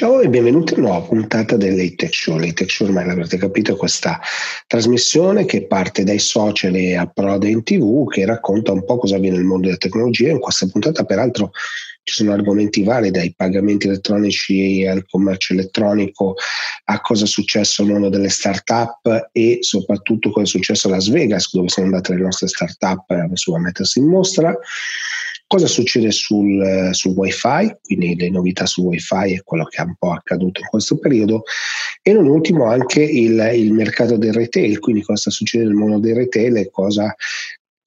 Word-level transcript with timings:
Ciao 0.00 0.22
e 0.22 0.30
benvenuti 0.30 0.72
a 0.72 0.78
una 0.78 0.88
nuova 0.88 1.06
puntata 1.06 1.58
dell'Atech 1.58 2.14
Show. 2.14 2.38
L'Atech 2.38 2.70
Show 2.70 2.86
ormai 2.86 3.04
l'avrete 3.04 3.36
capito 3.36 3.74
è 3.74 3.76
questa 3.76 4.18
trasmissione 4.66 5.44
che 5.44 5.66
parte 5.66 6.04
dai 6.04 6.18
social 6.18 6.74
e 6.74 6.96
approda 6.96 7.46
in 7.46 7.62
tv 7.62 8.08
che 8.08 8.24
racconta 8.24 8.72
un 8.72 8.82
po' 8.86 8.96
cosa 8.96 9.16
avviene 9.16 9.36
nel 9.36 9.44
mondo 9.44 9.66
della 9.66 9.76
tecnologia. 9.76 10.30
In 10.30 10.38
questa 10.38 10.66
puntata 10.68 11.04
peraltro 11.04 11.50
ci 12.02 12.14
sono 12.14 12.32
argomenti 12.32 12.82
vari 12.82 13.10
dai 13.10 13.34
pagamenti 13.36 13.88
elettronici 13.88 14.86
al 14.86 15.04
commercio 15.06 15.52
elettronico 15.52 16.34
a 16.84 17.00
cosa 17.02 17.24
è 17.24 17.28
successo 17.28 17.82
nel 17.82 17.92
mondo 17.92 18.08
delle 18.08 18.30
start-up 18.30 19.28
e 19.32 19.58
soprattutto 19.60 20.30
cosa 20.30 20.46
è 20.46 20.48
successo 20.48 20.88
a 20.88 20.92
Las 20.92 21.10
Vegas 21.10 21.52
dove 21.52 21.68
sono 21.68 21.84
andate 21.84 22.14
le 22.14 22.22
nostre 22.22 22.48
start-up 22.48 23.10
a 23.10 23.58
mettersi 23.58 23.98
in 23.98 24.06
mostra 24.06 24.58
Cosa 25.50 25.66
succede 25.66 26.12
sul, 26.12 26.90
sul 26.92 27.10
wifi? 27.16 27.74
Quindi 27.82 28.14
le 28.14 28.30
novità 28.30 28.66
sul 28.66 28.84
wifi 28.84 29.34
e 29.34 29.42
quello 29.42 29.64
che 29.64 29.82
è 29.82 29.84
un 29.84 29.96
po' 29.98 30.12
accaduto 30.12 30.60
in 30.60 30.68
questo 30.68 30.96
periodo. 30.96 31.42
E 32.02 32.12
non 32.12 32.28
ultimo 32.28 32.66
anche 32.66 33.02
il, 33.02 33.50
il 33.54 33.72
mercato 33.72 34.16
del 34.16 34.32
retail, 34.32 34.78
quindi 34.78 35.02
cosa 35.02 35.18
sta 35.22 35.30
succedendo 35.30 35.72
nel 35.72 35.80
mondo 35.80 35.98
del 35.98 36.14
retail 36.14 36.56
e 36.56 36.70
cosa, 36.70 37.12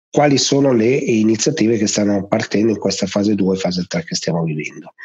quali 0.09 0.37
sono 0.37 0.73
le 0.73 0.93
iniziative 0.93 1.77
che 1.77 1.87
stanno 1.87 2.27
partendo 2.27 2.73
in 2.73 2.77
questa 2.77 3.07
fase 3.07 3.33
2 3.33 3.55
e 3.55 3.59
fase 3.59 3.85
3 3.87 4.03
che 4.03 4.15
stiamo 4.15 4.43
vivendo. 4.43 4.95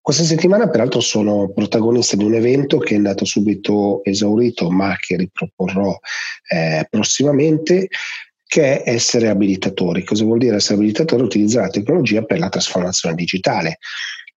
Questa 0.00 0.24
settimana 0.24 0.70
peraltro 0.70 1.00
sono 1.00 1.52
protagonista 1.52 2.16
di 2.16 2.24
un 2.24 2.32
evento 2.32 2.78
che 2.78 2.94
è 2.94 2.96
andato 2.96 3.26
subito 3.26 4.02
esaurito 4.02 4.70
ma 4.70 4.96
che 4.98 5.18
riproporrò 5.18 5.94
eh, 6.48 6.86
prossimamente 6.88 7.88
che 8.48 8.82
è 8.82 8.90
essere 8.90 9.28
abilitatori. 9.28 10.02
Cosa 10.04 10.24
vuol 10.24 10.38
dire 10.38 10.56
essere 10.56 10.76
abilitatori? 10.76 11.22
Utilizzare 11.22 11.66
la 11.66 11.72
tecnologia 11.72 12.22
per 12.22 12.38
la 12.38 12.48
trasformazione 12.48 13.14
digitale. 13.14 13.78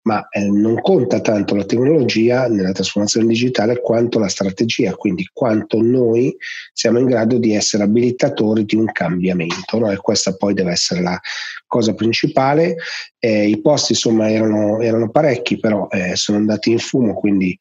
Ma 0.03 0.27
eh, 0.31 0.49
non 0.49 0.81
conta 0.81 1.21
tanto 1.21 1.55
la 1.55 1.65
tecnologia 1.65 2.49
nella 2.49 2.73
trasformazione 2.73 3.27
digitale 3.27 3.81
quanto 3.81 4.19
la 4.19 4.29
strategia, 4.29 4.95
quindi 4.95 5.29
quanto 5.33 5.81
noi 5.81 6.35
siamo 6.73 6.99
in 6.99 7.07
grado 7.07 7.39
di 7.39 7.55
essere 7.55 7.85
abilitatori 7.85 8.65
di 8.65 8.75
un 8.75 8.87
cambiamento. 8.87 9.79
No? 9.79 9.93
E 9.93 9.97
questa 9.99 10.35
poi 10.35 10.55
deve 10.55 10.73
essere 10.73 11.03
la 11.03 11.21
cosa 11.67 11.95
principale. 11.95 12.77
Eh, 13.19 13.47
I 13.49 13.61
posti 13.61 13.93
insomma 13.93 14.29
erano, 14.29 14.81
erano 14.81 15.11
parecchi, 15.11 15.61
però 15.61 15.87
eh, 15.89 16.17
sono 16.17 16.39
andati 16.39 16.73
in 16.73 16.79
fumo, 16.79 17.15
quindi 17.15 17.57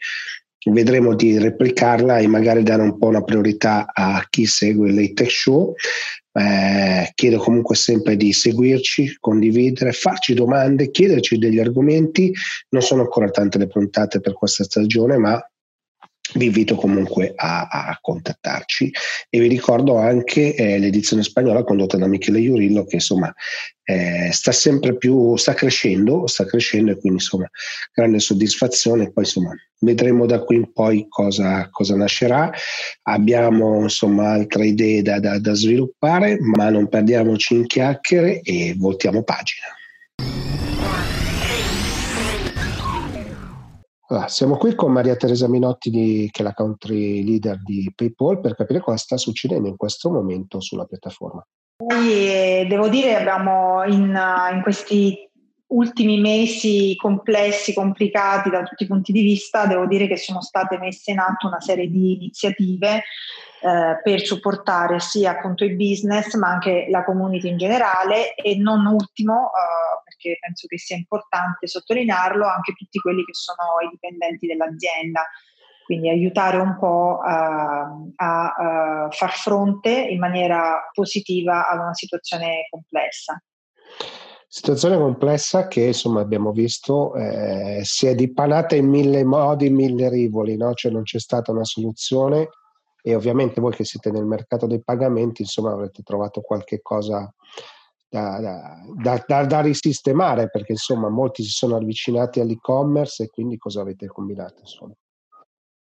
vedremo 0.66 1.16
di 1.16 1.38
replicarla 1.38 2.18
e 2.18 2.28
magari 2.28 2.64
dare 2.64 2.82
un 2.82 2.98
po' 2.98 3.08
una 3.08 3.24
priorità 3.24 3.88
a 3.94 4.26
chi 4.30 4.46
segue 4.46 4.92
l'Atech 4.92 5.32
Show. 5.32 5.74
Eh, 6.32 7.12
chiedo 7.16 7.38
comunque 7.38 7.76
sempre 7.76 8.16
di 8.16 8.32
seguirci, 8.32 9.18
condividere, 9.20 9.92
farci 9.92 10.34
domande, 10.34 10.92
chiederci 10.92 11.38
degli 11.38 11.60
argomenti. 11.60 12.32
Non 12.70 12.82
sono 12.82 13.02
ancora 13.02 13.30
tante 13.30 13.58
le 13.58 13.68
puntate 13.68 14.20
per 14.20 14.34
questa 14.34 14.64
stagione, 14.64 15.18
ma 15.18 15.42
vi 16.36 16.46
invito 16.46 16.76
comunque 16.76 17.34
a, 17.36 17.68
a, 17.68 17.98
contattarci. 18.00 18.92
E 19.30 19.40
vi 19.40 19.48
ricordo 19.48 19.98
anche 19.98 20.56
eh, 20.56 20.78
l'edizione 20.78 21.24
spagnola 21.24 21.64
condotta 21.64 21.98
da 21.98 22.08
Michele 22.08 22.40
Iurillo 22.40 22.86
che 22.86 22.96
insomma 22.96 23.34
eh, 23.84 24.30
sta 24.32 24.52
sempre 24.52 24.96
più 24.98 25.36
sta 25.36 25.56
crescendo 25.56 26.28
sta 26.28 26.46
crescendo 26.46 26.92
e 26.92 27.00
quindi 27.00 27.20
insomma 27.20 27.50
grande 27.94 28.20
soddisfazione. 28.20 29.12
Poi 29.12 29.24
insomma 29.24 29.56
vedremo 29.80 30.26
da 30.26 30.44
qui 30.44 30.58
in 30.58 30.72
poi 30.72 31.08
cosa, 31.10 31.68
cosa 31.72 31.96
nascerà. 31.96 32.52
Abbiamo 33.04 33.82
insomma 33.82 34.32
altre 34.32 34.68
idee 34.68 35.02
da, 35.02 35.20
da, 35.20 35.40
da 35.40 35.54
sviluppare 35.54 36.38
ma 36.40 36.70
non 36.70 36.88
perdiamoci 36.88 37.56
in 37.56 37.66
chiacchiere 37.66 38.42
e 38.42 38.76
voltiamo 38.78 39.24
pagina 39.24 39.79
Allora, 44.12 44.28
siamo 44.28 44.58
qui 44.58 44.74
con 44.74 44.92
Maria 44.92 45.16
Teresa 45.16 45.48
Minotti, 45.48 45.92
di, 45.92 46.30
che 46.32 46.42
è 46.42 46.44
la 46.44 46.54
country 46.54 47.24
leader 47.24 47.62
di 47.62 47.92
PayPal, 47.96 48.40
per 48.40 48.56
capire 48.56 48.80
cosa 48.80 48.98
sta 48.98 49.18
succedendo 49.18 49.68
in 49.68 49.78
questo 49.78 50.10
momento 50.10 50.60
sulla 50.60 50.86
piattaforma. 50.86 51.46
Noi, 51.86 52.66
devo 52.68 52.90
dire, 52.90 53.16
abbiamo 53.16 53.84
in, 53.84 54.20
in 54.52 54.62
questi 54.64 55.30
ultimi 55.68 56.20
mesi 56.20 56.96
complessi, 56.96 57.74
complicati 57.74 58.50
da 58.50 58.64
tutti 58.64 58.84
i 58.84 58.88
punti 58.88 59.12
di 59.12 59.22
vista, 59.22 59.68
devo 59.68 59.86
dire 59.86 60.08
che 60.08 60.18
sono 60.18 60.42
state 60.42 60.80
messe 60.80 61.12
in 61.12 61.20
atto 61.20 61.46
una 61.46 61.62
serie 61.62 61.88
di 61.88 62.14
iniziative 62.14 63.04
eh, 63.62 64.00
per 64.02 64.22
supportare 64.22 65.00
sia 65.00 65.32
appunto 65.32 65.64
i 65.66 65.76
business 65.76 66.34
ma 66.36 66.48
anche 66.50 66.88
la 66.90 67.04
community 67.04 67.50
in 67.50 67.58
generale 67.58 68.34
e 68.34 68.58
non 68.58 68.86
ultimo, 68.88 69.52
eh, 69.52 70.09
perché 70.20 70.38
penso 70.40 70.68
che 70.68 70.78
sia 70.78 70.98
importante 70.98 71.68
sottolinearlo, 71.68 72.46
anche 72.46 72.74
tutti 72.74 73.00
quelli 73.00 73.24
che 73.24 73.34
sono 73.34 73.58
i 73.86 73.90
dipendenti 73.90 74.46
dell'azienda. 74.46 75.26
Quindi 75.86 76.10
aiutare 76.10 76.58
un 76.58 76.78
po' 76.78 77.20
a, 77.20 77.90
a, 78.16 78.54
a 78.54 79.10
far 79.10 79.32
fronte 79.32 79.90
in 79.90 80.20
maniera 80.20 80.88
positiva 80.94 81.68
a 81.68 81.74
una 81.74 81.94
situazione 81.96 82.68
complessa. 82.70 83.42
Situazione 84.48 84.98
complessa 84.98 85.68
che 85.68 85.86
insomma 85.86 86.22
abbiamo 86.22 86.52
visto 86.52 87.16
eh, 87.16 87.82
si 87.84 88.08
è 88.08 88.14
dipanata 88.14 88.76
in 88.76 88.88
mille 88.88 89.24
modi, 89.24 89.70
mille 89.70 90.10
rivoli, 90.10 90.58
no? 90.58 90.74
cioè 90.74 90.92
non 90.92 91.04
c'è 91.04 91.20
stata 91.20 91.52
una 91.52 91.64
soluzione 91.64 92.50
e 93.02 93.16
ovviamente 93.16 93.62
voi 93.62 93.74
che 93.74 93.86
siete 93.86 94.12
nel 94.12 94.26
mercato 94.26 94.68
dei 94.68 94.84
pagamenti 94.84 95.44
insomma 95.44 95.72
avrete 95.72 96.04
trovato 96.04 96.42
qualche 96.42 96.82
cosa 96.82 97.32
da, 98.10 98.40
da, 98.40 99.24
da, 99.28 99.46
da, 99.46 99.62
risistemare 99.62 100.50
perché 100.50 100.72
insomma 100.72 101.10
molti 101.10 101.44
si 101.44 101.52
sono 101.52 101.76
avvicinati 101.76 102.40
all'e-commerce 102.40 103.24
e 103.24 103.30
quindi 103.30 103.58
cosa 103.58 103.82
avete 103.82 104.08
combinato 104.08 104.62
insomma? 104.62 104.94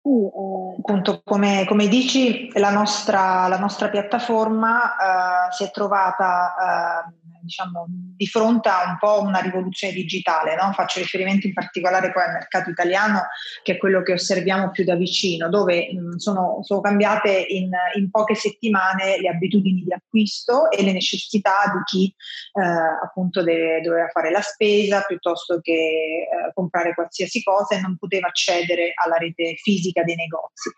Uh, 0.05 0.77
appunto, 0.79 1.23
come, 1.25 1.65
come, 1.67 1.89
dici, 1.89 2.51
la 2.59 2.69
nostra, 2.69 3.49
la 3.49 3.59
nostra 3.59 3.89
piattaforma 3.89 4.83
uh, 4.83 5.51
si 5.51 5.65
è 5.65 5.71
trovata 5.71 7.07
uh, 7.09 7.25
diciamo, 7.45 7.87
di 7.89 8.27
fronte 8.27 8.69
a 8.69 8.89
un 8.89 8.97
po' 8.99 9.23
una 9.23 9.41
rivoluzione 9.41 9.93
digitale. 9.93 10.57
No? 10.57 10.73
Faccio 10.73 10.99
riferimento 10.99 11.47
in 11.47 11.53
particolare 11.53 12.11
poi 12.11 12.25
al 12.25 12.33
mercato 12.33 12.71
italiano, 12.71 13.27
che 13.63 13.73
è 13.73 13.77
quello 13.77 14.03
che 14.03 14.15
osserviamo 14.15 14.71
più 14.71 14.85
da 14.85 14.97
vicino, 14.97 15.49
dove 15.49 15.93
mh, 15.93 16.17
sono, 16.17 16.59
sono, 16.63 16.81
cambiate 16.81 17.47
in, 17.49 17.71
in, 17.97 18.11
poche 18.11 18.35
settimane 18.35 19.21
le 19.21 19.29
abitudini 19.29 19.83
di 19.83 19.93
acquisto 19.93 20.71
e 20.71 20.83
le 20.83 20.93
necessità 20.93 21.73
di 21.73 21.83
chi 21.85 22.15
eh, 22.53 22.63
appunto 23.03 23.43
deve, 23.43 23.81
doveva 23.81 24.09
fare 24.09 24.31
la 24.31 24.41
spesa 24.41 25.03
piuttosto 25.03 25.61
che 25.61 25.73
eh, 25.73 26.53
comprare 26.55 26.95
qualsiasi 26.95 27.43
cosa 27.43 27.77
e 27.77 27.81
non 27.81 27.97
poteva 27.97 28.29
accedere 28.29 28.93
alla 28.95 29.17
rete 29.17 29.55
fisica 29.57 29.94
dei 30.03 30.17
negozi. 30.17 30.71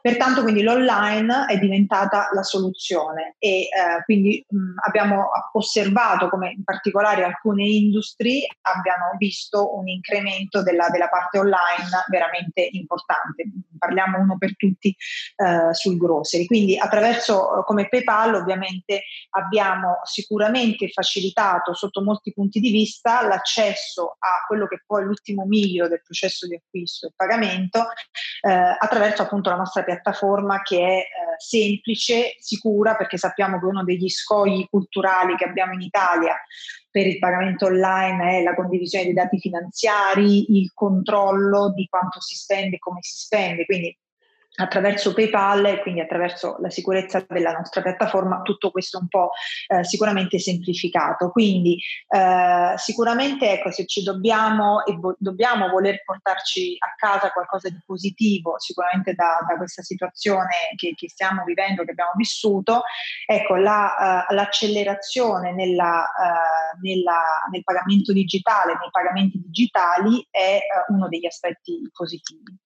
Pertanto 0.00 0.42
quindi 0.42 0.62
l'online 0.62 1.46
è 1.46 1.58
diventata 1.58 2.28
la 2.32 2.42
soluzione 2.42 3.36
e 3.38 3.62
eh, 3.62 4.02
quindi 4.04 4.44
mh, 4.48 4.74
abbiamo 4.86 5.28
osservato 5.52 6.28
come 6.28 6.50
in 6.50 6.64
particolare 6.64 7.24
alcune 7.24 7.64
industrie 7.64 8.46
abbiano 8.62 9.16
visto 9.16 9.76
un 9.76 9.88
incremento 9.88 10.62
della, 10.62 10.88
della 10.88 11.08
parte 11.08 11.38
online 11.38 12.04
veramente 12.08 12.68
importante. 12.72 13.44
Parliamo 13.78 14.18
uno 14.18 14.36
per 14.38 14.56
tutti 14.56 14.94
eh, 15.36 15.74
sul 15.74 15.96
grocery. 15.96 16.46
Quindi 16.46 16.76
attraverso 16.78 17.62
come 17.64 17.88
PayPal 17.88 18.34
ovviamente 18.34 19.02
abbiamo 19.30 20.00
sicuramente 20.04 20.88
facilitato 20.88 21.74
sotto 21.74 22.02
molti 22.02 22.32
punti 22.32 22.60
di 22.60 22.70
vista 22.70 23.26
l'accesso 23.26 24.16
a 24.18 24.44
quello 24.46 24.66
che 24.66 24.82
poi 24.86 25.02
è 25.02 25.04
l'ultimo 25.04 25.44
miglio 25.44 25.88
del 25.88 26.02
processo 26.02 26.46
di 26.46 26.54
acquisto 26.54 27.06
e 27.06 27.12
pagamento 27.14 27.86
eh, 28.40 28.57
attraverso 28.58 29.22
appunto 29.22 29.50
la 29.50 29.56
nostra 29.56 29.84
piattaforma 29.84 30.62
che 30.62 30.78
è 30.78 30.98
eh, 30.98 31.06
semplice, 31.38 32.36
sicura 32.38 32.96
perché 32.96 33.16
sappiamo 33.16 33.58
che 33.58 33.66
uno 33.66 33.84
degli 33.84 34.08
scogli 34.08 34.66
culturali 34.68 35.36
che 35.36 35.44
abbiamo 35.44 35.72
in 35.74 35.80
Italia 35.80 36.34
per 36.90 37.06
il 37.06 37.18
pagamento 37.18 37.66
online 37.66 38.38
è 38.38 38.42
la 38.42 38.54
condivisione 38.54 39.04
dei 39.04 39.14
dati 39.14 39.38
finanziari, 39.38 40.58
il 40.58 40.72
controllo 40.74 41.72
di 41.72 41.86
quanto 41.86 42.20
si 42.20 42.34
spende 42.34 42.76
e 42.76 42.78
come 42.78 42.98
si 43.02 43.18
spende. 43.18 43.64
Quindi 43.66 43.96
attraverso 44.60 45.14
PayPal 45.14 45.64
e 45.66 45.80
quindi 45.80 46.00
attraverso 46.00 46.56
la 46.60 46.70
sicurezza 46.70 47.24
della 47.28 47.52
nostra 47.52 47.80
piattaforma, 47.80 48.42
tutto 48.42 48.70
questo 48.70 48.98
un 48.98 49.08
po' 49.08 49.30
eh, 49.68 49.84
sicuramente 49.84 50.38
semplificato. 50.38 51.30
Quindi 51.30 51.80
eh, 52.08 52.74
sicuramente 52.76 53.52
ecco, 53.52 53.70
se 53.70 53.86
ci 53.86 54.02
dobbiamo 54.02 54.84
e 54.84 54.94
vo- 54.96 55.16
dobbiamo 55.18 55.68
voler 55.68 56.02
portarci 56.04 56.76
a 56.78 56.94
casa 56.96 57.30
qualcosa 57.30 57.68
di 57.68 57.80
positivo, 57.86 58.58
sicuramente 58.58 59.14
da, 59.14 59.38
da 59.46 59.56
questa 59.56 59.82
situazione 59.82 60.72
che, 60.76 60.94
che, 60.96 61.08
stiamo 61.08 61.44
vivendo, 61.44 61.84
che 61.84 61.92
abbiamo 61.92 62.12
vissuto, 62.16 62.82
ecco, 63.26 63.56
la, 63.56 64.26
uh, 64.28 64.34
l'accelerazione 64.34 65.52
nella, 65.52 66.10
uh, 66.16 66.80
nella, 66.80 67.46
nel 67.52 67.62
pagamento 67.62 68.12
digitale, 68.12 68.76
nei 68.78 68.90
pagamenti 68.90 69.40
digitali 69.40 70.26
è 70.30 70.58
uh, 70.88 70.94
uno 70.94 71.08
degli 71.08 71.26
aspetti 71.26 71.88
positivi 71.92 72.56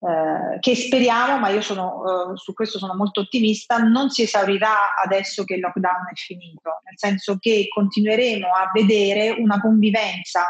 eh, 0.00 0.58
che 0.60 0.76
speriamo, 0.76 1.38
ma 1.38 1.48
io 1.48 1.60
sono, 1.60 2.32
eh, 2.32 2.36
su 2.36 2.52
questo 2.52 2.78
sono 2.78 2.94
molto 2.94 3.20
ottimista, 3.20 3.78
non 3.78 4.10
si 4.10 4.22
esaurirà 4.22 4.94
adesso 4.94 5.44
che 5.44 5.54
il 5.54 5.60
lockdown 5.60 6.08
è 6.12 6.14
finito, 6.14 6.80
nel 6.84 6.96
senso 6.96 7.36
che 7.38 7.66
continueremo 7.68 8.46
a 8.46 8.70
vedere 8.72 9.30
una 9.30 9.60
convivenza 9.60 10.46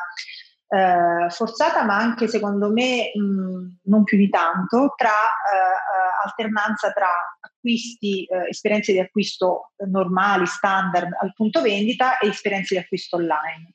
eh, 0.69 1.31
forzata, 1.31 1.83
ma 1.85 1.97
anche 1.97 2.29
secondo 2.29 2.71
me 2.71 3.11
mh, 3.15 3.79
non 3.85 4.05
più 4.05 4.19
di 4.19 4.29
tanto, 4.29 4.93
tra 4.97 5.09
eh, 5.09 6.27
alternanza 6.27 6.93
tra 6.93 7.09
acquisti, 7.41 8.25
eh, 8.25 8.49
esperienze 8.51 8.93
di 8.93 8.99
acquisto 8.99 9.73
normali, 9.87 10.45
standard 10.47 11.09
al 11.19 11.33
punto 11.33 11.63
vendita 11.63 12.19
e 12.19 12.29
esperienze 12.29 12.75
di 12.75 12.81
acquisto 12.81 13.17
online. 13.17 13.73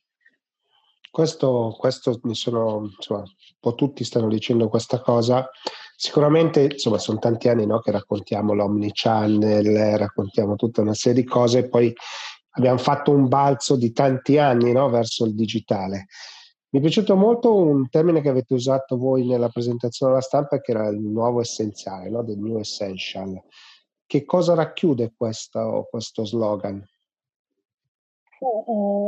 Questo, 1.14 1.76
questo 1.78 2.20
mi 2.24 2.34
sono, 2.34 2.90
insomma, 2.96 3.20
un 3.20 3.28
po' 3.60 3.76
tutti 3.76 4.04
stanno 4.04 4.28
dicendo 4.28 4.68
questa 4.68 5.00
cosa. 5.00 5.48
Sicuramente, 5.96 6.64
insomma, 6.64 6.98
sono 6.98 7.20
tanti 7.20 7.50
anni 7.50 7.68
no, 7.68 7.82
che 7.82 7.92
raccontiamo 7.92 8.54
l'omnichannel, 8.54 9.96
raccontiamo 10.00 10.56
tutta 10.56 10.82
una 10.82 10.96
serie 10.96 11.22
di 11.22 11.28
cose, 11.30 11.60
e 11.60 11.70
poi 11.70 11.94
abbiamo 12.56 12.80
fatto 12.80 13.12
un 13.12 13.28
balzo 13.28 13.76
di 13.76 13.92
tanti 13.92 14.40
anni 14.40 14.72
no, 14.72 14.90
verso 14.90 15.26
il 15.26 15.36
digitale. 15.36 16.08
Mi 16.70 16.80
è 16.80 16.82
piaciuto 16.82 17.16
molto 17.16 17.54
un 17.58 17.88
termine 17.90 18.20
che 18.20 18.30
avete 18.30 18.56
usato 18.56 18.98
voi 18.98 19.28
nella 19.28 19.50
presentazione 19.50 20.14
alla 20.14 20.22
stampa, 20.22 20.62
che 20.62 20.72
era 20.72 20.88
il 20.88 21.00
nuovo 21.00 21.42
essenziale, 21.42 22.10
no? 22.10 22.24
del 22.24 22.40
new 22.40 22.58
essential. 22.58 23.40
Che 24.04 24.26
cosa 24.26 24.56
racchiude 24.56 25.14
questo, 25.16 25.88
questo 25.92 26.26
slogan? 26.26 26.84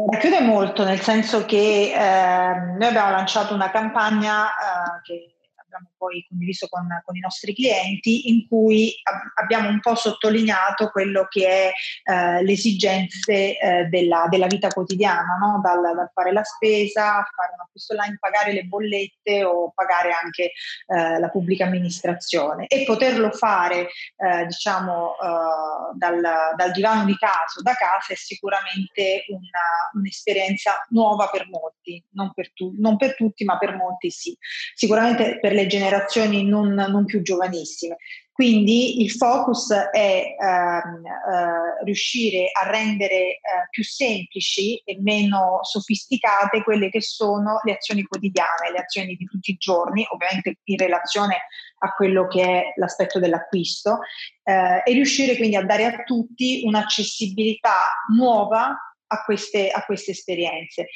Racchiude 0.10 0.40
molto, 0.42 0.84
nel 0.84 1.02
senso 1.02 1.46
che 1.46 1.92
eh, 1.94 2.56
noi 2.78 2.88
abbiamo 2.88 3.12
lanciato 3.12 3.54
una 3.54 3.70
campagna 3.70 4.46
eh, 4.48 5.02
che 5.04 5.35
abbiamo 5.76 5.92
poi 5.98 6.26
condiviso 6.28 6.68
con, 6.68 6.88
con, 7.04 7.16
i 7.16 7.20
nostri 7.20 7.54
clienti, 7.54 8.30
in 8.30 8.48
cui 8.48 8.94
ab- 9.04 9.32
abbiamo 9.36 9.70
un 9.70 9.80
po' 9.80 9.96
sottolineato 9.96 10.90
quello 10.90 11.28
che 11.30 11.48
è 11.48 11.72
eh, 12.04 12.44
le 12.44 12.52
esigenze 12.52 13.58
eh, 13.58 13.86
della, 13.86 14.28
della, 14.30 14.48
vita 14.48 14.70
quotidiana, 14.70 15.38
no? 15.40 15.60
dal, 15.62 15.82
dal, 15.82 16.12
fare 16.14 16.32
la 16.32 16.44
spesa, 16.44 17.04
fare 17.04 17.54
un 17.54 17.62
acquisto 17.66 17.94
online, 17.94 18.18
pagare 18.20 18.54
le 18.54 18.64
bollette 18.64 19.44
o 19.44 19.72
pagare 19.74 20.12
anche 20.12 20.52
eh, 20.88 21.20
la 21.20 21.30
pubblica 21.30 21.66
amministrazione 21.66 22.68
e 22.68 22.84
poterlo 22.86 23.32
fare 23.32 23.90
eh, 24.18 24.46
diciamo 24.46 25.16
eh, 25.22 25.98
dal, 25.98 26.22
dal, 26.56 26.72
divano 26.72 27.06
di 27.06 27.16
casa, 27.18 27.62
da 27.62 27.74
casa 27.74 28.14
è 28.14 28.16
sicuramente 28.16 29.26
una, 29.30 29.92
un'esperienza 29.94 30.86
nuova 30.90 31.30
per 31.30 31.48
molti, 31.50 32.04
non 32.12 32.32
per, 32.34 32.54
tu, 32.54 32.74
non 32.78 32.98
per 32.98 33.16
tutti 33.16 33.44
ma 33.44 33.58
per 33.58 33.76
molti 33.76 34.10
sì. 34.10 34.38
Sicuramente 34.74 35.40
per 35.40 35.54
le 35.54 35.65
generazioni 35.68 36.46
non, 36.46 36.74
non 36.74 37.06
più 37.06 37.22
giovanissime. 37.22 37.98
Quindi 38.36 39.02
il 39.02 39.12
focus 39.12 39.72
è 39.72 40.36
ehm, 40.38 41.06
eh, 41.06 41.84
riuscire 41.86 42.50
a 42.52 42.70
rendere 42.70 43.16
eh, 43.16 43.40
più 43.70 43.82
semplici 43.82 44.76
e 44.84 44.98
meno 45.00 45.60
sofisticate 45.62 46.62
quelle 46.62 46.90
che 46.90 47.00
sono 47.00 47.62
le 47.64 47.76
azioni 47.76 48.04
quotidiane, 48.04 48.72
le 48.74 48.80
azioni 48.80 49.16
di 49.16 49.24
tutti 49.24 49.52
i 49.52 49.58
giorni, 49.58 50.06
ovviamente 50.10 50.58
in 50.66 50.78
relazione 50.78 51.44
a 51.78 51.94
quello 51.94 52.28
che 52.28 52.44
è 52.44 52.64
l'aspetto 52.76 53.20
dell'acquisto, 53.20 54.00
eh, 54.44 54.82
e 54.84 54.92
riuscire 54.92 55.38
quindi 55.38 55.56
a 55.56 55.64
dare 55.64 55.86
a 55.86 56.04
tutti 56.04 56.64
un'accessibilità 56.66 57.78
nuova 58.14 58.76
a 59.16 59.24
queste, 59.24 59.70
a 59.70 59.84
queste 59.84 60.12
esperienze. 60.12 60.88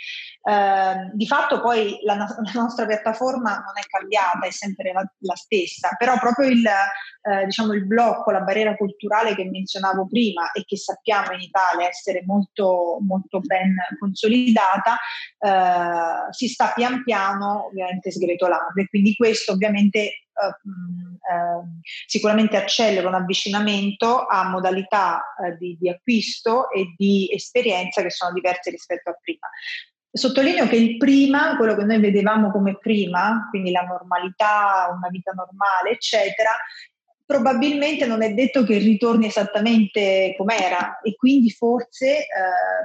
Eh, 0.42 1.12
di 1.14 1.28
fatto 1.28 1.62
poi 1.62 2.00
la, 2.04 2.16
la, 2.16 2.52
nostra 2.54 2.86
piattaforma 2.86 3.56
non 3.56 3.74
è 3.76 3.86
cambiata, 3.88 4.46
è 4.46 4.52
sempre 4.52 4.94
la, 4.94 5.04
la 5.20 5.36
stessa, 5.36 5.96
però 5.98 6.18
proprio 6.18 6.48
il, 6.48 6.66
eh, 6.66 7.46
diciamo 7.46 7.74
il 7.74 7.86
blocco, 7.86 8.32
la 8.32 8.42
barriera 8.42 8.76
culturale 8.76 9.36
che 9.36 9.46
menzionavo 9.46 10.08
prima 10.08 10.52
e 10.52 10.64
che 10.66 10.78
sappiamo 10.78 11.34
in 11.34 11.42
Italia 11.42 11.88
essere 11.88 12.24
molto, 12.26 12.98
molto 13.02 13.40
ben 13.40 13.76
consolidata, 14.00 14.98
eh, 15.40 16.32
si 16.32 16.48
sta 16.48 16.72
pian 16.74 17.04
piano 17.04 17.68
ovviamente 17.68 18.12
sgretolando 18.12 18.80
e 18.82 18.88
quindi 18.88 19.16
questo 19.16 19.52
ovviamente 19.54 20.29
sicuramente 22.06 22.58
accelera 22.58 23.08
un 23.08 23.14
avvicinamento 23.14 24.26
a 24.26 24.50
modalità 24.50 25.22
uh, 25.38 25.58
di, 25.58 25.78
di, 25.80 25.90
acquisto 25.90 26.72
e 26.72 26.94
di 26.98 27.30
esperienza 27.32 28.02
che 28.02 28.10
sono 28.10 28.34
diverse 28.34 28.70
rispetto 28.70 29.10
a 29.10 29.18
prima. 29.22 29.48
Sottolineo 30.12 30.68
che 30.68 30.76
il 30.76 30.98
prima, 30.98 31.56
quello 31.56 31.76
che 31.76 31.84
noi 31.84 32.00
vedevamo 32.00 32.52
come 32.52 32.78
prima, 32.78 33.48
quindi 33.50 33.72
la 33.72 33.82
normalità, 33.82 34.90
una 34.96 35.08
vita 35.10 35.32
normale, 35.34 35.92
eccetera, 35.92 36.52
probabilmente 37.26 38.08
non 38.08 38.24
è 38.24 38.34
detto 38.34 38.64
che 38.64 38.80
ritorni 38.80 39.28
esattamente 39.28 40.34
com'era 40.36 41.00
e 41.02 41.16
quindi 41.16 41.52
forse 41.52 42.22
eh, 42.22 42.26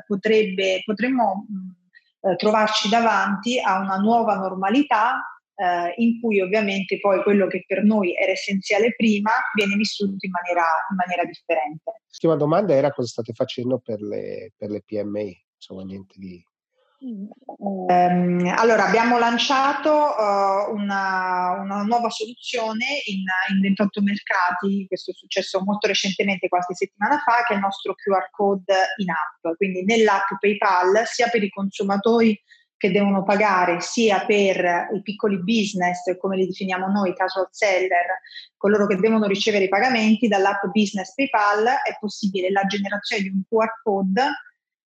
potrebbe, 0.07 0.83
potremmo 0.85 1.47
mh, 1.49 2.31
eh, 2.31 2.37
trovarci 2.37 2.91
davanti 2.91 3.59
a 3.59 3.79
una 3.79 3.97
nuova 3.97 4.35
normalità 4.35 5.34
eh, 5.57 5.95
in 5.97 6.21
cui 6.21 6.41
ovviamente 6.41 6.99
poi 6.99 7.23
quello 7.23 7.47
che 7.47 7.65
per 7.67 7.85
noi 7.85 8.15
era 8.17 8.33
essenziale 8.33 8.95
prima 8.95 9.31
viene 9.55 9.77
vissuto 9.77 10.17
in 10.19 10.31
maniera, 10.31 10.65
in 10.91 10.97
maniera 10.97 11.25
differente. 11.25 12.03
L'ultima 12.09 12.37
domanda 12.37 12.75
era 12.75 12.93
cosa 12.93 13.09
state 13.09 13.33
facendo 13.33 13.79
per 13.79 14.01
le, 14.01 14.53
per 14.57 14.71
le 14.71 14.83
PMI, 14.85 15.45
insomma 15.57 15.83
niente 15.83 16.15
di 16.17 16.43
Um, 17.07 18.51
allora, 18.57 18.87
abbiamo 18.87 19.19
lanciato 19.19 19.91
uh, 19.91 20.73
una, 20.73 21.59
una, 21.61 21.83
nuova 21.83 22.09
soluzione 22.09 23.03
in, 23.07 23.25
in, 23.55 23.61
28 23.61 24.01
mercati, 24.01 24.87
questo 24.87 25.11
è 25.11 25.15
successo 25.15 25.63
molto 25.63 25.87
recentemente, 25.87 26.49
qualche 26.49 26.75
settimana 26.75 27.19
fa, 27.19 27.45
che 27.47 27.53
è 27.53 27.57
il 27.57 27.63
nostro 27.63 27.95
QR 27.95 28.31
code 28.31 28.75
in 28.97 29.11
app, 29.11 29.55
quindi 29.57 29.85
nell'app 29.85 30.29
PayPal, 30.41 31.03
sia 31.05 31.29
per 31.29 31.43
i 31.43 31.51
consumatori 31.51 32.41
che 32.85 32.91
devono 32.91 33.23
pagare, 33.23 33.81
sia 33.81 34.27
per 34.27 34.91
i 34.93 35.01
piccoli 35.01 35.43
business, 35.43 36.15
come 36.19 36.37
li 36.37 36.47
definiamo 36.47 36.87
noi, 36.89 37.15
casual 37.15 37.49
seller, 37.51 38.21
coloro 38.59 38.87
che 38.87 38.97
devono 38.97 39.25
ricevere 39.25 39.65
i 39.65 39.69
pagamenti, 39.71 40.29
dall'app 40.29 40.67
business 40.67 41.15
PayPal 41.15 41.65
è 41.65 41.97
possibile 41.99 42.51
la 42.51 42.67
generazione 42.67 43.23
di 43.23 43.29
un 43.29 43.41
QR 43.49 43.81
code 43.83 44.23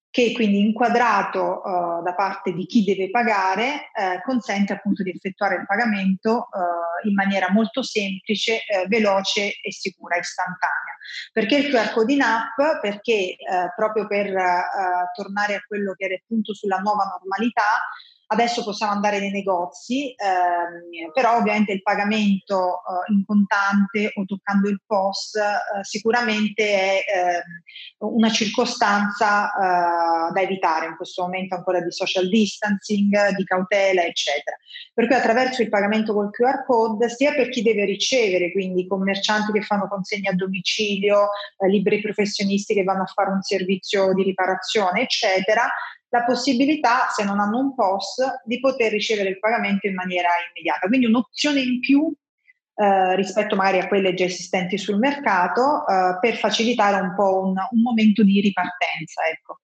che 0.09 0.31
quindi 0.31 0.61
inquadrato 0.61 1.61
uh, 1.61 2.01
da 2.01 2.13
parte 2.15 2.53
di 2.53 2.65
chi 2.65 2.83
deve 2.83 3.11
pagare 3.11 3.91
eh, 3.93 4.21
consente 4.23 4.73
appunto 4.73 5.03
di 5.03 5.11
effettuare 5.11 5.55
il 5.55 5.65
pagamento 5.67 6.47
uh, 6.51 7.07
in 7.07 7.13
maniera 7.13 7.51
molto 7.51 7.83
semplice, 7.83 8.63
eh, 8.65 8.87
veloce 8.87 9.59
e 9.61 9.71
sicura, 9.73 10.17
istantanea. 10.17 10.97
Perché 11.31 11.57
il 11.57 11.69
QR 11.69 11.91
code 11.91 12.13
in 12.13 12.21
app? 12.21 12.57
Perché 12.81 13.13
eh, 13.13 13.37
proprio 13.75 14.07
per 14.07 14.25
tornare 15.13 15.55
a 15.55 15.63
quello 15.67 15.93
che 15.93 16.05
era 16.05 16.15
appunto 16.15 16.53
sulla 16.53 16.77
nuova 16.77 17.05
normalità, 17.05 17.81
Adesso 18.31 18.63
possiamo 18.63 18.91
andare 18.91 19.19
nei 19.19 19.31
negozi, 19.31 20.13
ehm, 20.15 21.11
però 21.13 21.37
ovviamente 21.37 21.71
il 21.71 21.81
pagamento 21.81 22.75
eh, 22.75 23.11
in 23.13 23.25
contante 23.25 24.11
o 24.13 24.25
toccando 24.25 24.69
il 24.69 24.79
POS 24.85 25.33
eh, 25.35 25.83
sicuramente 25.83 26.63
è 26.63 26.95
eh, 26.97 27.43
una 28.05 28.29
circostanza 28.29 29.49
eh, 29.49 30.31
da 30.31 30.41
evitare 30.41 30.85
in 30.85 30.95
questo 30.95 31.23
momento 31.23 31.55
ancora 31.55 31.81
di 31.81 31.91
social 31.91 32.29
distancing, 32.29 33.35
di 33.35 33.43
cautela, 33.45 34.03
eccetera. 34.03 34.55
Per 34.93 35.07
cui 35.07 35.15
attraverso 35.15 35.63
il 35.63 35.69
pagamento 35.69 36.13
col 36.13 36.29
QR 36.29 36.65
code, 36.65 37.09
sia 37.09 37.33
per 37.33 37.49
chi 37.49 37.63
deve 37.63 37.85
ricevere, 37.85 38.51
quindi 38.51 38.85
commercianti 38.85 39.51
che 39.51 39.63
fanno 39.63 39.87
consegne 39.87 40.29
a 40.29 40.35
domicilio, 40.35 41.29
eh, 41.57 41.67
libri 41.67 41.99
professionisti 41.99 42.75
che 42.75 42.83
vanno 42.83 43.01
a 43.01 43.11
fare 43.11 43.31
un 43.31 43.41
servizio 43.41 44.13
di 44.13 44.21
riparazione, 44.21 45.01
eccetera, 45.01 45.67
la 46.09 46.23
possibilità, 46.23 47.07
se 47.15 47.23
non 47.23 47.39
hanno 47.39 47.59
un 47.59 47.75
POS, 47.75 48.41
di 48.43 48.59
poter 48.59 48.91
ricevere 48.91 49.29
il 49.29 49.39
pagamento 49.39 49.87
in 49.87 49.93
maniera 49.93 50.29
immediata. 50.49 50.87
Quindi 50.87 51.05
un'opzione 51.05 51.61
in 51.61 51.79
più 51.79 52.11
eh, 52.75 53.15
rispetto 53.15 53.55
magari 53.55 53.79
a 53.79 53.87
quelle 53.87 54.13
già 54.13 54.25
esistenti 54.25 54.77
sul 54.77 54.97
mercato 54.97 55.85
eh, 55.85 56.17
per 56.19 56.35
facilitare 56.35 56.99
un 57.01 57.13
po' 57.15 57.43
un, 57.43 57.55
un 57.71 57.81
momento 57.81 58.23
di 58.23 58.41
ripartenza. 58.41 59.21
Ecco. 59.31 59.59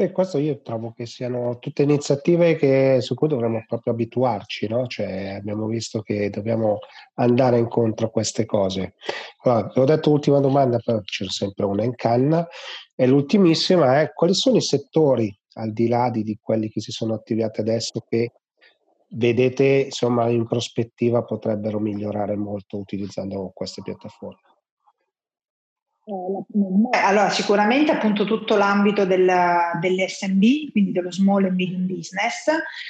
E 0.00 0.12
questo 0.12 0.38
io 0.38 0.62
trovo 0.62 0.94
che 0.96 1.04
siano 1.04 1.58
tutte 1.58 1.82
iniziative 1.82 2.56
che, 2.56 3.02
su 3.02 3.14
cui 3.14 3.28
dovremmo 3.28 3.62
proprio 3.66 3.92
abituarci, 3.92 4.66
no? 4.66 4.86
Cioè, 4.86 5.34
abbiamo 5.38 5.66
visto 5.66 6.00
che 6.00 6.30
dobbiamo 6.30 6.78
andare 7.16 7.58
incontro 7.58 8.06
a 8.06 8.10
queste 8.10 8.46
cose. 8.46 8.94
Allora, 9.42 9.70
ho 9.74 9.84
detto 9.84 10.10
ultima 10.10 10.40
domanda, 10.40 10.78
però 10.78 11.02
c'è 11.02 11.28
sempre 11.28 11.66
una 11.66 11.84
in 11.84 11.94
canna, 11.96 12.48
e 12.94 13.06
l'ultimissima 13.06 14.00
è 14.00 14.10
quali 14.12 14.32
sono 14.32 14.56
i 14.56 14.62
settori 14.62 15.38
al 15.60 15.72
di 15.72 15.88
là 15.88 16.10
di, 16.10 16.22
di 16.22 16.38
quelli 16.40 16.68
che 16.68 16.80
si 16.80 16.90
sono 16.90 17.14
attivati 17.14 17.60
adesso 17.60 18.04
che 18.08 18.32
vedete 19.10 19.64
insomma 19.86 20.28
in 20.28 20.46
prospettiva 20.46 21.22
potrebbero 21.22 21.78
migliorare 21.78 22.36
molto 22.36 22.78
utilizzando 22.78 23.50
queste 23.54 23.82
piattaforme? 23.82 24.49
Allora, 27.04 27.30
sicuramente 27.30 27.92
appunto 27.92 28.24
tutto 28.24 28.56
l'ambito 28.56 29.04
del, 29.04 29.30
dell'SMB, 29.80 30.70
quindi 30.72 30.92
dello 30.92 31.12
small 31.12 31.44
and 31.44 31.54
medium 31.54 31.86
business. 31.86 32.48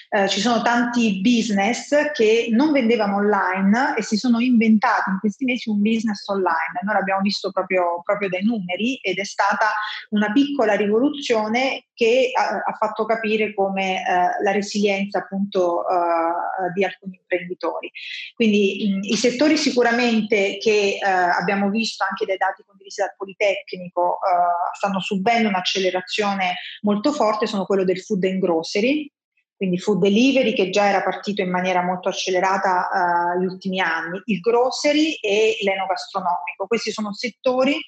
Eh, 0.09 0.29
ci 0.29 0.41
sono 0.41 0.63
tanti 0.63 1.21
business 1.21 2.13
che 2.13 2.49
non 2.51 2.73
vendevano 2.73 3.17
online 3.17 3.97
e 3.97 4.03
si 4.03 4.17
sono 4.17 4.41
inventati 4.41 5.11
in 5.11 5.19
questi 5.19 5.45
mesi 5.45 5.69
un 5.69 5.81
business 5.81 6.27
online. 6.29 6.81
Noi 6.83 6.95
l'abbiamo 6.95 7.21
visto 7.21 7.51
proprio, 7.51 8.01
proprio 8.03 8.29
dai 8.29 8.43
numeri 8.43 8.97
ed 8.97 9.19
è 9.19 9.25
stata 9.25 9.67
una 10.11 10.33
piccola 10.33 10.75
rivoluzione 10.75 11.85
che 11.95 12.31
ha, 12.35 12.63
ha 12.65 12.73
fatto 12.79 13.05
capire 13.05 13.53
come 13.53 13.99
eh, 13.99 14.43
la 14.43 14.53
resilienza 14.53 15.19
appunto 15.19 15.83
eh, 15.87 16.73
di 16.73 16.85
alcuni 16.85 17.19
imprenditori. 17.21 17.91
Quindi 18.35 18.99
mh, 19.03 19.13
i 19.13 19.17
settori 19.17 19.59
sicuramente 19.59 20.57
che 20.59 20.99
eh, 20.99 21.07
abbiamo 21.07 21.69
visto 21.69 22.03
anche 22.09 22.25
dai 22.25 22.39
dati 22.39 22.63
condivisi 22.67 23.03
dal 23.11 23.15
Politecnico 23.17 24.15
eh, 24.15 24.77
stanno 24.77 25.01
subendo 25.01 25.49
un'accelerazione 25.49 26.55
molto 26.83 27.13
forte 27.13 27.47
sono 27.47 27.67
quello 27.67 27.85
del 27.85 28.01
food 28.01 28.25
and 28.25 28.41
grocery, 28.41 29.11
quindi 29.57 29.79
food 29.79 30.01
delivery 30.01 30.55
che 30.55 30.71
già 30.71 30.89
era 30.89 31.03
partito 31.03 31.43
in 31.43 31.51
maniera 31.51 31.83
molto 31.83 32.09
accelerata 32.09 32.89
uh, 32.91 33.39
negli 33.39 33.47
ultimi 33.47 33.79
anni, 33.79 34.19
il 34.25 34.41
grocery 34.41 35.15
e 35.21 35.59
l'enogastronomico. 35.61 36.67
Questi 36.67 36.91
sono 36.91 37.13
settori 37.13 37.79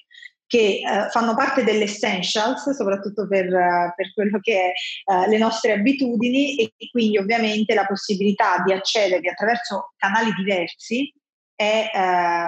che 0.45 0.81
uh, 0.83 1.09
fanno 1.09 1.33
parte 1.33 1.63
dell'essentials, 1.63 2.69
soprattutto 2.75 3.27
per, 3.27 3.47
uh, 3.47 3.91
per 3.95 4.13
quello 4.13 4.39
che 4.39 4.71
è 4.71 5.27
le 5.27 5.37
nostre 5.39 5.71
abitudini 5.71 6.57
e 6.57 6.73
quindi 6.91 7.17
ovviamente 7.17 7.73
la 7.73 7.87
possibilità 7.87 8.61
di 8.63 8.71
accedervi 8.71 9.27
attraverso 9.27 9.93
canali 9.97 10.31
diversi 10.33 11.11
è 11.55 11.89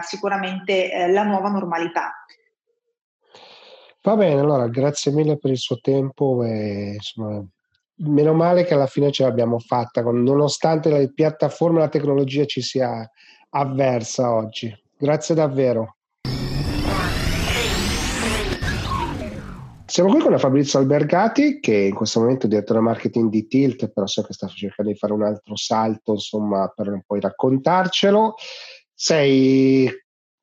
sicuramente 0.01 1.07
la 1.07 1.23
nuova 1.23 1.49
normalità. 1.49 2.13
Va 4.05 4.15
bene, 4.15 4.39
allora 4.39 4.67
grazie 4.67 5.11
mille 5.11 5.39
per 5.39 5.49
il 5.49 5.57
suo 5.57 5.79
tempo 5.79 6.43
e 6.43 6.91
insomma, 6.93 7.43
meno 8.01 8.33
male 8.33 8.63
che 8.63 8.75
alla 8.75 8.85
fine 8.85 9.11
ce 9.11 9.23
l'abbiamo 9.23 9.57
fatta, 9.57 10.03
nonostante 10.03 10.91
la 10.91 11.03
piattaforma 11.11 11.79
e 11.79 11.81
la 11.81 11.89
tecnologia 11.89 12.45
ci 12.45 12.61
sia 12.61 13.09
avversa 13.49 14.31
oggi. 14.31 14.71
Grazie 14.95 15.33
davvero. 15.33 15.95
Siamo 19.87 20.11
qui 20.11 20.19
con 20.19 20.37
Fabrizio 20.37 20.77
Albergati, 20.77 21.59
che 21.59 21.75
in 21.75 21.95
questo 21.95 22.19
momento 22.19 22.45
è 22.45 22.49
direttore 22.49 22.81
marketing 22.81 23.31
di 23.31 23.47
Tilt, 23.47 23.87
però 23.87 24.05
so 24.05 24.21
che 24.21 24.33
sta 24.33 24.45
cercando 24.45 24.91
di 24.91 24.97
fare 24.99 25.13
un 25.13 25.23
altro 25.23 25.55
salto, 25.55 26.11
insomma, 26.11 26.71
per 26.75 27.01
poi 27.07 27.19
raccontarcelo. 27.19 28.35
Sei 28.93 29.89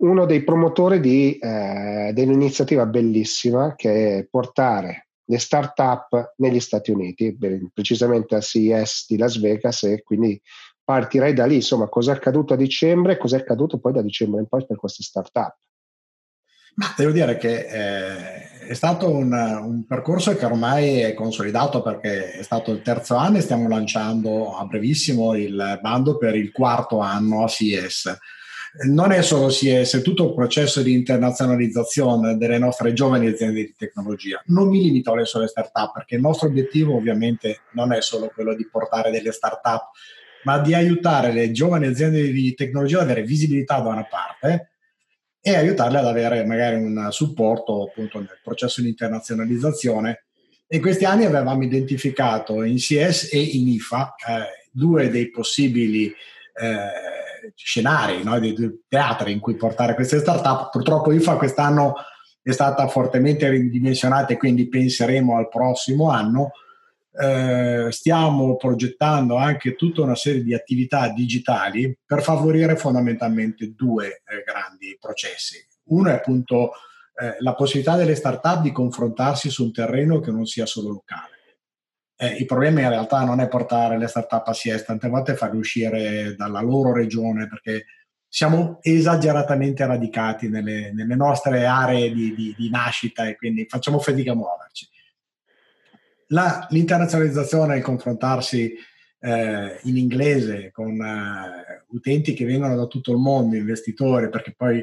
uno 0.02 0.26
dei 0.26 0.42
promotori 0.42 1.00
di, 1.00 1.38
eh, 1.38 2.10
dell'iniziativa 2.12 2.86
bellissima 2.86 3.74
che 3.74 4.18
è 4.18 4.26
portare 4.28 5.08
le 5.24 5.38
start-up 5.38 6.34
negli 6.36 6.60
Stati 6.60 6.90
Uniti, 6.90 7.36
precisamente 7.72 8.34
al 8.34 8.42
CES 8.42 9.06
di 9.08 9.16
Las 9.16 9.38
Vegas 9.38 9.84
e 9.84 10.02
quindi 10.02 10.40
partirei 10.84 11.32
da 11.32 11.46
lì, 11.46 11.56
insomma, 11.56 11.88
cosa 11.88 12.12
è 12.12 12.16
accaduto 12.16 12.54
a 12.54 12.56
dicembre 12.56 13.12
e 13.12 13.16
cosa 13.18 13.36
è 13.36 13.40
accaduto 13.40 13.78
poi 13.78 13.92
da 13.92 14.02
dicembre 14.02 14.40
in 14.40 14.48
poi 14.48 14.66
per 14.66 14.76
queste 14.76 15.02
start-up. 15.02 15.56
Ma 16.74 16.92
devo 16.96 17.12
dire 17.12 17.36
che 17.36 17.66
eh, 17.66 18.66
è 18.66 18.74
stato 18.74 19.08
un, 19.10 19.32
un, 19.32 19.86
percorso 19.86 20.34
che 20.34 20.46
ormai 20.46 21.00
è 21.00 21.14
consolidato 21.14 21.82
perché 21.82 22.32
è 22.32 22.42
stato 22.42 22.72
il 22.72 22.82
terzo 22.82 23.14
anno 23.14 23.36
e 23.36 23.42
stiamo 23.42 23.68
lanciando 23.68 24.56
a 24.56 24.64
brevissimo 24.64 25.34
il 25.34 25.78
bando 25.82 26.16
per 26.16 26.34
il 26.34 26.50
quarto 26.50 26.98
anno 26.98 27.44
a 27.44 27.46
CES 27.46 28.18
non 28.86 29.12
è 29.12 29.22
solo 29.22 29.48
CS, 29.48 29.98
è 29.98 30.02
tutto 30.02 30.28
il 30.28 30.34
processo 30.34 30.82
di 30.82 30.94
internazionalizzazione 30.94 32.36
delle 32.36 32.58
nostre 32.58 32.92
giovani 32.94 33.26
aziende 33.26 33.60
di 33.60 33.74
tecnologia. 33.76 34.42
Non 34.46 34.68
mi 34.68 34.82
limito 34.82 35.12
alle 35.12 35.26
sole 35.26 35.46
start-up, 35.46 35.92
perché 35.92 36.14
il 36.14 36.22
nostro 36.22 36.48
obiettivo 36.48 36.96
ovviamente 36.96 37.60
non 37.72 37.92
è 37.92 38.00
solo 38.00 38.30
quello 38.34 38.54
di 38.54 38.66
portare 38.66 39.10
delle 39.10 39.32
start-up, 39.32 39.90
ma 40.44 40.58
di 40.58 40.74
aiutare 40.74 41.32
le 41.32 41.50
giovani 41.52 41.86
aziende 41.86 42.32
di 42.32 42.54
tecnologia 42.54 42.98
ad 42.98 43.04
avere 43.04 43.22
visibilità 43.22 43.78
da 43.80 43.90
una 43.90 44.06
parte 44.06 44.70
e 45.40 45.54
aiutarle 45.54 45.98
ad 45.98 46.06
avere 46.06 46.44
magari 46.44 46.76
un 46.76 47.08
supporto 47.10 47.88
appunto 47.88 48.18
nel 48.18 48.38
processo 48.42 48.80
di 48.80 48.88
internazionalizzazione. 48.88 50.24
In 50.68 50.80
questi 50.80 51.04
anni 51.04 51.26
avevamo 51.26 51.62
identificato 51.62 52.62
in 52.62 52.76
CS 52.76 53.28
e 53.32 53.38
in 53.38 53.68
IFA 53.68 54.14
eh, 54.14 54.68
due 54.70 55.10
dei 55.10 55.30
possibili 55.30 56.06
eh, 56.06 57.11
scenari, 57.54 58.22
no? 58.22 58.38
di, 58.38 58.54
di 58.54 58.82
teatri 58.88 59.32
in 59.32 59.40
cui 59.40 59.56
portare 59.56 59.94
queste 59.94 60.18
startup. 60.18 60.70
Purtroppo 60.70 61.12
IFA 61.12 61.36
quest'anno 61.36 61.94
è 62.42 62.50
stata 62.50 62.88
fortemente 62.88 63.48
ridimensionata 63.48 64.32
e 64.32 64.36
quindi 64.36 64.68
penseremo 64.68 65.36
al 65.36 65.48
prossimo 65.48 66.10
anno. 66.10 66.50
Eh, 67.14 67.88
stiamo 67.90 68.56
progettando 68.56 69.36
anche 69.36 69.74
tutta 69.74 70.00
una 70.00 70.14
serie 70.14 70.42
di 70.42 70.54
attività 70.54 71.08
digitali 71.08 71.96
per 72.04 72.22
favorire 72.22 72.76
fondamentalmente 72.76 73.74
due 73.74 74.06
eh, 74.06 74.42
grandi 74.44 74.96
processi. 74.98 75.58
Uno 75.84 76.08
è 76.08 76.14
appunto 76.14 76.72
eh, 77.14 77.36
la 77.40 77.54
possibilità 77.54 77.96
delle 77.96 78.14
start-up 78.14 78.62
di 78.62 78.72
confrontarsi 78.72 79.50
su 79.50 79.64
un 79.64 79.72
terreno 79.72 80.20
che 80.20 80.30
non 80.30 80.46
sia 80.46 80.66
solo 80.66 80.88
locale. 80.88 81.31
Eh, 82.16 82.36
il 82.36 82.46
problema 82.46 82.80
in 82.80 82.88
realtà 82.88 83.24
non 83.24 83.40
è 83.40 83.48
portare 83.48 83.98
le 83.98 84.06
start-up 84.06 84.48
a 84.48 84.52
SIES, 84.52 84.84
tante 84.84 85.08
volte 85.08 85.34
farle 85.34 85.58
uscire 85.58 86.34
dalla 86.36 86.60
loro 86.60 86.92
regione 86.92 87.48
perché 87.48 87.86
siamo 88.28 88.78
esageratamente 88.80 89.84
radicati 89.84 90.48
nelle, 90.48 90.90
nelle 90.92 91.14
nostre 91.16 91.66
aree 91.66 92.10
di, 92.12 92.34
di, 92.34 92.54
di, 92.56 92.70
nascita 92.70 93.26
e 93.26 93.36
quindi 93.36 93.66
facciamo 93.68 93.98
fatica 93.98 94.32
a 94.32 94.36
muoverci. 94.36 94.88
La, 96.28 96.66
l'internazionalizzazione, 96.70 97.76
il 97.76 97.82
confrontarsi 97.82 98.74
eh, 99.20 99.78
in 99.82 99.96
inglese 99.98 100.70
con 100.70 100.98
eh, 100.98 101.84
utenti 101.88 102.32
che 102.32 102.46
vengono 102.46 102.74
da 102.74 102.86
tutto 102.86 103.12
il 103.12 103.18
mondo, 103.18 103.54
investitori, 103.54 104.30
perché 104.30 104.54
poi 104.56 104.82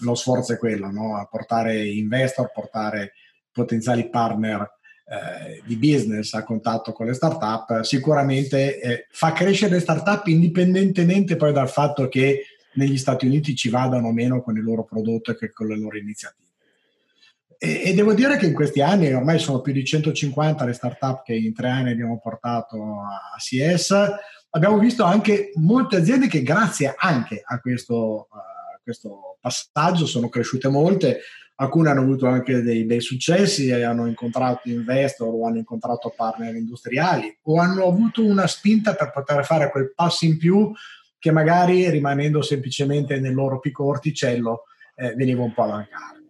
lo 0.00 0.14
sforzo 0.14 0.54
è 0.54 0.58
quello, 0.58 0.90
no? 0.90 1.26
portare 1.30 1.86
investor, 1.86 2.50
portare 2.50 3.12
potenziali 3.52 4.08
partner 4.08 4.75
eh, 5.08 5.62
di 5.64 5.76
business 5.76 6.34
a 6.34 6.42
contatto 6.42 6.92
con 6.92 7.06
le 7.06 7.14
start-up 7.14 7.82
sicuramente 7.82 8.80
eh, 8.80 9.06
fa 9.10 9.32
crescere 9.32 9.74
le 9.74 9.80
start-up 9.80 10.26
indipendentemente 10.26 11.36
poi 11.36 11.52
dal 11.52 11.70
fatto 11.70 12.08
che 12.08 12.42
negli 12.76 12.98
Stati 12.98 13.26
Uniti 13.26 13.54
ci 13.54 13.68
vadano 13.68 14.10
meno 14.12 14.42
con 14.42 14.56
il 14.56 14.62
loro 14.62 14.84
prodotto 14.84 15.34
che 15.34 15.52
con 15.52 15.68
le 15.68 15.78
loro 15.78 15.96
iniziative. 15.96 16.44
E, 17.58 17.82
e, 17.86 17.94
devo 17.94 18.12
dire 18.12 18.36
che 18.36 18.46
in 18.46 18.52
questi 18.52 18.82
anni 18.82 19.12
ormai 19.12 19.38
sono 19.38 19.60
più 19.60 19.72
di 19.72 19.84
150 19.84 20.64
le 20.64 20.72
start-up 20.72 21.22
che 21.22 21.34
in 21.34 21.54
tre 21.54 21.68
anni 21.68 21.92
abbiamo 21.92 22.18
portato 22.18 23.00
a 23.00 23.36
CS. 23.38 23.94
Abbiamo 24.50 24.78
visto 24.78 25.04
anche 25.04 25.52
molte 25.54 25.96
aziende 25.96 26.26
che 26.26 26.42
grazie 26.42 26.94
anche 26.96 27.42
a 27.44 27.58
questo, 27.60 28.28
a 28.30 28.78
questo 28.82 29.38
passaggio 29.40 30.04
sono 30.06 30.28
cresciute 30.28 30.68
molte 30.68 31.20
alcune 31.56 31.90
hanno 31.90 32.02
avuto 32.02 32.26
anche 32.26 32.62
dei 32.62 32.84
bei 32.84 33.00
successi 33.00 33.68
e 33.68 33.82
hanno 33.82 34.06
incontrato 34.06 34.68
investor 34.68 35.32
o 35.32 35.46
hanno 35.46 35.58
incontrato 35.58 36.12
partner 36.14 36.54
industriali 36.54 37.38
o 37.42 37.58
hanno 37.58 37.86
avuto 37.86 38.24
una 38.24 38.46
spinta 38.46 38.94
per 38.94 39.10
poter 39.10 39.44
fare 39.44 39.70
quel 39.70 39.92
passo 39.94 40.24
in 40.24 40.36
più 40.36 40.70
che 41.18 41.30
magari 41.32 41.88
rimanendo 41.88 42.42
semplicemente 42.42 43.18
nel 43.18 43.34
loro 43.34 43.58
piccolo 43.58 43.88
orticello 43.88 44.64
eh, 44.94 45.14
veniva 45.14 45.42
un 45.42 45.52
po' 45.52 45.62
a 45.62 45.68
mancare. 45.68 46.24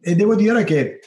E 0.00 0.14
devo 0.14 0.34
dire 0.34 0.64
che 0.64 1.00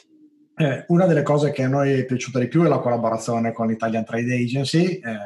eh, 0.56 0.84
una 0.88 1.06
delle 1.06 1.22
cose 1.22 1.52
che 1.52 1.62
a 1.62 1.68
noi 1.68 1.92
è 1.92 2.04
piaciuta 2.04 2.38
di 2.38 2.48
più 2.48 2.62
è 2.64 2.68
la 2.68 2.80
collaborazione 2.80 3.52
con 3.52 3.66
l'Italian 3.66 4.04
Trade 4.04 4.34
Agency. 4.34 5.00
Eh, 5.00 5.16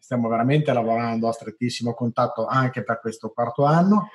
stiamo 0.00 0.28
veramente 0.28 0.72
lavorando 0.72 1.28
a 1.28 1.32
strettissimo 1.32 1.94
contatto 1.94 2.46
anche 2.46 2.82
per 2.82 3.00
questo 3.00 3.30
quarto 3.30 3.64
anno. 3.64 4.08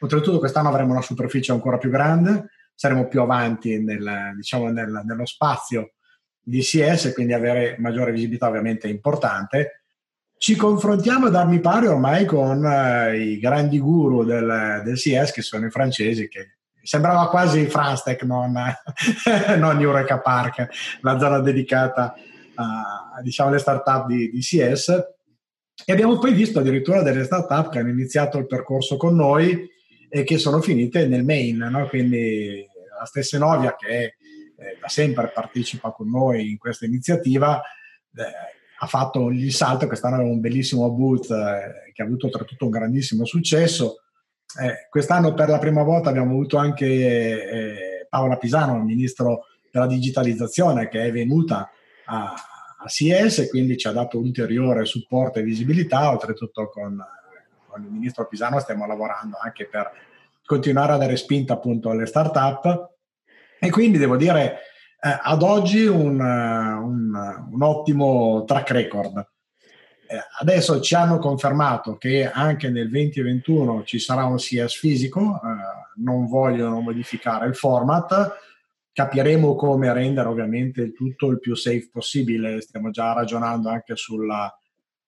Oltretutto 0.00 0.38
quest'anno 0.38 0.68
avremo 0.68 0.92
una 0.92 1.02
superficie 1.02 1.52
ancora 1.52 1.78
più 1.78 1.90
grande, 1.90 2.50
saremo 2.74 3.06
più 3.06 3.20
avanti 3.20 3.82
nel, 3.82 4.32
diciamo, 4.36 4.68
nel, 4.70 5.02
nello 5.04 5.26
spazio 5.26 5.92
di 6.40 6.60
CS, 6.60 7.12
quindi 7.14 7.32
avere 7.32 7.76
maggiore 7.78 8.12
visibilità 8.12 8.48
ovviamente 8.48 8.88
è 8.88 8.90
importante. 8.90 9.84
Ci 10.36 10.56
confrontiamo 10.56 11.26
ad 11.26 11.34
armi 11.34 11.60
pari 11.60 11.86
ormai 11.86 12.26
con 12.26 12.64
eh, 12.64 13.18
i 13.18 13.38
grandi 13.38 13.78
guru 13.78 14.24
del, 14.24 14.82
del, 14.84 14.96
CS, 14.96 15.32
che 15.32 15.42
sono 15.42 15.66
i 15.66 15.70
francesi, 15.70 16.28
che 16.28 16.56
sembrava 16.82 17.28
quasi 17.30 17.64
Franstec, 17.66 18.24
non, 18.24 18.52
non 19.56 19.80
Eureka 19.80 20.20
Park, 20.20 20.68
la 21.00 21.18
zona 21.18 21.38
dedicata 21.38 22.14
a, 22.56 23.20
diciamo, 23.22 23.48
alle 23.48 23.58
start-up 23.58 24.06
di, 24.06 24.30
di 24.30 24.40
CS. 24.40 24.88
E 25.86 25.92
abbiamo 25.92 26.18
poi 26.18 26.34
visto 26.34 26.58
addirittura 26.58 27.02
delle 27.02 27.24
start-up 27.24 27.70
che 27.70 27.78
hanno 27.78 27.88
iniziato 27.88 28.36
il 28.36 28.46
percorso 28.46 28.96
con 28.96 29.16
noi 29.16 29.72
e 30.16 30.22
che 30.22 30.38
sono 30.38 30.60
finite 30.60 31.08
nel 31.08 31.24
main, 31.24 31.56
no? 31.56 31.88
quindi 31.88 32.64
la 32.96 33.04
stessa 33.04 33.36
Novia 33.36 33.74
che 33.74 34.04
eh, 34.04 34.78
da 34.80 34.86
sempre 34.86 35.32
partecipa 35.34 35.90
con 35.90 36.08
noi 36.08 36.50
in 36.50 36.56
questa 36.56 36.84
iniziativa 36.86 37.60
eh, 37.60 38.22
ha 38.78 38.86
fatto 38.86 39.30
il 39.30 39.52
salto, 39.52 39.88
quest'anno 39.88 40.14
aveva 40.14 40.30
un 40.30 40.38
bellissimo 40.38 40.88
booth 40.92 41.30
eh, 41.32 41.90
che 41.92 42.02
ha 42.02 42.04
avuto 42.04 42.26
oltretutto 42.26 42.64
un 42.64 42.70
grandissimo 42.70 43.24
successo. 43.24 44.02
Eh, 44.62 44.86
quest'anno 44.88 45.34
per 45.34 45.48
la 45.48 45.58
prima 45.58 45.82
volta 45.82 46.10
abbiamo 46.10 46.30
avuto 46.30 46.58
anche 46.58 48.06
Paola 48.08 48.36
Pisano, 48.36 48.84
ministro 48.84 49.46
della 49.72 49.88
digitalizzazione, 49.88 50.88
che 50.88 51.06
è 51.06 51.10
venuta 51.10 51.68
a, 52.04 52.32
a 52.78 52.86
CS 52.86 53.38
e 53.38 53.48
quindi 53.48 53.76
ci 53.76 53.88
ha 53.88 53.92
dato 53.92 54.20
ulteriore 54.20 54.84
supporto 54.84 55.40
e 55.40 55.42
visibilità, 55.42 56.08
oltretutto 56.12 56.68
con, 56.68 57.04
con 57.74 57.82
il 57.82 57.90
ministro 57.90 58.28
Pisano 58.28 58.60
stiamo 58.60 58.86
lavorando 58.86 59.36
anche 59.42 59.66
per 59.66 59.90
continuare 60.46 60.92
a 60.92 60.96
dare 60.96 61.16
spinta 61.16 61.54
appunto 61.54 61.90
alle 61.90 62.06
start-up. 62.06 62.90
E 63.58 63.70
quindi 63.70 63.98
devo 63.98 64.16
dire 64.16 64.60
eh, 65.00 65.18
ad 65.20 65.42
oggi 65.42 65.84
un, 65.84 66.20
un, 66.20 67.44
un, 67.50 67.62
ottimo 67.62 68.44
track 68.44 68.70
record. 68.70 69.28
Eh, 70.06 70.18
adesso 70.40 70.80
ci 70.80 70.94
hanno 70.94 71.18
confermato 71.18 71.96
che 71.96 72.30
anche 72.30 72.68
nel 72.68 72.88
2021 72.90 73.82
ci 73.84 73.98
sarà 73.98 74.24
un 74.24 74.36
CS 74.36 74.74
fisico, 74.74 75.40
eh, 75.42 76.02
non 76.02 76.26
vogliono 76.26 76.80
modificare 76.80 77.48
il 77.48 77.56
format, 77.56 78.38
capiremo 78.92 79.56
come 79.56 79.92
rendere 79.92 80.28
ovviamente 80.28 80.82
il 80.82 80.92
tutto 80.92 81.28
il 81.30 81.40
più 81.40 81.56
safe 81.56 81.88
possibile, 81.90 82.60
stiamo 82.60 82.90
già 82.90 83.14
ragionando 83.14 83.70
anche 83.70 83.96
sulla 83.96 84.54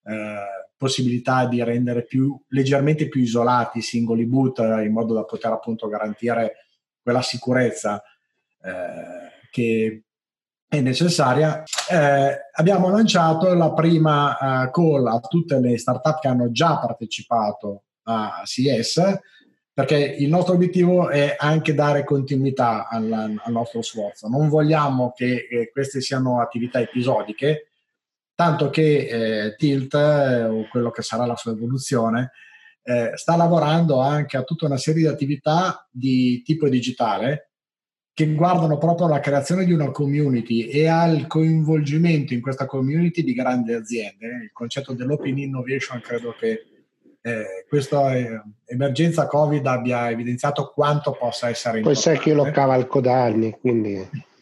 eh, 0.02 0.65
possibilità 0.76 1.46
di 1.46 1.62
rendere 1.62 2.04
più, 2.04 2.38
leggermente 2.48 3.08
più 3.08 3.22
isolati 3.22 3.78
i 3.78 3.82
singoli 3.82 4.26
boot 4.26 4.58
in 4.58 4.92
modo 4.92 5.14
da 5.14 5.24
poter 5.24 5.52
appunto 5.52 5.88
garantire 5.88 6.66
quella 7.02 7.22
sicurezza 7.22 8.02
eh, 8.62 9.48
che 9.50 10.02
è 10.68 10.80
necessaria. 10.80 11.62
Eh, 11.90 12.38
abbiamo 12.52 12.90
lanciato 12.90 13.54
la 13.54 13.72
prima 13.72 14.36
uh, 14.64 14.70
call 14.70 15.06
a 15.06 15.20
tutte 15.20 15.60
le 15.60 15.78
startup 15.78 16.18
che 16.18 16.28
hanno 16.28 16.50
già 16.50 16.78
partecipato 16.78 17.84
a 18.04 18.42
CS 18.44 19.18
perché 19.76 19.98
il 19.98 20.28
nostro 20.30 20.54
obiettivo 20.54 21.10
è 21.10 21.36
anche 21.38 21.74
dare 21.74 22.02
continuità 22.02 22.88
al, 22.88 23.12
al 23.12 23.52
nostro 23.52 23.82
sforzo. 23.82 24.26
Non 24.26 24.48
vogliamo 24.48 25.12
che 25.14 25.46
eh, 25.50 25.70
queste 25.70 26.00
siano 26.00 26.40
attività 26.40 26.80
episodiche, 26.80 27.65
tanto 28.36 28.68
che 28.70 29.46
eh, 29.46 29.56
Tilt, 29.56 29.94
eh, 29.94 30.44
o 30.44 30.68
quello 30.68 30.90
che 30.90 31.02
sarà 31.02 31.24
la 31.24 31.36
sua 31.36 31.52
evoluzione, 31.52 32.32
eh, 32.82 33.12
sta 33.14 33.34
lavorando 33.34 33.98
anche 33.98 34.36
a 34.36 34.44
tutta 34.44 34.66
una 34.66 34.76
serie 34.76 35.02
di 35.02 35.08
attività 35.08 35.88
di 35.90 36.42
tipo 36.44 36.68
digitale 36.68 37.50
che 38.12 38.32
guardano 38.32 38.78
proprio 38.78 39.06
alla 39.06 39.20
creazione 39.20 39.64
di 39.64 39.72
una 39.72 39.90
community 39.90 40.66
e 40.68 40.86
al 40.86 41.26
coinvolgimento 41.26 42.32
in 42.34 42.40
questa 42.40 42.66
community 42.66 43.22
di 43.24 43.34
grandi 43.34 43.72
aziende. 43.72 44.26
Il 44.44 44.52
concetto 44.52 44.92
dell'open 44.92 45.36
innovation 45.36 46.00
credo 46.00 46.34
che 46.38 46.64
eh, 47.20 47.66
questa 47.68 48.14
eh, 48.14 48.40
emergenza 48.66 49.26
Covid 49.26 49.66
abbia 49.66 50.10
evidenziato 50.10 50.72
quanto 50.72 51.12
possa 51.12 51.48
essere 51.48 51.78
importante. 51.78 52.08
Poi 52.08 52.16
sai 52.16 52.22
che 52.22 52.30
io 52.30 52.44
lo 52.44 52.50
cavalco 52.50 53.00
da 53.00 53.24
anni, 53.24 53.50
quindi... 53.58 54.34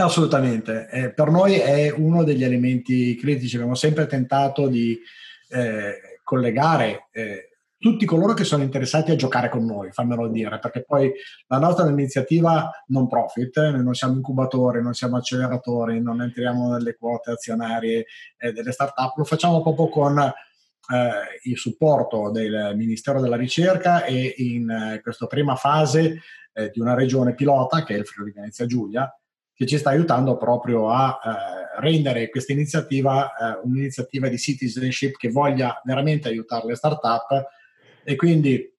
Assolutamente, 0.00 0.88
eh, 0.90 1.12
per 1.12 1.28
noi 1.28 1.54
è 1.58 1.90
uno 1.90 2.22
degli 2.22 2.44
elementi 2.44 3.16
critici, 3.16 3.56
abbiamo 3.56 3.74
sempre 3.74 4.06
tentato 4.06 4.68
di 4.68 4.96
eh, 5.48 6.20
collegare 6.22 7.08
eh, 7.10 7.48
tutti 7.76 8.04
coloro 8.04 8.32
che 8.32 8.44
sono 8.44 8.62
interessati 8.62 9.10
a 9.10 9.16
giocare 9.16 9.48
con 9.48 9.64
noi, 9.64 9.90
fammelo 9.90 10.28
dire, 10.28 10.60
perché 10.60 10.84
poi 10.84 11.12
la 11.48 11.58
nostra 11.58 11.82
è 11.82 11.88
un'iniziativa 11.88 12.70
non 12.88 13.08
profit, 13.08 13.58
noi 13.58 13.82
non 13.82 13.94
siamo 13.94 14.14
incubatori, 14.14 14.80
non 14.80 14.94
siamo 14.94 15.16
acceleratori, 15.16 16.00
non 16.00 16.22
entriamo 16.22 16.74
nelle 16.74 16.94
quote 16.94 17.32
azionarie 17.32 18.06
eh, 18.36 18.52
delle 18.52 18.70
start-up, 18.70 19.16
lo 19.16 19.24
facciamo 19.24 19.60
proprio 19.62 19.88
con 19.88 20.16
eh, 20.20 20.32
il 21.42 21.56
supporto 21.56 22.30
del 22.30 22.74
Ministero 22.76 23.20
della 23.20 23.34
Ricerca 23.34 24.04
e 24.04 24.32
in 24.36 24.70
eh, 24.70 25.00
questa 25.02 25.26
prima 25.26 25.56
fase 25.56 26.20
eh, 26.52 26.70
di 26.70 26.78
una 26.78 26.94
regione 26.94 27.34
pilota 27.34 27.82
che 27.82 27.96
è 27.96 27.98
il 27.98 28.06
Friuli 28.06 28.30
Venezia 28.30 28.64
Giulia, 28.64 29.12
che 29.58 29.66
ci 29.66 29.76
sta 29.76 29.90
aiutando 29.90 30.36
proprio 30.36 30.88
a 30.88 31.18
eh, 31.18 31.80
rendere 31.80 32.30
questa 32.30 32.52
iniziativa 32.52 33.26
eh, 33.26 33.60
un'iniziativa 33.64 34.28
di 34.28 34.38
citizenship 34.38 35.16
che 35.16 35.30
voglia 35.30 35.82
veramente 35.84 36.28
aiutare 36.28 36.68
le 36.68 36.76
start-up. 36.76 37.44
E 38.04 38.14
quindi 38.14 38.72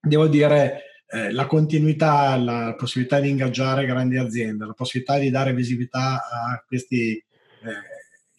devo 0.00 0.28
dire 0.28 1.02
eh, 1.08 1.32
la 1.32 1.46
continuità, 1.46 2.36
la 2.36 2.72
possibilità 2.78 3.18
di 3.18 3.30
ingaggiare 3.30 3.84
grandi 3.84 4.16
aziende, 4.16 4.64
la 4.64 4.74
possibilità 4.74 5.18
di 5.18 5.28
dare 5.28 5.54
visibilità 5.54 6.24
a 6.30 6.64
questi 6.64 7.14
eh, 7.16 7.24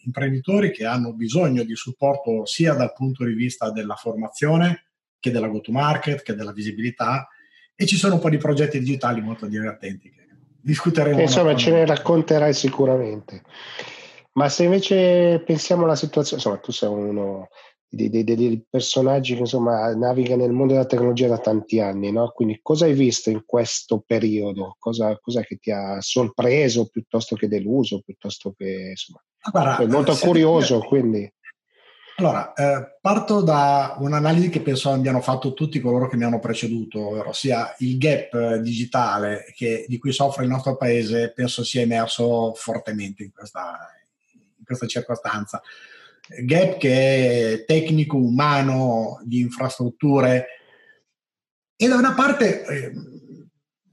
imprenditori 0.05 0.71
che 0.71 0.85
hanno 0.85 1.11
bisogno 1.11 1.63
di 1.63 1.75
supporto 1.75 2.45
sia 2.45 2.75
dal 2.75 2.93
punto 2.93 3.25
di 3.25 3.33
vista 3.33 3.71
della 3.71 3.95
formazione 3.95 4.85
che 5.19 5.31
della 5.31 5.49
go-to-market, 5.49 6.21
che 6.21 6.33
della 6.33 6.53
visibilità 6.53 7.27
e 7.75 7.85
ci 7.85 7.97
sono 7.97 8.13
un 8.13 8.21
po' 8.21 8.29
di 8.29 8.37
progetti 8.37 8.79
digitali 8.79 9.19
molto 9.19 9.47
divertenti 9.47 10.22
discuteremo. 10.63 11.19
Insomma, 11.19 11.55
ce 11.55 11.71
ne 11.71 11.85
racconterai 11.85 12.53
sicuramente. 12.53 13.41
Ma 14.33 14.49
se 14.49 14.63
invece 14.63 15.43
pensiamo 15.45 15.83
alla 15.83 15.95
situazione, 15.95 16.41
insomma, 16.41 16.59
tu 16.59 16.71
sei 16.71 16.89
uno 16.89 17.49
dei, 17.87 18.09
dei, 18.09 18.23
dei, 18.23 18.65
personaggi 18.67 19.35
che 19.35 19.41
insomma 19.41 19.93
naviga 19.93 20.35
nel 20.35 20.51
mondo 20.51 20.73
della 20.73 20.87
tecnologia 20.87 21.27
da 21.27 21.37
tanti 21.37 21.79
anni, 21.79 22.11
no? 22.11 22.31
Quindi 22.31 22.59
cosa 22.63 22.85
hai 22.85 22.93
visto 22.93 23.29
in 23.29 23.43
questo 23.45 24.03
periodo? 24.05 24.75
Cosa, 24.79 25.15
cosa 25.19 25.41
che 25.41 25.57
ti 25.57 25.69
ha 25.69 26.01
sorpreso 26.01 26.87
piuttosto 26.87 27.35
che 27.35 27.47
deluso, 27.47 28.01
piuttosto 28.03 28.53
che 28.57 28.89
insomma... 28.91 29.23
Guarda, 29.51 29.87
molto 29.87 30.15
curioso, 30.15 30.75
io... 30.75 30.87
quindi... 30.87 31.31
Allora, 32.17 32.53
eh, 32.53 32.97
parto 33.01 33.41
da 33.41 33.95
un'analisi 33.99 34.49
che 34.49 34.61
penso 34.61 34.91
abbiano 34.91 35.19
fatto 35.19 35.53
tutti 35.53 35.79
coloro 35.79 36.07
che 36.07 36.15
mi 36.15 36.23
hanno 36.23 36.39
preceduto, 36.39 36.99
ossia 37.27 37.73
il 37.79 37.97
gap 37.97 38.55
digitale 38.57 39.51
che, 39.55 39.85
di 39.87 39.97
cui 39.97 40.11
soffre 40.11 40.43
il 40.43 40.49
nostro 40.49 40.75
paese, 40.77 41.31
penso 41.33 41.63
sia 41.63 41.81
emerso 41.81 42.53
fortemente 42.53 43.23
in 43.23 43.31
questa, 43.31 43.89
in 44.57 44.63
questa 44.63 44.85
circostanza 44.85 45.61
gap 46.27 46.77
che 46.77 47.53
è 47.53 47.65
tecnico, 47.65 48.17
umano, 48.17 49.19
di 49.23 49.39
infrastrutture. 49.41 50.47
E 51.75 51.87
da 51.87 51.95
una 51.95 52.13
parte, 52.13 52.65
eh, 52.65 52.91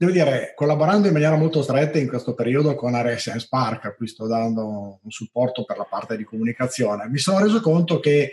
devo 0.01 0.13
dire, 0.13 0.53
collaborando 0.55 1.05
in 1.05 1.13
maniera 1.13 1.35
molto 1.35 1.61
stretta 1.61 1.99
in 1.99 2.07
questo 2.07 2.33
periodo 2.33 2.73
con 2.73 2.99
RSN 2.99 3.37
Spark, 3.37 3.85
a 3.85 3.93
cui 3.93 4.07
sto 4.07 4.25
dando 4.25 4.99
un 4.99 5.11
supporto 5.11 5.63
per 5.63 5.77
la 5.77 5.83
parte 5.83 6.17
di 6.17 6.23
comunicazione, 6.23 7.07
mi 7.07 7.19
sono 7.19 7.37
reso 7.37 7.61
conto 7.61 7.99
che 7.99 8.31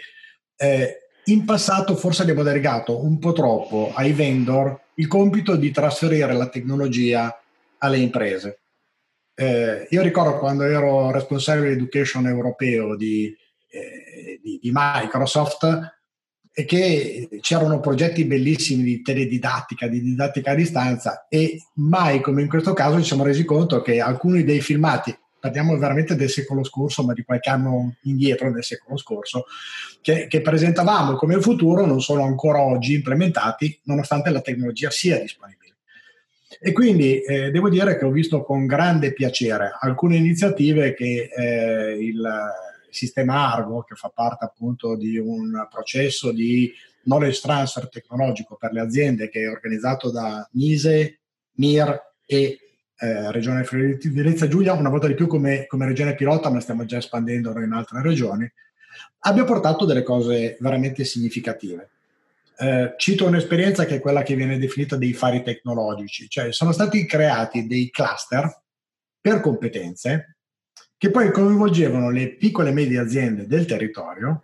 eh, 0.56 0.96
in 1.24 1.44
passato 1.44 1.94
forse 1.94 2.22
abbiamo 2.22 2.42
delegato 2.42 3.04
un 3.04 3.18
po' 3.18 3.32
troppo 3.32 3.92
ai 3.94 4.14
vendor 4.14 4.80
il 4.94 5.08
compito 5.08 5.56
di 5.56 5.70
trasferire 5.70 6.32
la 6.32 6.48
tecnologia 6.48 7.38
alle 7.76 7.98
imprese. 7.98 8.60
Eh, 9.34 9.88
io 9.90 10.00
ricordo 10.00 10.38
quando 10.38 10.64
ero 10.64 11.10
responsabile 11.10 11.72
education 11.72 12.26
europeo 12.28 12.96
di 12.96 13.36
eh, 13.70 14.40
di, 14.42 14.58
di, 14.62 14.70
Microsoft 14.72 15.97
e 16.58 16.64
che 16.64 17.28
c'erano 17.40 17.78
progetti 17.78 18.24
bellissimi 18.24 18.82
di 18.82 19.00
teledidattica, 19.00 19.86
di 19.86 20.02
didattica 20.02 20.50
a 20.50 20.54
distanza 20.56 21.26
e 21.28 21.62
mai 21.74 22.20
come 22.20 22.42
in 22.42 22.48
questo 22.48 22.72
caso 22.72 22.98
ci 22.98 23.04
siamo 23.04 23.22
resi 23.22 23.44
conto 23.44 23.80
che 23.80 24.00
alcuni 24.00 24.42
dei 24.42 24.60
filmati, 24.60 25.16
parliamo 25.38 25.78
veramente 25.78 26.16
del 26.16 26.28
secolo 26.28 26.64
scorso, 26.64 27.04
ma 27.04 27.12
di 27.12 27.22
qualche 27.22 27.48
anno 27.48 27.94
indietro 28.02 28.50
del 28.50 28.64
secolo 28.64 28.96
scorso, 28.96 29.44
che, 30.02 30.26
che 30.26 30.40
presentavamo 30.40 31.14
come 31.14 31.40
futuro 31.40 31.86
non 31.86 32.00
sono 32.00 32.24
ancora 32.24 32.60
oggi 32.60 32.94
implementati 32.94 33.78
nonostante 33.84 34.30
la 34.30 34.40
tecnologia 34.40 34.90
sia 34.90 35.20
disponibile. 35.20 35.76
E 36.60 36.72
quindi 36.72 37.20
eh, 37.20 37.52
devo 37.52 37.68
dire 37.68 37.96
che 37.96 38.04
ho 38.04 38.10
visto 38.10 38.42
con 38.42 38.66
grande 38.66 39.12
piacere 39.12 39.76
alcune 39.78 40.16
iniziative 40.16 40.92
che 40.92 41.30
eh, 41.32 41.98
il 42.00 42.20
sistema 42.90 43.52
Argo, 43.52 43.82
che 43.82 43.94
fa 43.94 44.10
parte 44.14 44.44
appunto 44.44 44.96
di 44.96 45.18
un 45.18 45.66
processo 45.70 46.32
di 46.32 46.72
knowledge 47.04 47.40
transfer 47.40 47.88
tecnologico 47.88 48.56
per 48.56 48.72
le 48.72 48.80
aziende 48.80 49.28
che 49.28 49.42
è 49.42 49.48
organizzato 49.48 50.10
da 50.10 50.46
Mise, 50.52 51.20
MIR 51.52 52.00
e 52.26 52.58
eh, 53.00 53.32
Regione 53.32 53.64
Friuli 53.64 53.98
Venezia 54.10 54.48
Giulia, 54.48 54.72
una 54.72 54.90
volta 54.90 55.06
di 55.06 55.14
più 55.14 55.26
come, 55.26 55.66
come, 55.66 55.86
regione 55.86 56.14
pilota, 56.14 56.50
ma 56.50 56.60
stiamo 56.60 56.84
già 56.84 56.98
espandendo 56.98 57.56
in 57.60 57.72
altre 57.72 58.02
regioni, 58.02 58.50
abbia 59.20 59.44
portato 59.44 59.84
delle 59.84 60.02
cose 60.02 60.56
veramente 60.60 61.04
significative. 61.04 61.90
Eh, 62.60 62.94
cito 62.96 63.24
un'esperienza 63.26 63.84
che 63.84 63.96
è 63.96 64.00
quella 64.00 64.22
che 64.22 64.34
viene 64.34 64.58
definita 64.58 64.96
dei 64.96 65.12
fari 65.12 65.44
tecnologici, 65.44 66.28
cioè 66.28 66.52
sono 66.52 66.72
stati 66.72 67.06
creati 67.06 67.66
dei 67.66 67.88
cluster 67.88 68.62
per 69.20 69.40
competenze 69.40 70.37
che 70.98 71.10
poi 71.10 71.30
coinvolgevano 71.30 72.10
le 72.10 72.34
piccole 72.34 72.70
e 72.70 72.72
medie 72.72 72.98
aziende 72.98 73.46
del 73.46 73.64
territorio 73.64 74.42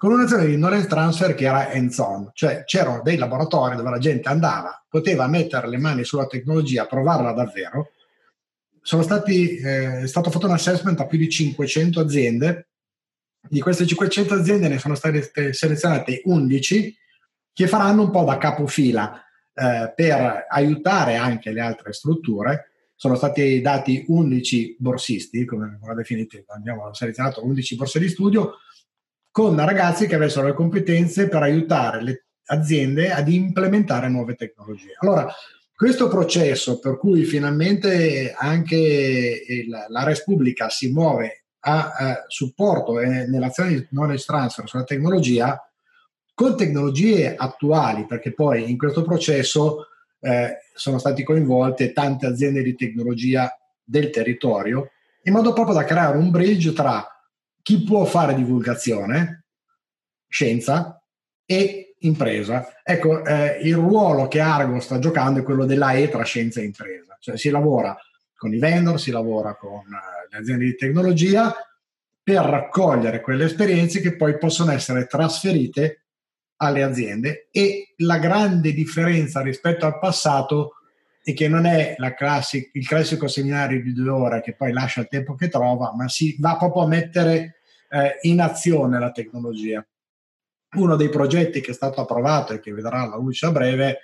con 0.00 0.12
un'azione 0.12 0.46
di 0.46 0.54
knowledge 0.54 0.86
transfer 0.86 1.34
che 1.34 1.44
era 1.44 1.68
hands-on, 1.72 2.30
cioè 2.32 2.64
c'erano 2.64 3.02
dei 3.02 3.18
laboratori 3.18 3.76
dove 3.76 3.90
la 3.90 3.98
gente 3.98 4.30
andava, 4.30 4.82
poteva 4.88 5.26
mettere 5.26 5.68
le 5.68 5.76
mani 5.76 6.04
sulla 6.04 6.26
tecnologia, 6.26 6.86
provarla 6.86 7.32
davvero. 7.32 7.90
Stati, 8.80 9.56
eh, 9.56 10.00
è 10.00 10.06
stato 10.06 10.30
fatto 10.30 10.46
un 10.46 10.52
assessment 10.52 10.98
a 11.00 11.06
più 11.06 11.18
di 11.18 11.28
500 11.28 12.00
aziende, 12.00 12.68
di 13.46 13.60
queste 13.60 13.86
500 13.86 14.32
aziende 14.32 14.68
ne 14.68 14.78
sono 14.78 14.94
state 14.94 15.52
selezionate 15.52 16.22
11 16.24 16.96
che 17.52 17.68
faranno 17.68 18.04
un 18.04 18.10
po' 18.10 18.24
da 18.24 18.38
capofila 18.38 19.22
eh, 19.52 19.92
per 19.94 20.46
aiutare 20.48 21.16
anche 21.16 21.50
le 21.50 21.60
altre 21.60 21.92
strutture 21.92 22.69
sono 23.00 23.14
stati 23.14 23.62
dati 23.62 24.04
11 24.08 24.76
borsisti, 24.78 25.46
come 25.46 25.78
la 25.82 25.94
definite, 25.94 26.44
abbiamo 26.48 26.92
selezionato 26.92 27.42
11 27.42 27.76
borse 27.76 27.98
di 27.98 28.10
studio, 28.10 28.56
con 29.30 29.56
ragazzi 29.56 30.06
che 30.06 30.16
avessero 30.16 30.48
le 30.48 30.52
competenze 30.52 31.26
per 31.26 31.40
aiutare 31.40 32.02
le 32.02 32.26
aziende 32.48 33.10
ad 33.10 33.30
implementare 33.30 34.10
nuove 34.10 34.34
tecnologie. 34.34 34.96
Allora, 34.98 35.32
questo 35.74 36.08
processo 36.08 36.78
per 36.78 36.98
cui 36.98 37.24
finalmente 37.24 38.34
anche 38.36 38.76
il, 39.48 39.86
la 39.88 40.04
Res 40.04 40.22
Pubblica 40.22 40.68
si 40.68 40.92
muove 40.92 41.44
a, 41.60 41.92
a 41.92 42.24
supporto 42.28 43.00
e 43.00 43.26
nell'azione 43.26 43.70
di 43.70 43.86
knowledge 43.88 44.24
transfer 44.26 44.68
sulla 44.68 44.84
tecnologia, 44.84 45.58
con 46.34 46.54
tecnologie 46.54 47.34
attuali, 47.34 48.04
perché 48.04 48.34
poi 48.34 48.70
in 48.70 48.76
questo 48.76 49.00
processo 49.00 49.86
eh, 50.20 50.58
sono 50.74 50.98
state 50.98 51.22
coinvolte 51.22 51.92
tante 51.92 52.26
aziende 52.26 52.62
di 52.62 52.74
tecnologia 52.74 53.52
del 53.82 54.10
territorio, 54.10 54.90
in 55.22 55.32
modo 55.32 55.52
proprio 55.52 55.74
da 55.74 55.84
creare 55.84 56.16
un 56.16 56.30
bridge 56.30 56.72
tra 56.72 57.06
chi 57.62 57.82
può 57.82 58.04
fare 58.04 58.34
divulgazione, 58.34 59.44
scienza 60.28 61.02
e 61.44 61.94
impresa. 62.00 62.80
Ecco, 62.82 63.24
eh, 63.24 63.58
il 63.62 63.74
ruolo 63.74 64.28
che 64.28 64.40
Argo 64.40 64.80
sta 64.80 64.98
giocando 64.98 65.40
è 65.40 65.42
quello 65.42 65.66
della 65.66 65.92
E 65.92 66.08
tra 66.08 66.22
scienza 66.24 66.60
e 66.60 66.64
impresa, 66.64 67.16
cioè 67.20 67.36
si 67.36 67.50
lavora 67.50 67.96
con 68.36 68.54
i 68.54 68.58
vendor, 68.58 68.98
si 68.98 69.10
lavora 69.10 69.54
con 69.56 69.80
eh, 69.80 70.28
le 70.30 70.38
aziende 70.38 70.64
di 70.64 70.76
tecnologia 70.76 71.54
per 72.22 72.42
raccogliere 72.44 73.20
quelle 73.20 73.44
esperienze 73.44 74.00
che 74.00 74.16
poi 74.16 74.38
possono 74.38 74.72
essere 74.72 75.06
trasferite 75.06 75.99
alle 76.62 76.82
aziende 76.82 77.48
e 77.50 77.94
la 77.98 78.18
grande 78.18 78.72
differenza 78.72 79.40
rispetto 79.40 79.86
al 79.86 79.98
passato 79.98 80.74
è 81.22 81.34
che 81.34 81.48
non 81.48 81.66
è 81.66 81.96
classic, 82.16 82.70
il 82.74 82.86
classico 82.86 83.28
seminario 83.28 83.82
di 83.82 83.92
due 83.92 84.10
ore 84.10 84.40
che 84.40 84.54
poi 84.54 84.72
lascia 84.72 85.00
il 85.00 85.08
tempo 85.08 85.34
che 85.34 85.48
trova, 85.48 85.94
ma 85.94 86.08
si 86.08 86.36
va 86.38 86.56
proprio 86.56 86.82
a 86.82 86.88
mettere 86.88 87.60
eh, 87.90 88.18
in 88.22 88.40
azione 88.40 88.98
la 88.98 89.10
tecnologia. 89.10 89.86
Uno 90.76 90.96
dei 90.96 91.08
progetti 91.08 91.60
che 91.60 91.72
è 91.72 91.74
stato 91.74 92.00
approvato 92.00 92.52
e 92.52 92.60
che 92.60 92.72
vedrà 92.72 93.06
la 93.06 93.16
luce 93.16 93.46
a 93.46 93.50
breve 93.50 94.00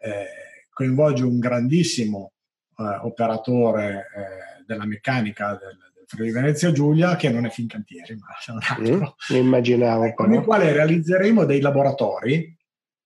eh, 0.00 0.26
coinvolge 0.70 1.24
un 1.24 1.38
grandissimo 1.38 2.32
eh, 2.76 2.82
operatore 3.02 4.06
eh, 4.14 4.64
della 4.66 4.86
meccanica 4.86 5.58
del, 5.60 5.76
Friuli 6.08 6.32
Venezia 6.32 6.72
Giulia, 6.72 7.16
che 7.16 7.28
non 7.28 7.44
è 7.44 7.50
Fincantieri, 7.50 8.16
ma 8.16 8.28
c'è 8.40 8.52
un 8.52 8.60
altro. 8.66 9.16
Mm, 9.34 9.36
immaginavo. 9.36 10.04
Eh, 10.04 10.14
con 10.14 10.32
il 10.32 10.40
quale 10.40 10.72
realizzeremo 10.72 11.44
dei 11.44 11.60
laboratori 11.60 12.56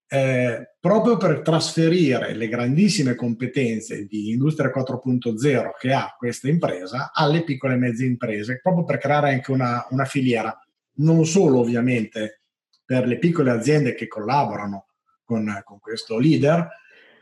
eh, 0.07 0.75
proprio 0.79 1.17
per 1.17 1.41
trasferire 1.41 2.33
le 2.35 2.47
grandissime 2.47 3.17
competenze 3.17 4.07
di 4.07 4.31
Industria 4.31 4.71
4.0 4.71 5.71
che 5.81 5.93
ha 5.93 6.15
questa 6.17 6.49
impresa 6.49 7.11
alle 7.13 7.43
piccole 7.43 7.75
e 7.75 7.79
medie 7.79 8.07
imprese, 8.07 8.61
proprio 8.63 8.85
per 8.85 8.99
creare 8.99 9.31
anche 9.31 9.51
una, 9.51 9.85
una 9.91 10.05
filiera, 10.05 10.57
non 10.99 11.25
solo 11.27 11.59
ovviamente 11.59 12.43
per 12.85 13.09
le 13.09 13.19
piccole 13.19 13.51
aziende 13.51 13.95
che 13.95 14.07
collaborano 14.07 14.87
con, 15.25 15.61
con 15.65 15.81
questo 15.81 16.21
leader, 16.21 16.69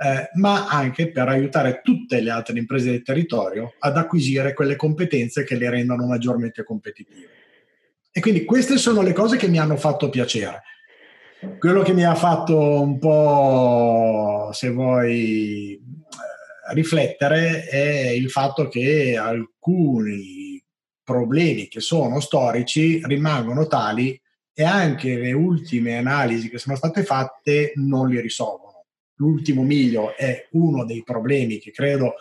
eh, 0.03 0.31
ma 0.35 0.67
anche 0.67 1.11
per 1.11 1.29
aiutare 1.29 1.83
tutte 1.85 2.21
le 2.21 2.31
altre 2.31 2.59
imprese 2.59 2.91
del 2.91 3.03
territorio 3.03 3.75
ad 3.81 3.99
acquisire 3.99 4.55
quelle 4.55 4.75
competenze 4.75 5.45
che 5.45 5.57
le 5.57 5.69
rendono 5.69 6.07
maggiormente 6.07 6.65
competitive. 6.65 7.29
E 8.11 8.21
quindi 8.21 8.47
queste 8.47 8.79
sono 8.79 9.03
le 9.03 9.13
cose 9.13 9.37
che 9.37 9.47
mi 9.47 9.59
hanno 9.59 9.77
fatto 9.77 10.09
piacere. 10.09 10.63
Quello 11.59 11.83
che 11.83 11.93
mi 11.93 12.05
ha 12.05 12.15
fatto 12.15 12.81
un 12.81 12.99
po', 12.99 14.49
se 14.55 14.71
vuoi, 14.71 15.75
eh, 15.75 16.73
riflettere 16.73 17.67
è 17.67 18.09
il 18.09 18.31
fatto 18.31 18.69
che 18.69 19.19
alcuni 19.19 20.63
problemi 21.05 21.69
che 21.69 21.81
sono 21.81 22.21
storici 22.21 23.03
rimangono 23.05 23.67
tali 23.67 24.19
e 24.55 24.65
anche 24.65 25.17
le 25.17 25.33
ultime 25.33 25.99
analisi 25.99 26.49
che 26.49 26.59
sono 26.59 26.77
state 26.77 27.05
fatte 27.05 27.73
non 27.75 28.09
li 28.09 28.19
risolvono 28.19 28.70
l'ultimo 29.21 29.63
miglio 29.63 30.17
è 30.17 30.49
uno 30.53 30.85
dei 30.85 31.05
problemi 31.05 31.59
che 31.59 31.71
credo 31.71 32.15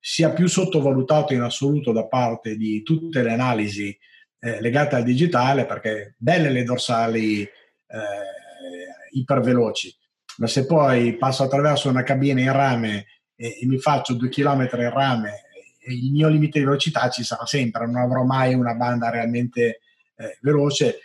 sia 0.00 0.30
più 0.30 0.48
sottovalutato 0.48 1.32
in 1.32 1.40
assoluto 1.40 1.92
da 1.92 2.06
parte 2.06 2.56
di 2.56 2.82
tutte 2.82 3.22
le 3.22 3.32
analisi 3.32 3.96
eh, 4.40 4.60
legate 4.60 4.96
al 4.96 5.04
digitale, 5.04 5.66
perché 5.66 6.14
belle 6.18 6.50
le 6.50 6.64
dorsali 6.64 7.42
eh, 7.42 7.50
iperveloci, 9.12 9.94
ma 10.38 10.46
se 10.46 10.66
poi 10.66 11.16
passo 11.16 11.42
attraverso 11.42 11.88
una 11.88 12.02
cabina 12.02 12.40
in 12.40 12.52
rame 12.52 13.06
e, 13.36 13.58
e 13.60 13.66
mi 13.66 13.78
faccio 13.78 14.14
due 14.14 14.28
chilometri 14.28 14.82
in 14.82 14.90
rame 14.90 15.44
il 15.86 16.10
mio 16.12 16.28
limite 16.28 16.58
di 16.58 16.64
velocità 16.64 17.08
ci 17.08 17.24
sarà 17.24 17.46
sempre, 17.46 17.86
non 17.86 17.96
avrò 17.96 18.22
mai 18.22 18.54
una 18.54 18.74
banda 18.74 19.10
realmente 19.10 19.80
eh, 20.16 20.38
veloce. 20.42 20.98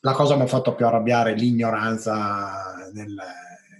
La 0.00 0.12
cosa 0.12 0.36
mi 0.36 0.42
ha 0.42 0.46
fatto 0.46 0.74
più 0.74 0.86
arrabbiare 0.86 1.34
l'ignoranza 1.34 2.90
nel, 2.92 3.14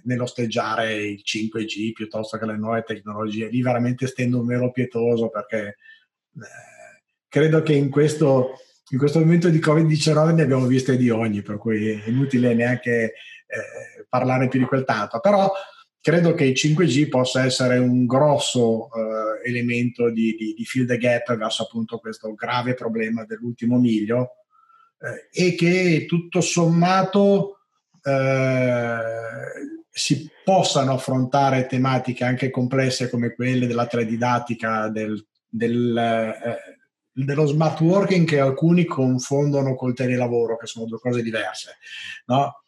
nell'osteggiare 0.05 0.95
il 0.95 1.21
5G 1.23 1.91
piuttosto 1.93 2.37
che 2.37 2.45
le 2.45 2.57
nuove 2.57 2.83
tecnologie. 2.83 3.49
Lì 3.49 3.61
veramente 3.61 4.07
stendo 4.07 4.39
un 4.39 4.45
velo 4.45 4.71
pietoso 4.71 5.29
perché 5.29 5.67
eh, 5.67 7.03
credo 7.27 7.61
che 7.61 7.73
in 7.73 7.89
questo, 7.89 8.59
in 8.89 8.97
questo 8.97 9.19
momento 9.19 9.49
di 9.49 9.59
Covid-19 9.59 10.33
ne 10.33 10.41
abbiamo 10.41 10.65
viste 10.65 10.97
di 10.97 11.09
ogni, 11.09 11.41
per 11.41 11.57
cui 11.57 11.89
è 11.89 12.07
inutile 12.07 12.53
neanche 12.53 13.03
eh, 13.03 14.05
parlare 14.09 14.47
più 14.47 14.59
di 14.59 14.65
quel 14.65 14.85
tanto. 14.85 15.19
Però 15.19 15.51
credo 15.99 16.33
che 16.33 16.45
il 16.45 16.53
5G 16.55 17.09
possa 17.09 17.43
essere 17.43 17.77
un 17.77 18.05
grosso 18.05 18.89
eh, 18.93 19.49
elemento 19.49 20.09
di, 20.11 20.35
di, 20.37 20.53
di 20.53 20.65
fill 20.65 20.85
the 20.85 20.97
gap 20.97 21.35
verso 21.35 21.63
appunto 21.63 21.97
questo 21.97 22.33
grave 22.33 22.75
problema 22.75 23.25
dell'ultimo 23.25 23.79
miglio 23.79 24.35
eh, 24.99 25.29
e 25.31 25.55
che 25.55 26.05
tutto 26.07 26.41
sommato 26.41 27.59
eh, 28.03 28.99
si 29.97 30.29
possano 30.43 30.91
affrontare 30.91 31.67
tematiche 31.67 32.25
anche 32.25 32.49
complesse 32.49 33.09
come 33.09 33.33
quelle 33.33 33.65
della 33.65 33.87
teledidattica, 33.87 34.89
del, 34.89 35.25
del, 35.47 35.97
eh, 35.97 36.57
dello 37.13 37.45
smart 37.45 37.79
working 37.79 38.27
che 38.27 38.41
alcuni 38.41 38.83
confondono 38.83 39.73
col 39.73 39.93
telelavoro, 39.93 40.57
che 40.57 40.65
sono 40.65 40.85
due 40.85 40.99
cose 40.99 41.21
diverse. 41.21 41.77
No? 42.25 42.61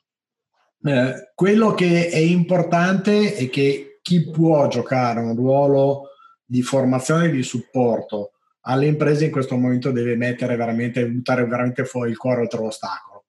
Eh, 0.85 1.31
quello 1.35 1.73
che 1.73 2.07
è 2.07 2.17
importante 2.17 3.35
è 3.35 3.49
che 3.49 3.99
chi 4.01 4.29
può 4.29 4.65
giocare 4.69 5.19
un 5.19 5.35
ruolo 5.35 6.11
di 6.45 6.61
formazione 6.61 7.25
e 7.25 7.31
di 7.31 7.43
supporto 7.43 8.31
alle 8.61 8.85
imprese 8.85 9.25
in 9.25 9.31
questo 9.31 9.57
momento 9.57 9.91
deve 9.91 10.15
mettere 10.15 10.55
veramente, 10.55 11.05
buttare 11.05 11.45
veramente 11.45 11.83
fuori 11.83 12.11
il 12.11 12.17
cuore 12.17 12.39
oltre 12.39 12.61
l'ostacolo. 12.61 13.25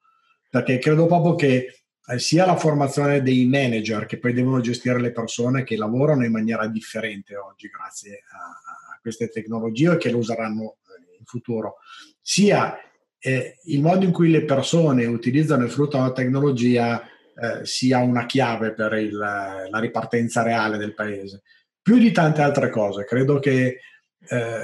Perché 0.49 0.79
credo 0.79 1.07
proprio 1.07 1.35
che 1.35 1.79
sia 2.17 2.47
la 2.47 2.57
formazione 2.57 3.23
dei 3.23 3.47
manager 3.47 4.07
che 4.07 4.19
poi 4.19 4.33
devono 4.33 4.61
gestire 4.61 5.01
le 5.01 5.13
persone 5.13 5.65
che 5.65 5.77
lavorano 5.77 6.25
in 6.25 6.33
maniera 6.33 6.67
differente 6.67 7.37
oggi 7.37 7.69
grazie 7.69 8.23
a, 8.31 8.95
a 8.95 8.99
queste 9.01 9.29
tecnologie 9.29 9.93
e 9.93 9.97
che 9.99 10.11
lo 10.11 10.19
useranno 10.19 10.63
eh, 10.63 11.19
in 11.19 11.25
futuro, 11.25 11.77
sia 12.21 12.79
eh, 13.19 13.59
il 13.65 13.81
modo 13.83 14.05
in 14.05 14.13
cui 14.13 14.31
le 14.31 14.45
persone 14.45 15.05
utilizzano 15.05 15.65
e 15.65 15.69
sfruttano 15.69 16.05
la 16.05 16.13
tecnologia 16.13 17.03
eh, 17.03 17.65
sia 17.65 17.99
una 17.99 18.27
chiave 18.27 18.73
per 18.73 18.95
il, 18.95 19.17
la 19.17 19.79
ripartenza 19.79 20.43
reale 20.43 20.79
del 20.79 20.95
paese. 20.95 21.43
Più 21.83 21.99
di 21.99 22.11
tante 22.11 22.43
altre 22.43 22.71
cose, 22.71 23.05
credo 23.05 23.39
che 23.39 23.81
eh, 24.29 24.61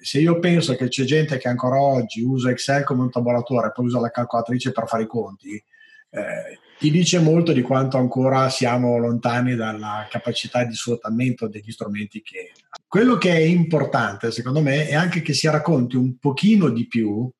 se 0.00 0.18
io 0.18 0.38
penso 0.40 0.74
che 0.74 0.88
c'è 0.88 1.04
gente 1.04 1.38
che 1.38 1.48
ancora 1.48 1.80
oggi 1.80 2.22
usa 2.22 2.50
Excel 2.50 2.84
come 2.84 3.02
un 3.02 3.10
tabulatore 3.10 3.68
e 3.68 3.72
poi 3.72 3.86
usa 3.86 4.00
la 4.00 4.10
calcolatrice 4.10 4.72
per 4.72 4.88
fare 4.88 5.04
i 5.04 5.06
conti, 5.06 5.62
eh, 6.10 6.58
ti 6.82 6.90
dice 6.90 7.20
molto 7.20 7.52
di 7.52 7.62
quanto 7.62 7.96
ancora 7.96 8.48
siamo 8.48 8.98
lontani 8.98 9.54
dalla 9.54 10.08
capacità 10.10 10.64
di 10.64 10.74
sfruttamento 10.74 11.46
degli 11.46 11.70
strumenti 11.70 12.22
che 12.22 12.50
quello 12.88 13.16
che 13.18 13.30
è 13.30 13.38
importante 13.38 14.32
secondo 14.32 14.60
me 14.60 14.88
è 14.88 14.94
anche 14.94 15.22
che 15.22 15.32
si 15.32 15.48
racconti 15.48 15.94
un 15.94 16.18
pochino 16.18 16.70
di 16.70 16.88
più 16.88 17.30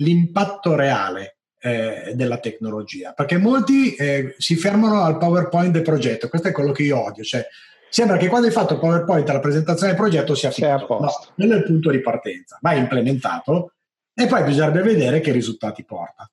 l'impatto 0.00 0.74
reale 0.74 1.36
eh, 1.60 2.10
della 2.16 2.38
tecnologia 2.38 3.12
perché 3.12 3.38
molti 3.38 3.94
eh, 3.94 4.34
si 4.36 4.56
fermano 4.56 5.02
al 5.02 5.16
PowerPoint 5.16 5.70
del 5.70 5.82
progetto. 5.82 6.28
Questo 6.28 6.48
è 6.48 6.52
quello 6.52 6.72
che 6.72 6.82
io 6.82 7.00
odio 7.00 7.22
cioè 7.22 7.46
sembra 7.88 8.16
che 8.16 8.26
quando 8.26 8.48
hai 8.48 8.52
fatto 8.52 8.74
il 8.74 8.80
PowerPoint 8.80 9.30
alla 9.30 9.38
presentazione 9.38 9.92
del 9.92 10.00
progetto 10.00 10.34
sia 10.34 10.50
finito 10.50 10.86
no, 10.88 11.12
quello 11.36 11.54
è 11.54 11.58
il 11.58 11.64
punto 11.64 11.92
di 11.92 12.00
partenza 12.00 12.58
va 12.60 12.72
implementato 12.72 13.74
e 14.12 14.26
poi 14.26 14.42
bisognerebbe 14.42 14.82
vedere 14.82 15.20
che 15.20 15.30
risultati 15.30 15.84
porta 15.84 16.28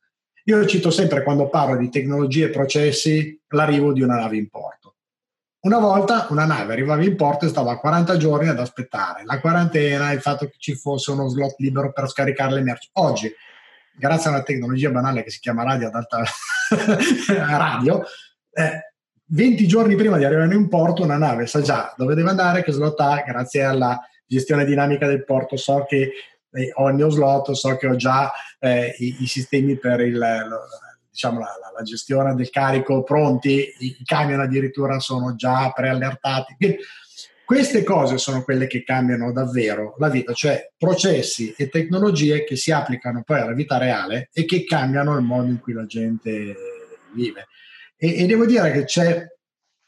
io 0.48 0.66
cito 0.68 0.92
sempre 0.92 1.24
quando 1.24 1.50
parlo 1.50 1.78
di 1.78 1.90
tecnologie 1.90 2.46
e 2.46 2.50
processi 2.50 3.40
l'arrivo 3.50 3.94
di 3.94 4.02
una 4.02 4.16
nave 4.16 4.38
in 4.38 4.48
porto. 4.50 4.96
Una 5.62 5.80
volta 5.80 6.28
una 6.30 6.46
nave 6.46 6.74
arrivava 6.74 7.04
in 7.04 7.16
porto 7.16 7.46
e 7.46 7.50
stava 7.50 7.80
40 7.80 8.18
giorni 8.18 8.50
ad 8.50 8.60
aspettare. 8.60 9.24
La 9.26 9.40
quarantena, 9.40 10.12
il 10.12 10.22
fatto 10.22 10.46
che 10.46 10.56
ci 10.60 10.76
fosse 10.76 11.10
uno 11.12 11.28
slot 11.28 11.56
libero 11.58 11.92
per 11.92 12.08
scaricare 12.08 12.54
le 12.54 12.62
merci. 12.62 12.90
Oggi, 12.94 13.34
grazie 13.98 14.30
a 14.30 14.34
una 14.34 14.44
tecnologia 14.44 14.92
banale 14.92 15.24
che 15.24 15.32
si 15.32 15.40
chiama 15.40 15.64
radio 15.64 15.88
ad 15.88 15.96
alta 15.96 16.24
radio, 17.48 18.04
eh, 18.52 18.94
20 19.28 19.66
giorni 19.66 19.96
prima 19.96 20.18
di 20.18 20.26
arrivare 20.26 20.54
in 20.54 20.70
porto 20.70 21.02
una 21.02 21.18
nave 21.18 21.48
sa 21.48 21.62
già 21.62 21.92
dove 21.98 22.14
deve 22.14 22.30
andare, 22.30 22.64
che 22.64 22.72
slot 22.72 23.00
ha, 23.00 23.24
grazie 23.26 23.64
alla 23.64 24.00
gestione 24.28 24.66
dinamica 24.66 25.08
del 25.08 25.24
porto, 25.24 25.58
so 25.58 25.86
che 25.88 26.12
eh, 26.56 26.72
ho 26.74 26.90
il 26.90 26.96
mio 26.96 27.10
slot, 27.10 27.52
so 27.52 27.76
che 27.78 27.88
ho 27.88 27.96
già 27.96 28.32
eh, 28.60 28.96
i, 28.98 29.18
i, 29.20 29.28
sistemi 29.28 29.78
per 29.78 30.00
il, 30.02 30.18
lo, 30.18 30.62
diciamo, 31.10 31.40
la, 31.40 31.48
la, 31.76 31.84
gestione 31.84 32.34
del 32.36 32.50
carico 32.50 33.04
pronti, 33.04 33.74
i, 33.80 33.98
i 34.00 34.04
camion 34.04 34.40
addirittura 34.40 35.00
sono 35.00 35.36
già 35.36 35.72
preallertati. 35.76 36.56
Queste 37.46 37.84
cose 37.84 38.18
sono 38.18 38.42
quelle 38.44 38.66
che 38.66 38.84
cambiano 38.84 39.32
davvero 39.32 39.96
la 40.00 40.10
vita, 40.10 40.34
cioè 40.34 40.72
processi 40.76 41.54
e 41.56 41.70
tecnologie 41.70 42.44
che 42.44 42.56
si 42.56 42.72
applicano 42.72 43.22
poi 43.24 43.40
alla 43.40 43.54
vita 43.54 43.78
reale 43.78 44.30
e 44.34 44.46
che 44.46 44.64
cambiano 44.64 45.16
il 45.16 45.24
modo 45.24 45.50
in 45.50 45.60
cui 45.60 45.74
la 45.74 45.86
gente 45.86 46.56
vive. 47.14 47.48
E, 47.98 48.24
e 48.24 48.26
devo 48.26 48.48
dire 48.48 48.72
che 48.72 48.86
c'è 48.86 49.28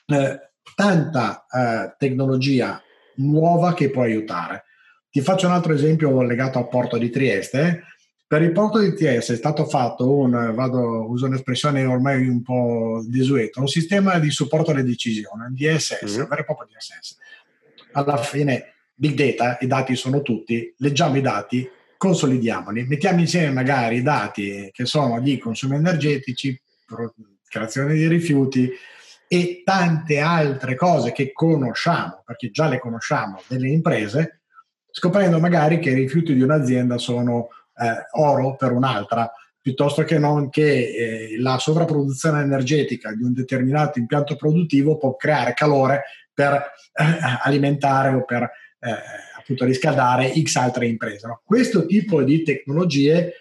eh, 0.05 0.51
tanta 0.75 1.45
eh, 1.49 1.95
tecnologia 1.97 2.79
nuova 3.15 3.73
che 3.73 3.89
può 3.89 4.03
aiutare. 4.03 4.65
Ti 5.17 5.23
faccio 5.23 5.47
un 5.47 5.53
altro 5.53 5.73
esempio 5.73 6.21
legato 6.21 6.59
al 6.59 6.67
porto 6.67 6.95
di 6.95 7.09
Trieste. 7.09 7.85
Per 8.27 8.39
il 8.43 8.51
porto 8.51 8.77
di 8.77 8.93
Trieste 8.93 9.33
è 9.33 9.35
stato 9.35 9.65
fatto 9.65 10.15
un, 10.15 10.51
vado, 10.53 11.09
uso 11.09 11.25
un'espressione 11.25 11.83
ormai 11.85 12.27
un 12.27 12.43
po' 12.43 13.03
desueta, 13.03 13.59
un 13.59 13.67
sistema 13.67 14.19
di 14.19 14.29
supporto 14.29 14.69
alle 14.69 14.83
decisioni, 14.83 15.55
DSS, 15.55 16.17
mm. 16.17 16.21
un 16.21 16.27
vero 16.27 16.41
e 16.41 16.45
proprio 16.45 16.67
DSS 16.71 17.17
alla 17.93 18.17
fine 18.17 18.73
big 18.93 19.15
data, 19.15 19.57
i 19.61 19.65
dati 19.65 19.95
sono 19.95 20.21
tutti, 20.21 20.71
leggiamo 20.77 21.17
i 21.17 21.21
dati, 21.21 21.67
consolidiamoli, 21.97 22.85
mettiamo 22.85 23.19
insieme 23.19 23.51
magari 23.51 23.95
i 23.95 24.03
dati 24.03 24.69
che 24.71 24.85
sono 24.85 25.19
di 25.19 25.39
consumi 25.39 25.77
energetici, 25.77 26.61
creazione 27.49 27.95
di 27.95 28.07
rifiuti 28.07 28.69
e 29.27 29.63
tante 29.65 30.19
altre 30.19 30.75
cose 30.75 31.11
che 31.11 31.31
conosciamo, 31.33 32.21
perché 32.23 32.51
già 32.51 32.67
le 32.67 32.77
conosciamo, 32.77 33.41
delle 33.47 33.69
imprese, 33.69 34.41
scoprendo 34.97 35.39
magari 35.39 35.77
che 35.77 35.91
i 35.91 35.93
rifiuti 35.93 36.33
di 36.33 36.41
un'azienda 36.41 36.97
sono 36.97 37.49
eh, 37.77 38.07
oro 38.19 38.55
per 38.55 38.71
un'altra, 38.71 39.31
piuttosto 39.61 40.03
che 40.03 40.17
non 40.17 40.49
che 40.49 40.63
eh, 40.63 41.35
la 41.39 41.59
sovrapproduzione 41.59 42.41
energetica 42.41 43.13
di 43.13 43.21
un 43.21 43.31
determinato 43.31 43.99
impianto 43.99 44.35
produttivo 44.35 44.97
può 44.97 45.15
creare 45.15 45.53
calore 45.53 46.05
per 46.33 46.51
eh, 46.53 47.03
alimentare 47.43 48.09
o 48.09 48.25
per 48.25 48.41
eh, 48.41 48.89
appunto 49.37 49.65
riscaldare 49.65 50.33
X 50.33 50.55
altre 50.55 50.87
imprese. 50.87 51.27
No? 51.27 51.41
Questo 51.45 51.85
tipo 51.85 52.23
di 52.23 52.41
tecnologie 52.41 53.33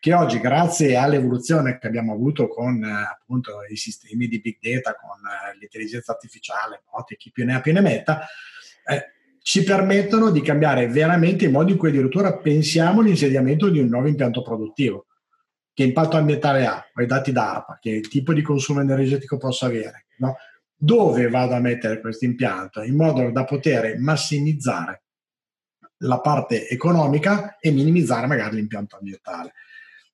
che 0.00 0.12
oggi, 0.14 0.40
grazie 0.40 0.96
all'evoluzione 0.96 1.78
che 1.78 1.86
abbiamo 1.86 2.12
avuto 2.12 2.48
con 2.48 2.82
eh, 2.82 2.90
appunto 2.90 3.52
i 3.70 3.76
sistemi 3.76 4.26
di 4.26 4.40
big 4.40 4.56
data, 4.60 4.96
con 4.96 5.16
eh, 5.24 5.56
l'intelligenza 5.60 6.10
artificiale, 6.10 6.82
noti, 6.92 7.14
chi 7.14 7.30
più 7.30 7.44
ne 7.44 7.54
ha 7.54 7.60
più 7.60 7.72
ne 7.72 7.82
metta, 7.82 8.26
eh, 8.86 9.13
ci 9.46 9.62
permettono 9.62 10.30
di 10.30 10.40
cambiare 10.40 10.88
veramente 10.88 11.44
il 11.44 11.50
modo 11.50 11.70
in 11.70 11.76
cui 11.76 11.90
addirittura 11.90 12.34
pensiamo 12.38 13.02
all'insediamento 13.02 13.68
di 13.68 13.78
un 13.78 13.88
nuovo 13.88 14.08
impianto 14.08 14.40
produttivo. 14.40 15.04
Che 15.74 15.82
impatto 15.82 16.16
ambientale 16.16 16.64
ha? 16.64 16.82
I 16.96 17.04
dati 17.04 17.30
d'ARPA, 17.30 17.78
che 17.78 18.00
tipo 18.00 18.32
di 18.32 18.40
consumo 18.40 18.80
energetico 18.80 19.36
posso 19.36 19.66
avere? 19.66 20.06
No? 20.16 20.34
dove 20.76 21.28
vado 21.28 21.54
a 21.54 21.60
mettere 21.60 22.00
questo 22.00 22.24
impianto 22.24 22.82
in 22.82 22.96
modo 22.96 23.30
da 23.30 23.44
poter 23.44 23.98
massimizzare 23.98 25.02
la 25.98 26.20
parte 26.20 26.68
economica 26.68 27.56
e 27.58 27.70
minimizzare 27.70 28.26
magari 28.26 28.56
l'impianto 28.56 28.96
ambientale. 28.96 29.52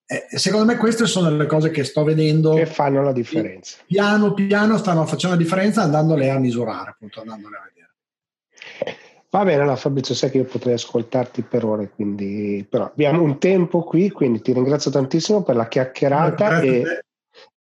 Eh, 0.07 0.27
secondo 0.39 0.67
me 0.67 0.77
queste 0.77 1.07
sono 1.07 1.31
le 1.31 1.47
cose 1.47 1.71
che 1.71 1.85
sto 1.85 2.05
vedendo 2.05 2.55
che 2.55 2.67
fanno 2.67 3.03
la 3.03 3.13
differenza. 3.13 3.79
Piano 3.87 4.35
piano 4.35 4.77
stanno 4.77 5.07
facendo 5.07 5.37
la 5.37 5.43
differenza 5.43 5.83
andandole 5.83 6.31
a 6.31 6.39
misurare, 6.39 6.91
appunto 6.91 7.21
andandole 7.21 7.57
a 7.57 7.63
vedere. 7.63 9.09
Va 9.33 9.45
bene, 9.45 9.63
allora 9.63 9.77
Fabrizio, 9.77 10.13
sai 10.13 10.29
che 10.29 10.39
io 10.39 10.45
potrei 10.45 10.75
ascoltarti 10.75 11.43
per 11.43 11.65
ore, 11.65 11.91
quindi 11.91 12.67
però 12.69 12.87
abbiamo 12.87 13.23
un 13.23 13.39
tempo 13.39 13.85
qui, 13.85 14.11
quindi 14.11 14.41
ti 14.41 14.53
ringrazio 14.53 14.91
tantissimo 14.91 15.45
per 15.45 15.55
la 15.55 15.69
chiacchierata 15.69 16.61
e, 16.61 17.05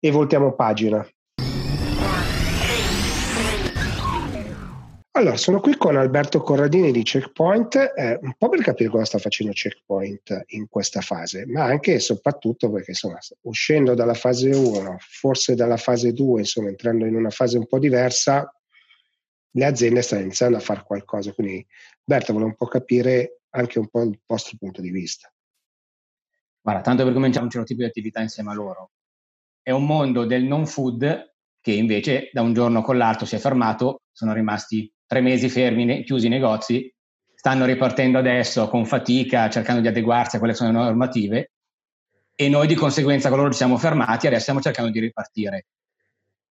e 0.00 0.11
voltiamo 0.11 0.52
pagina. 0.54 1.06
Allora, 5.12 5.37
sono 5.37 5.61
qui 5.61 5.76
con 5.76 5.96
Alberto 5.96 6.40
Corradini 6.40 6.90
di 6.90 7.04
Checkpoint, 7.04 7.92
eh, 7.94 8.18
un 8.20 8.35
po' 8.37 8.48
per 8.48 8.62
capire 8.62 8.88
cosa 8.90 9.04
sta 9.04 9.18
facendo 9.18 9.52
Checkpoint 9.52 10.46
in 10.48 10.66
questa 10.68 11.02
fase, 11.02 11.46
ma 11.46 11.64
anche 11.64 11.94
e 11.94 12.00
soprattutto 12.00 12.68
perché 12.70 12.90
insomma, 12.92 13.18
uscendo 13.42 13.94
dalla 13.94 14.14
fase 14.14 14.50
1, 14.50 14.96
forse 14.98 15.54
dalla 15.54 15.76
fase 15.76 16.12
2, 16.12 16.40
insomma, 16.40 16.68
entrando 16.68 17.06
in 17.06 17.14
una 17.14 17.30
fase 17.30 17.59
un 17.59 17.66
po' 17.66 17.78
diversa, 17.78 18.52
le 19.52 19.64
aziende 19.64 20.02
stanno 20.02 20.22
iniziando 20.22 20.56
a 20.56 20.60
fare 20.60 20.82
qualcosa. 20.84 21.32
Quindi, 21.32 21.66
Alberto, 22.06 22.32
volevo 22.32 22.50
un 22.50 22.56
po' 22.56 22.66
capire 22.66 23.40
anche 23.50 23.78
un 23.78 23.88
po' 23.88 24.02
il 24.02 24.18
vostro 24.26 24.56
punto 24.58 24.80
di 24.80 24.90
vista. 24.90 25.32
Guarda, 26.60 26.82
tanto 26.82 27.04
per 27.04 27.12
cominciare 27.12 27.44
un 27.44 27.50
certo 27.50 27.66
tipo 27.66 27.80
di 27.80 27.88
attività 27.88 28.20
insieme 28.20 28.50
a 28.50 28.54
loro. 28.54 28.90
È 29.62 29.70
un 29.70 29.86
mondo 29.86 30.24
del 30.24 30.44
non 30.44 30.66
food 30.66 31.34
che 31.60 31.72
invece 31.72 32.30
da 32.32 32.42
un 32.42 32.54
giorno 32.54 32.82
con 32.82 32.96
l'altro 32.96 33.26
si 33.26 33.36
è 33.36 33.38
fermato, 33.38 34.02
sono 34.12 34.32
rimasti 34.32 34.92
tre 35.06 35.20
mesi 35.20 35.48
fermi, 35.48 36.04
chiusi 36.04 36.26
i 36.26 36.30
negozi, 36.30 36.92
stanno 37.34 37.64
ripartendo 37.64 38.18
adesso 38.18 38.68
con 38.68 38.86
fatica, 38.86 39.50
cercando 39.50 39.80
di 39.80 39.88
adeguarsi 39.88 40.36
a 40.36 40.38
quelle 40.38 40.54
che 40.54 40.58
sono 40.60 40.78
le 40.78 40.84
normative 40.84 41.50
e 42.34 42.48
noi 42.48 42.66
di 42.66 42.74
conseguenza 42.74 43.28
con 43.28 43.38
loro 43.38 43.50
ci 43.50 43.58
siamo 43.58 43.76
fermati, 43.76 44.26
adesso 44.26 44.42
stiamo 44.42 44.60
cercando 44.60 44.90
di 44.90 45.00
ripartire. 45.00 45.66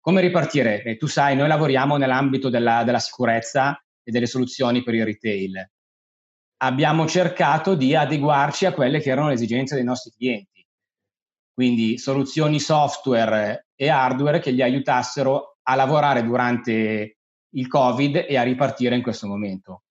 Come 0.06 0.22
ripartire? 0.22 0.84
Eh, 0.84 0.98
tu 0.98 1.08
sai, 1.08 1.36
noi 1.36 1.48
lavoriamo 1.48 1.98
nell'ambito 1.98 2.50
della, 2.50 2.84
della 2.84 3.00
sicurezza 3.00 3.84
e 4.04 4.12
delle 4.12 4.28
soluzioni 4.28 4.84
per 4.84 4.94
il 4.94 5.04
retail. 5.04 5.68
Abbiamo 6.58 7.08
cercato 7.08 7.74
di 7.74 7.96
adeguarci 7.96 8.68
a 8.68 8.72
quelle 8.72 9.00
che 9.00 9.10
erano 9.10 9.30
le 9.30 9.34
esigenze 9.34 9.74
dei 9.74 9.84
nostri 9.84 10.12
clienti, 10.16 10.64
quindi 11.52 11.98
soluzioni 11.98 12.60
software 12.60 13.70
e 13.74 13.90
hardware 13.90 14.38
che 14.38 14.54
gli 14.54 14.62
aiutassero 14.62 15.58
a 15.64 15.74
lavorare 15.74 16.24
durante 16.24 17.18
il 17.50 17.68
Covid 17.68 18.26
e 18.30 18.38
a 18.38 18.44
ripartire 18.44 18.96
in 18.96 19.02
questo 19.02 19.26
momento. 19.26 19.86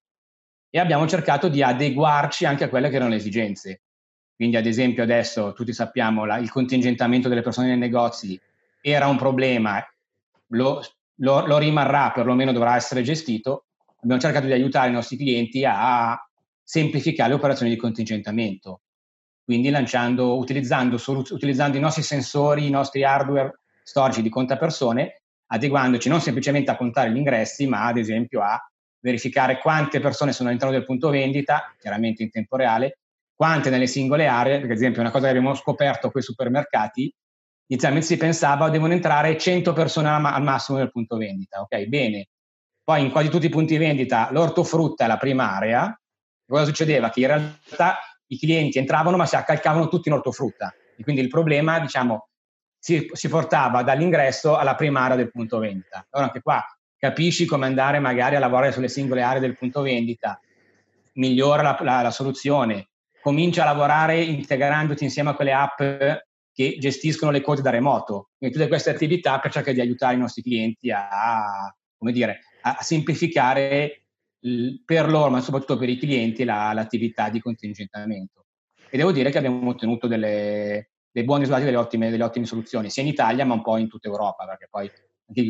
E 0.70 0.78
abbiamo 0.78 1.08
cercato 1.08 1.48
di 1.48 1.60
adeguarci 1.60 2.44
anche 2.44 2.62
a 2.62 2.68
quelle 2.68 2.88
che 2.88 2.94
erano 2.94 3.10
le 3.10 3.16
esigenze. 3.16 3.82
Quindi, 4.36 4.54
ad 4.54 4.66
esempio, 4.66 5.02
adesso 5.02 5.52
tutti 5.54 5.72
sappiamo 5.72 6.24
la, 6.24 6.36
il 6.36 6.52
contingentamento 6.52 7.28
delle 7.28 7.42
persone 7.42 7.66
nei 7.66 7.78
negozi 7.78 8.40
era 8.80 9.08
un 9.08 9.16
problema, 9.16 9.84
lo, 10.48 10.82
lo, 11.16 11.46
lo 11.46 11.58
rimarrà, 11.58 12.10
perlomeno 12.12 12.52
dovrà 12.52 12.76
essere 12.76 13.02
gestito. 13.02 13.66
Abbiamo 14.02 14.20
cercato 14.20 14.46
di 14.46 14.52
aiutare 14.52 14.90
i 14.90 14.92
nostri 14.92 15.16
clienti 15.16 15.64
a 15.66 16.18
semplificare 16.62 17.30
le 17.30 17.34
operazioni 17.36 17.70
di 17.70 17.78
contingentamento. 17.78 18.82
Quindi 19.44 19.70
lanciando, 19.70 20.38
utilizzando, 20.38 20.98
utilizzando 21.06 21.76
i 21.76 21.80
nostri 21.80 22.02
sensori, 22.02 22.66
i 22.66 22.70
nostri 22.70 23.04
hardware 23.04 23.60
storici 23.82 24.22
di 24.22 24.30
contapersone 24.30 25.22
adeguandoci 25.46 26.08
non 26.08 26.20
semplicemente 26.20 26.70
a 26.70 26.76
contare 26.76 27.10
gli 27.10 27.16
ingressi, 27.16 27.66
ma 27.66 27.86
ad 27.86 27.98
esempio 27.98 28.40
a 28.40 28.58
verificare 29.00 29.58
quante 29.58 30.00
persone 30.00 30.32
sono 30.32 30.48
all'interno 30.48 30.74
del 30.74 30.84
punto 30.86 31.10
vendita, 31.10 31.74
chiaramente 31.78 32.22
in 32.22 32.30
tempo 32.30 32.56
reale, 32.56 32.98
quante 33.34 33.68
nelle 33.68 33.86
singole 33.86 34.26
aree, 34.26 34.58
perché 34.58 34.72
ad 34.72 34.78
esempio 34.78 35.00
una 35.02 35.10
cosa 35.10 35.24
che 35.24 35.30
abbiamo 35.30 35.54
scoperto 35.54 36.10
con 36.10 36.20
i 36.20 36.24
supermercati, 36.24 37.14
inizialmente 37.74 38.06
si 38.06 38.16
pensava 38.16 38.70
devono 38.70 38.92
entrare 38.92 39.36
100 39.36 39.72
persone 39.72 40.08
al 40.08 40.42
massimo 40.42 40.78
nel 40.78 40.90
punto 40.90 41.16
vendita, 41.16 41.60
ok? 41.60 41.84
Bene. 41.86 42.28
Poi 42.82 43.02
in 43.02 43.10
quasi 43.10 43.28
tutti 43.28 43.46
i 43.46 43.50
punti 43.50 43.76
vendita 43.76 44.28
l'ortofrutta 44.30 45.04
è 45.04 45.06
la 45.06 45.16
prima 45.16 45.54
area, 45.54 46.00
cosa 46.46 46.64
succedeva? 46.64 47.10
Che 47.10 47.20
in 47.20 47.26
realtà 47.26 47.98
i 48.26 48.38
clienti 48.38 48.78
entravano 48.78 49.16
ma 49.16 49.26
si 49.26 49.36
accalcavano 49.36 49.88
tutti 49.88 50.08
in 50.08 50.14
ortofrutta 50.14 50.74
e 50.96 51.02
quindi 51.02 51.22
il 51.22 51.28
problema, 51.28 51.80
diciamo, 51.80 52.28
si, 52.78 53.08
si, 53.12 53.28
portava 53.28 53.82
dall'ingresso 53.82 54.56
alla 54.56 54.74
prima 54.74 55.00
area 55.00 55.16
del 55.16 55.30
punto 55.30 55.58
vendita. 55.58 56.06
Allora 56.10 56.28
anche 56.28 56.42
qua 56.42 56.62
capisci 56.98 57.46
come 57.46 57.66
andare 57.66 57.98
magari 57.98 58.36
a 58.36 58.38
lavorare 58.38 58.72
sulle 58.72 58.88
singole 58.88 59.22
aree 59.22 59.40
del 59.40 59.56
punto 59.56 59.80
vendita, 59.80 60.38
migliora 61.14 61.62
la, 61.62 61.78
la, 61.80 62.02
la 62.02 62.10
soluzione, 62.10 62.90
comincia 63.22 63.62
a 63.62 63.66
lavorare 63.66 64.22
integrandoti 64.22 65.04
insieme 65.04 65.30
a 65.30 65.34
quelle 65.34 65.52
app 65.52 65.80
che 66.54 66.76
gestiscono 66.78 67.32
le 67.32 67.40
code 67.40 67.62
da 67.62 67.70
remoto. 67.70 68.30
Quindi 68.38 68.56
tutte 68.56 68.68
queste 68.68 68.90
attività 68.90 69.40
per 69.40 69.50
cercare 69.50 69.74
di 69.74 69.80
aiutare 69.80 70.14
i 70.14 70.18
nostri 70.18 70.42
clienti 70.42 70.90
a, 70.92 71.74
dire, 71.98 72.40
a 72.62 72.78
semplificare 72.80 74.04
per 74.84 75.10
loro, 75.10 75.30
ma 75.30 75.40
soprattutto 75.40 75.76
per 75.76 75.88
i 75.88 75.98
clienti, 75.98 76.44
la, 76.44 76.72
l'attività 76.72 77.28
di 77.28 77.40
contingentamento. 77.40 78.46
E 78.88 78.96
devo 78.96 79.10
dire 79.10 79.30
che 79.30 79.38
abbiamo 79.38 79.68
ottenuto 79.68 80.06
delle, 80.06 80.90
dei 81.10 81.24
buoni 81.24 81.40
risultati, 81.40 81.66
delle 81.66 81.80
ottime, 81.80 82.10
delle 82.10 82.22
ottime 82.22 82.46
soluzioni, 82.46 82.88
sia 82.88 83.02
in 83.02 83.08
Italia 83.08 83.44
ma 83.44 83.54
un 83.54 83.62
po' 83.62 83.76
in 83.76 83.88
tutta 83.88 84.06
Europa, 84.06 84.46
perché 84.46 84.68
poi 84.70 84.88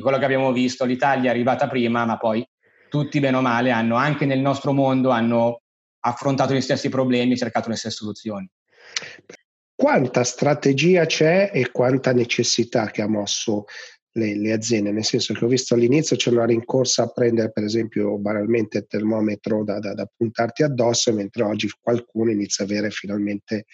quello 0.00 0.18
che 0.18 0.24
abbiamo 0.24 0.52
visto, 0.52 0.86
l'Italia 0.86 1.28
è 1.28 1.34
arrivata 1.34 1.68
prima, 1.68 2.06
ma 2.06 2.16
poi 2.16 2.46
tutti 2.88 3.20
bene 3.20 3.36
o 3.36 3.42
male 3.42 3.70
hanno, 3.70 3.96
anche 3.96 4.24
nel 4.24 4.40
nostro 4.40 4.72
mondo, 4.72 5.10
hanno 5.10 5.60
affrontato 6.00 6.54
gli 6.54 6.60
stessi 6.60 6.88
problemi 6.88 7.32
e 7.32 7.36
cercato 7.36 7.68
le 7.68 7.76
stesse 7.76 7.96
soluzioni. 7.96 8.48
Quanta 9.76 10.22
strategia 10.22 11.04
c'è 11.04 11.50
e 11.52 11.70
quanta 11.70 12.12
necessità 12.12 12.90
che 12.90 13.02
ha 13.02 13.08
mosso 13.08 13.64
le, 14.16 14.36
le, 14.36 14.52
aziende, 14.52 14.92
nel 14.92 15.04
senso 15.04 15.34
che 15.34 15.44
ho 15.44 15.48
visto 15.48 15.74
all'inizio 15.74 16.14
c'è 16.14 16.30
una 16.30 16.44
rincorsa 16.44 17.02
a 17.02 17.08
prendere 17.08 17.50
per 17.50 17.64
esempio 17.64 18.16
banalmente 18.18 18.78
il 18.78 18.86
termometro 18.86 19.64
da, 19.64 19.80
da, 19.80 19.94
da 19.94 20.08
puntarti 20.16 20.62
addosso, 20.62 21.12
mentre 21.12 21.42
oggi 21.42 21.68
qualcuno 21.80 22.30
inizia 22.30 22.64
a 22.64 22.68
avere 22.68 22.90
finalmente 22.90 23.64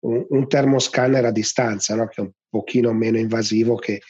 un, 0.00 0.24
un 0.28 0.48
termoscanner 0.48 1.24
a 1.24 1.32
distanza, 1.32 1.94
no? 1.94 2.06
che 2.06 2.20
è 2.20 2.24
un 2.24 2.30
pochino 2.48 2.92
meno 2.92 3.18
invasivo, 3.18 3.76
che 3.76 4.00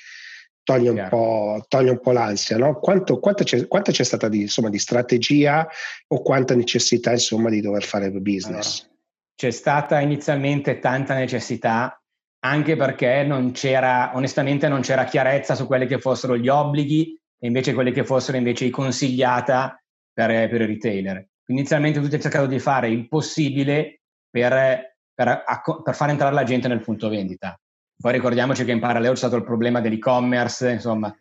toglie 0.62 0.90
un, 0.90 1.06
po', 1.08 1.64
toglie 1.68 1.90
un 1.90 2.00
po', 2.00 2.12
l'ansia. 2.12 2.56
No? 2.56 2.78
Quanto, 2.78 3.18
quanto, 3.18 3.44
c'è, 3.44 3.66
quanto, 3.66 3.92
c'è, 3.92 4.04
stata 4.04 4.28
di, 4.28 4.42
insomma, 4.42 4.68
di, 4.68 4.78
strategia 4.78 5.66
o 6.08 6.22
quanta 6.22 6.54
necessità 6.54 7.12
insomma, 7.12 7.50
di 7.50 7.60
dover 7.60 7.82
fare 7.82 8.10
business? 8.10 8.80
Allora, 8.80 8.91
c'è 9.34 9.50
stata 9.50 10.00
inizialmente 10.00 10.78
tanta 10.78 11.14
necessità 11.14 12.02
anche 12.44 12.76
perché 12.76 13.22
non 13.22 13.52
c'era, 13.52 14.12
onestamente 14.14 14.68
non 14.68 14.80
c'era 14.80 15.04
chiarezza 15.04 15.54
su 15.54 15.66
quelli 15.66 15.86
che 15.86 15.98
fossero 15.98 16.36
gli 16.36 16.48
obblighi 16.48 17.18
e 17.38 17.46
invece 17.46 17.72
quelli 17.72 17.92
che 17.92 18.04
fossero 18.04 18.36
invece 18.36 18.64
i 18.64 18.70
consigliata 18.70 19.80
per, 20.12 20.48
per 20.48 20.60
i 20.60 20.66
retailer. 20.66 21.26
Inizialmente 21.46 22.00
tutti 22.00 22.14
hanno 22.14 22.22
cercato 22.22 22.46
di 22.46 22.58
fare 22.58 22.88
il 22.88 23.08
possibile 23.08 24.02
per, 24.28 24.96
per, 25.14 25.42
per, 25.84 25.94
far 25.94 26.10
entrare 26.10 26.34
la 26.34 26.42
gente 26.44 26.68
nel 26.68 26.80
punto 26.80 27.08
vendita. 27.08 27.58
Poi 27.96 28.12
ricordiamoci 28.12 28.64
che 28.64 28.72
in 28.72 28.80
parallelo 28.80 29.12
c'è 29.12 29.18
stato 29.18 29.36
il 29.36 29.44
problema 29.44 29.80
dell'e-commerce, 29.80 30.70
insomma, 30.70 31.14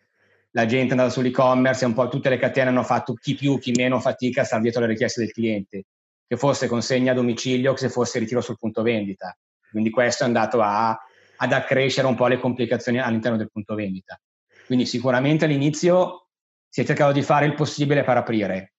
la 0.50 0.66
gente 0.66 0.88
è 0.88 0.90
andata 0.92 1.10
sull'e-commerce 1.10 1.84
e 1.84 1.86
un 1.86 1.94
po' 1.94 2.08
tutte 2.08 2.28
le 2.28 2.38
catene 2.38 2.70
hanno 2.70 2.82
fatto 2.82 3.14
chi 3.14 3.34
più, 3.34 3.58
chi 3.58 3.72
meno 3.76 4.00
fatica 4.00 4.40
a 4.40 4.44
stare 4.44 4.62
dietro 4.62 4.80
le 4.80 4.88
richieste 4.88 5.20
del 5.20 5.32
cliente, 5.32 5.84
che 6.26 6.36
fosse 6.36 6.66
consegna 6.66 7.12
a 7.12 7.14
domicilio 7.14 7.74
che 7.74 7.88
fosse 7.88 8.18
ritiro 8.18 8.40
sul 8.40 8.58
punto 8.58 8.82
vendita. 8.82 9.36
Quindi 9.70 9.90
questo 9.90 10.24
è 10.24 10.26
andato 10.26 10.60
a 10.60 10.98
ad 11.42 11.52
accrescere 11.52 12.06
un 12.06 12.14
po' 12.14 12.28
le 12.28 12.38
complicazioni 12.38 13.00
all'interno 13.00 13.36
del 13.36 13.50
punto 13.50 13.74
vendita. 13.74 14.18
Quindi 14.64 14.86
sicuramente 14.86 15.44
all'inizio 15.44 16.28
si 16.68 16.82
è 16.82 16.84
cercato 16.84 17.12
di 17.12 17.22
fare 17.22 17.46
il 17.46 17.54
possibile 17.54 18.04
per 18.04 18.16
aprire. 18.16 18.74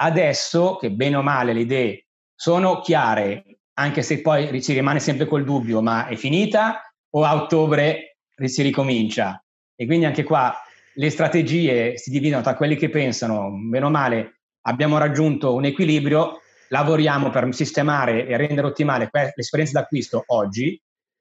Adesso, 0.00 0.76
che 0.76 0.90
bene 0.90 1.16
o 1.16 1.22
male 1.22 1.52
le 1.52 1.60
idee 1.60 2.06
sono 2.34 2.80
chiare, 2.80 3.60
anche 3.74 4.02
se 4.02 4.20
poi 4.20 4.60
si 4.60 4.72
rimane 4.72 4.98
sempre 4.98 5.26
col 5.26 5.44
dubbio, 5.44 5.80
ma 5.80 6.08
è 6.08 6.16
finita 6.16 6.92
o 7.10 7.22
a 7.22 7.36
ottobre 7.36 8.16
si 8.44 8.62
ricomincia? 8.62 9.42
E 9.76 9.86
quindi 9.86 10.04
anche 10.04 10.24
qua 10.24 10.60
le 10.94 11.10
strategie 11.10 11.96
si 11.96 12.10
dividono 12.10 12.42
tra 12.42 12.56
quelli 12.56 12.74
che 12.74 12.90
pensano, 12.90 13.48
bene 13.52 13.86
o 13.86 13.90
male, 13.90 14.40
abbiamo 14.62 14.98
raggiunto 14.98 15.54
un 15.54 15.64
equilibrio, 15.64 16.41
lavoriamo 16.72 17.28
per 17.28 17.46
sistemare 17.52 18.26
e 18.26 18.36
rendere 18.36 18.66
ottimale 18.66 19.10
l'esperienza 19.34 19.78
d'acquisto 19.78 20.24
oggi 20.28 20.80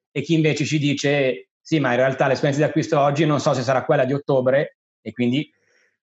e 0.10 0.22
chi 0.22 0.34
invece 0.34 0.66
ci 0.66 0.80
dice 0.80 1.50
sì, 1.62 1.80
ma 1.80 1.92
in 1.92 1.98
realtà 1.98 2.28
l'esperienza 2.28 2.64
di 2.64 2.70
acquisto 2.70 3.00
oggi 3.00 3.26
non 3.26 3.40
so 3.40 3.54
se 3.54 3.62
sarà 3.62 3.84
quella 3.84 4.06
di 4.06 4.14
ottobre 4.14 4.78
e 5.02 5.12
quindi 5.12 5.50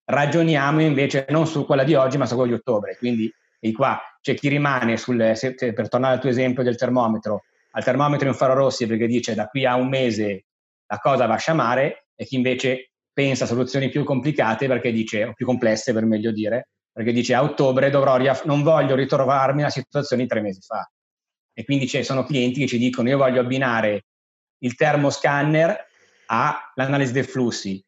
ragioniamo 0.04 0.82
invece 0.82 1.26
non 1.30 1.46
su 1.46 1.64
quella 1.64 1.82
di 1.82 1.94
oggi 1.94 2.18
ma 2.18 2.26
su 2.26 2.34
quella 2.34 2.50
di 2.50 2.58
ottobre. 2.58 2.96
Quindi 2.96 3.32
e 3.60 3.72
qua 3.72 3.98
c'è 4.20 4.34
chi 4.34 4.48
rimane 4.48 4.96
sul, 4.98 5.32
se, 5.34 5.54
per 5.54 5.88
tornare 5.88 6.14
al 6.14 6.20
tuo 6.20 6.28
esempio 6.28 6.62
del 6.62 6.76
termometro, 6.76 7.44
al 7.72 7.82
termometro 7.82 8.28
infrarossi 8.28 8.86
perché 8.86 9.06
dice 9.06 9.34
da 9.34 9.46
qui 9.46 9.64
a 9.64 9.74
un 9.76 9.88
mese 9.88 10.44
la 10.86 10.98
cosa 10.98 11.26
va 11.26 11.34
a 11.34 11.38
sciamare 11.38 12.08
e 12.14 12.24
chi 12.24 12.36
invece 12.36 12.92
pensa 13.12 13.44
a 13.44 13.46
soluzioni 13.46 13.88
più 13.88 14.04
complicate 14.04 14.66
perché 14.66 14.92
dice, 14.92 15.24
o 15.24 15.32
più 15.32 15.46
complesse 15.46 15.92
per 15.92 16.04
meglio 16.04 16.32
dire, 16.32 16.68
perché 16.98 17.12
dice 17.12 17.32
a 17.32 17.44
ottobre 17.44 17.90
dovrò, 17.90 18.16
riaff- 18.16 18.44
non 18.44 18.64
voglio 18.64 18.96
ritrovarmi 18.96 19.58
nella 19.58 19.70
situazione 19.70 20.22
di 20.22 20.28
tre 20.28 20.40
mesi 20.40 20.60
fa 20.60 20.90
e 21.52 21.64
quindi 21.64 21.86
ci 21.86 22.02
sono 22.02 22.24
clienti 22.24 22.58
che 22.58 22.66
ci 22.66 22.76
dicono 22.76 23.08
io 23.08 23.16
voglio 23.16 23.38
abbinare 23.38 24.06
il 24.62 24.74
termoscanner 24.74 25.86
all'analisi 26.26 27.12
dei 27.12 27.22
flussi, 27.22 27.80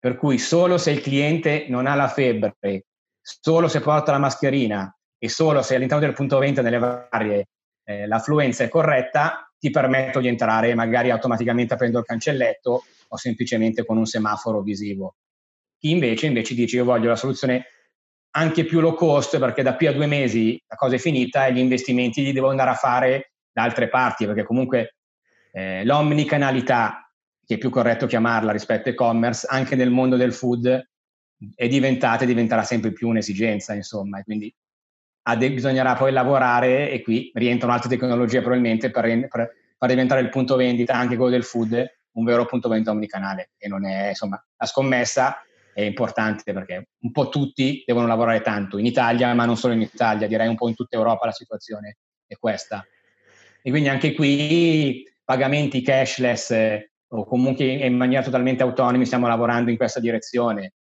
per 0.00 0.16
cui 0.16 0.38
solo 0.38 0.78
se 0.78 0.90
il 0.90 1.00
cliente 1.00 1.66
non 1.68 1.86
ha 1.86 1.94
la 1.94 2.08
febbre, 2.08 2.86
solo 3.20 3.68
se 3.68 3.78
porta 3.78 4.10
la 4.10 4.18
mascherina 4.18 4.92
e 5.16 5.28
solo 5.28 5.62
se 5.62 5.76
all'interno 5.76 6.04
del 6.04 6.14
punto 6.14 6.38
vendita 6.38 6.62
nelle 6.62 6.78
varie 6.78 7.46
eh, 7.84 8.08
l'affluenza 8.08 8.64
è 8.64 8.68
corretta, 8.68 9.48
ti 9.56 9.70
permetto 9.70 10.18
di 10.18 10.26
entrare 10.26 10.74
magari 10.74 11.10
automaticamente 11.10 11.74
aprendo 11.74 12.00
il 12.00 12.04
cancelletto 12.04 12.82
o 13.06 13.16
semplicemente 13.16 13.84
con 13.84 13.96
un 13.96 14.06
semaforo 14.06 14.60
visivo. 14.60 15.14
Chi 15.78 15.90
invece, 15.90 16.26
invece 16.26 16.54
dice 16.54 16.74
io 16.74 16.84
voglio 16.84 17.10
la 17.10 17.14
soluzione 17.16 17.66
anche 18.36 18.64
più 18.64 18.80
low 18.80 18.94
cost 18.94 19.38
perché 19.38 19.62
da 19.62 19.76
qui 19.76 19.86
a 19.86 19.92
due 19.92 20.06
mesi 20.06 20.62
la 20.68 20.76
cosa 20.76 20.96
è 20.96 20.98
finita 20.98 21.46
e 21.46 21.54
gli 21.54 21.58
investimenti 21.58 22.22
li 22.22 22.32
devo 22.32 22.50
andare 22.50 22.70
a 22.70 22.74
fare 22.74 23.32
da 23.50 23.62
altre 23.62 23.88
parti 23.88 24.26
perché 24.26 24.44
comunque 24.44 24.96
eh, 25.52 25.84
l'omnicanalità, 25.86 27.10
che 27.46 27.54
è 27.54 27.58
più 27.58 27.70
corretto 27.70 28.06
chiamarla 28.06 28.52
rispetto 28.52 28.90
e-commerce, 28.90 29.46
anche 29.48 29.74
nel 29.74 29.90
mondo 29.90 30.16
del 30.16 30.34
food 30.34 30.88
è 31.54 31.66
diventata 31.66 32.24
e 32.24 32.26
diventerà 32.26 32.62
sempre 32.62 32.92
più 32.92 33.08
un'esigenza, 33.08 33.72
insomma, 33.72 34.18
e 34.18 34.22
quindi 34.22 34.54
de- 35.38 35.52
bisognerà 35.52 35.94
poi 35.94 36.12
lavorare 36.12 36.90
e 36.90 37.00
qui 37.00 37.30
rientrano 37.34 37.72
altre 37.72 37.88
tecnologie 37.88 38.40
probabilmente 38.40 38.90
per, 38.90 39.04
per 39.28 39.50
far 39.78 39.88
diventare 39.88 40.20
il 40.20 40.28
punto 40.28 40.56
vendita, 40.56 40.94
anche 40.94 41.16
quello 41.16 41.30
del 41.30 41.44
food, 41.44 41.72
un 42.12 42.24
vero 42.24 42.44
punto 42.44 42.68
vendita 42.68 42.90
omnicanale 42.90 43.52
e 43.56 43.66
non 43.68 43.86
è, 43.86 44.08
insomma, 44.08 44.42
la 44.56 44.66
scommessa 44.66 45.40
è 45.76 45.82
importante 45.82 46.54
perché 46.54 46.88
un 47.00 47.10
po' 47.10 47.28
tutti 47.28 47.82
devono 47.84 48.06
lavorare 48.06 48.40
tanto 48.40 48.78
in 48.78 48.86
Italia, 48.86 49.34
ma 49.34 49.44
non 49.44 49.58
solo 49.58 49.74
in 49.74 49.82
Italia, 49.82 50.26
direi 50.26 50.48
un 50.48 50.54
po' 50.54 50.68
in 50.68 50.74
tutta 50.74 50.96
Europa 50.96 51.26
la 51.26 51.32
situazione 51.32 51.98
è 52.26 52.34
questa. 52.38 52.82
E 53.60 53.68
quindi 53.68 53.90
anche 53.90 54.14
qui 54.14 55.04
pagamenti 55.22 55.82
cashless 55.82 56.50
eh, 56.52 56.92
o 57.08 57.26
comunque 57.26 57.66
in 57.66 57.94
maniera 57.94 58.22
totalmente 58.22 58.62
autonoma 58.62 59.04
stiamo 59.04 59.28
lavorando 59.28 59.70
in 59.70 59.76
questa 59.76 60.00
direzione. 60.00 60.72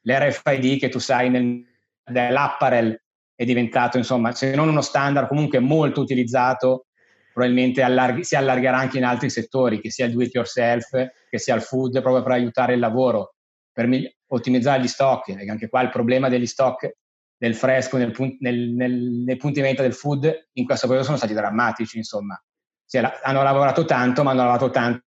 L'RFID 0.00 0.78
che 0.78 0.88
tu 0.88 0.98
sai 0.98 1.28
nel, 1.28 1.62
nell'apparel 2.04 2.98
è 3.34 3.44
diventato, 3.44 3.98
insomma, 3.98 4.32
se 4.32 4.54
non 4.54 4.70
uno 4.70 4.80
standard, 4.80 5.28
comunque 5.28 5.58
molto 5.58 6.00
utilizzato, 6.00 6.86
probabilmente 7.34 7.82
allarghi, 7.82 8.24
si 8.24 8.34
allargherà 8.34 8.78
anche 8.78 8.96
in 8.96 9.04
altri 9.04 9.28
settori, 9.28 9.78
che 9.78 9.90
sia 9.90 10.06
il 10.06 10.12
do 10.12 10.22
it 10.22 10.32
yourself, 10.32 10.88
che 11.28 11.38
sia 11.38 11.54
il 11.54 11.60
food, 11.60 12.00
proprio 12.00 12.22
per 12.22 12.32
aiutare 12.32 12.72
il 12.72 12.80
lavoro 12.80 13.34
per 13.78 14.12
ottimizzare 14.26 14.82
gli 14.82 14.88
stock, 14.88 15.32
perché 15.32 15.50
anche 15.50 15.68
qua 15.68 15.82
il 15.82 15.90
problema 15.90 16.28
degli 16.28 16.46
stock 16.46 16.96
del 17.36 17.54
fresco 17.54 17.96
nel, 17.96 18.12
nel, 18.40 18.70
nel, 18.70 18.92
nei 19.24 19.36
punti 19.36 19.60
vendita 19.60 19.82
del 19.82 19.94
food 19.94 20.48
in 20.54 20.64
questo 20.64 20.86
periodo 20.86 21.06
sono 21.06 21.18
stati 21.18 21.32
drammatici, 21.32 21.96
insomma. 21.96 22.42
Cioè, 22.84 23.08
hanno 23.22 23.42
lavorato 23.44 23.84
tanto, 23.84 24.24
ma 24.24 24.30
hanno 24.30 24.40
lavorato 24.40 24.70
tanto 24.70 25.04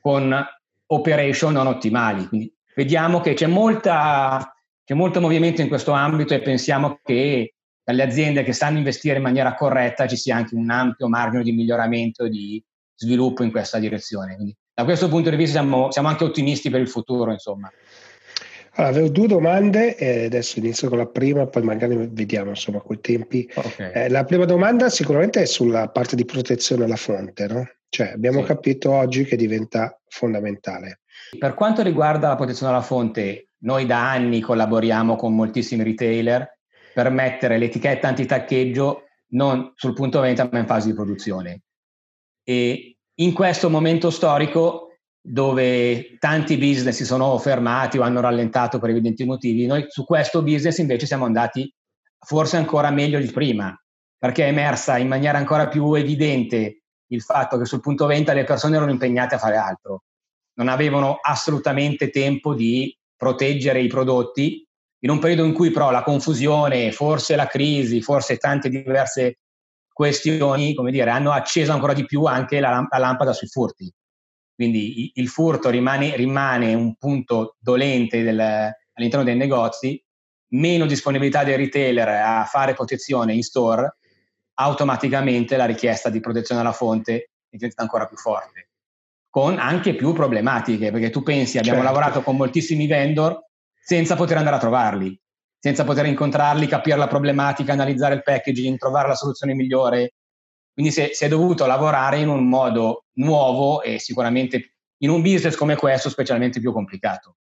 con 0.00 0.44
operation 0.86 1.52
non 1.52 1.68
ottimali. 1.68 2.26
Quindi 2.26 2.52
vediamo 2.74 3.20
che 3.20 3.34
c'è, 3.34 3.46
molta, 3.46 4.52
c'è 4.84 4.94
molto 4.94 5.20
movimento 5.20 5.60
in 5.60 5.68
questo 5.68 5.92
ambito 5.92 6.34
e 6.34 6.40
pensiamo 6.40 6.98
che 7.00 7.54
dalle 7.84 8.02
aziende 8.02 8.42
che 8.42 8.52
sanno 8.52 8.78
investire 8.78 9.18
in 9.18 9.22
maniera 9.22 9.54
corretta 9.54 10.08
ci 10.08 10.16
sia 10.16 10.34
anche 10.34 10.56
un 10.56 10.68
ampio 10.68 11.08
margine 11.08 11.44
di 11.44 11.52
miglioramento 11.52 12.24
e 12.24 12.30
di 12.30 12.64
sviluppo 12.96 13.44
in 13.44 13.52
questa 13.52 13.78
direzione. 13.78 14.34
Quindi 14.34 14.56
da 14.74 14.82
questo 14.82 15.08
punto 15.08 15.30
di 15.30 15.36
vista 15.36 15.60
siamo, 15.60 15.92
siamo 15.92 16.08
anche 16.08 16.24
ottimisti 16.24 16.68
per 16.68 16.80
il 16.80 16.88
futuro, 16.88 17.30
insomma. 17.30 17.70
Allora, 18.76 18.92
avevo 18.92 19.08
due 19.08 19.26
domande 19.28 19.96
e 19.96 20.24
adesso 20.24 20.58
inizio 20.58 20.88
con 20.88 20.98
la 20.98 21.06
prima, 21.06 21.46
poi 21.46 21.62
magari 21.62 22.08
vediamo 22.10 22.50
insomma 22.50 22.80
quei 22.80 23.00
tempi. 23.00 23.48
Okay. 23.54 23.92
Eh, 23.92 24.08
la 24.08 24.24
prima 24.24 24.44
domanda 24.44 24.88
sicuramente 24.88 25.42
è 25.42 25.44
sulla 25.44 25.88
parte 25.88 26.16
di 26.16 26.24
protezione 26.24 26.84
alla 26.84 26.96
fonte, 26.96 27.46
no? 27.46 27.68
Cioè 27.88 28.08
abbiamo 28.08 28.40
sì. 28.40 28.46
capito 28.46 28.90
oggi 28.90 29.24
che 29.24 29.36
diventa 29.36 30.00
fondamentale. 30.08 31.02
Per 31.38 31.54
quanto 31.54 31.82
riguarda 31.82 32.28
la 32.28 32.34
protezione 32.34 32.72
alla 32.72 32.82
fonte, 32.82 33.50
noi 33.58 33.86
da 33.86 34.10
anni 34.10 34.40
collaboriamo 34.40 35.14
con 35.14 35.34
moltissimi 35.34 35.84
retailer 35.84 36.58
per 36.92 37.10
mettere 37.10 37.58
l'etichetta 37.58 38.08
antitaccheggio 38.08 39.04
non 39.28 39.72
sul 39.76 39.94
punto 39.94 40.20
vendita 40.20 40.48
ma 40.50 40.58
in 40.58 40.66
fase 40.66 40.88
di 40.88 40.94
produzione. 40.94 41.62
E 42.42 42.96
in 43.14 43.32
questo 43.32 43.70
momento 43.70 44.10
storico 44.10 44.83
dove 45.26 46.18
tanti 46.18 46.58
business 46.58 46.96
si 46.96 47.06
sono 47.06 47.38
fermati 47.38 47.96
o 47.96 48.02
hanno 48.02 48.20
rallentato 48.20 48.78
per 48.78 48.90
evidenti 48.90 49.24
motivi, 49.24 49.64
noi 49.64 49.86
su 49.88 50.04
questo 50.04 50.42
business 50.42 50.76
invece 50.76 51.06
siamo 51.06 51.24
andati 51.24 51.72
forse 52.18 52.58
ancora 52.58 52.90
meglio 52.90 53.18
di 53.18 53.30
prima, 53.30 53.74
perché 54.18 54.44
è 54.44 54.48
emersa 54.48 54.98
in 54.98 55.08
maniera 55.08 55.38
ancora 55.38 55.68
più 55.68 55.94
evidente 55.94 56.82
il 57.06 57.22
fatto 57.22 57.56
che 57.56 57.64
sul 57.64 57.80
punto 57.80 58.04
venta 58.04 58.34
le 58.34 58.44
persone 58.44 58.76
erano 58.76 58.90
impegnate 58.90 59.36
a 59.36 59.38
fare 59.38 59.56
altro, 59.56 60.02
non 60.58 60.68
avevano 60.68 61.16
assolutamente 61.22 62.10
tempo 62.10 62.52
di 62.54 62.94
proteggere 63.16 63.80
i 63.80 63.86
prodotti 63.86 64.62
in 65.04 65.10
un 65.10 65.18
periodo 65.20 65.44
in 65.44 65.54
cui 65.54 65.70
però 65.70 65.90
la 65.90 66.02
confusione, 66.02 66.92
forse 66.92 67.34
la 67.34 67.46
crisi, 67.46 68.02
forse 68.02 68.36
tante 68.36 68.68
diverse 68.68 69.38
questioni, 69.90 70.74
come 70.74 70.90
dire, 70.90 71.08
hanno 71.08 71.30
acceso 71.30 71.72
ancora 71.72 71.94
di 71.94 72.04
più 72.04 72.24
anche 72.24 72.60
la, 72.60 72.86
la 72.90 72.98
lampada 72.98 73.32
sui 73.32 73.48
furti. 73.48 73.90
Quindi 74.54 75.10
il 75.14 75.28
furto 75.28 75.68
rimane, 75.68 76.14
rimane 76.16 76.74
un 76.74 76.94
punto 76.94 77.56
dolente 77.58 78.22
del, 78.22 78.38
all'interno 78.40 79.24
dei 79.24 79.36
negozi, 79.36 80.02
meno 80.50 80.86
disponibilità 80.86 81.42
dei 81.42 81.56
retailer 81.56 82.08
a 82.08 82.44
fare 82.44 82.74
protezione 82.74 83.34
in 83.34 83.42
store, 83.42 83.96
automaticamente 84.54 85.56
la 85.56 85.64
richiesta 85.64 86.10
di 86.10 86.20
protezione 86.20 86.60
alla 86.60 86.72
fonte 86.72 87.30
diventa 87.48 87.82
ancora 87.82 88.06
più 88.06 88.16
forte. 88.16 88.68
con 89.34 89.58
anche 89.58 89.96
più 89.96 90.12
problematiche, 90.12 90.92
perché 90.92 91.10
tu 91.10 91.24
pensi, 91.24 91.58
abbiamo 91.58 91.82
certo. 91.82 91.92
lavorato 91.92 92.22
con 92.22 92.36
moltissimi 92.36 92.86
vendor 92.86 93.46
senza 93.82 94.14
poter 94.14 94.36
andare 94.36 94.54
a 94.54 94.60
trovarli, 94.60 95.20
senza 95.58 95.82
poter 95.82 96.06
incontrarli, 96.06 96.68
capire 96.68 96.96
la 96.96 97.08
problematica, 97.08 97.72
analizzare 97.72 98.14
il 98.14 98.22
packaging, 98.22 98.78
trovare 98.78 99.08
la 99.08 99.16
soluzione 99.16 99.54
migliore. 99.54 100.14
Quindi 100.74 100.90
si 100.90 101.00
è, 101.00 101.10
si 101.12 101.24
è 101.24 101.28
dovuto 101.28 101.66
lavorare 101.66 102.18
in 102.18 102.28
un 102.28 102.48
modo 102.48 103.04
nuovo 103.14 103.80
e 103.80 104.00
sicuramente 104.00 104.74
in 104.98 105.10
un 105.10 105.22
business 105.22 105.54
come 105.54 105.76
questo 105.76 106.10
specialmente 106.10 106.58
più 106.58 106.72
complicato, 106.72 107.36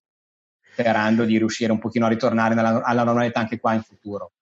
sperando 0.70 1.24
di 1.24 1.38
riuscire 1.38 1.72
un 1.72 1.78
pochino 1.78 2.04
a 2.04 2.10
ritornare 2.10 2.54
nella, 2.54 2.82
alla 2.82 3.04
normalità 3.04 3.40
anche 3.40 3.58
qua 3.58 3.72
in 3.72 3.82
futuro. 3.82 4.32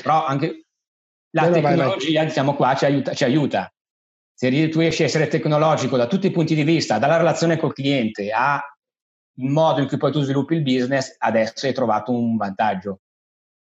Però 0.00 0.24
anche 0.24 0.66
la 1.30 1.48
no, 1.48 1.52
tecnologia, 1.52 2.20
vai. 2.20 2.28
diciamo 2.28 2.54
qua, 2.54 2.74
ci 2.76 2.84
aiuta, 2.84 3.14
ci 3.14 3.24
aiuta. 3.24 3.72
Se 4.32 4.68
tu 4.68 4.78
riesci 4.78 5.02
a 5.02 5.06
essere 5.06 5.26
tecnologico 5.26 5.96
da 5.96 6.06
tutti 6.06 6.28
i 6.28 6.30
punti 6.30 6.54
di 6.54 6.62
vista, 6.62 6.98
dalla 6.98 7.16
relazione 7.16 7.58
col 7.58 7.74
cliente 7.74 8.30
al 8.30 8.60
modo 9.34 9.80
in 9.80 9.88
cui 9.88 9.96
poi 9.96 10.12
tu 10.12 10.22
sviluppi 10.22 10.54
il 10.54 10.62
business, 10.62 11.14
adesso 11.18 11.66
hai 11.66 11.72
trovato 11.72 12.12
un 12.12 12.36
vantaggio. 12.36 13.00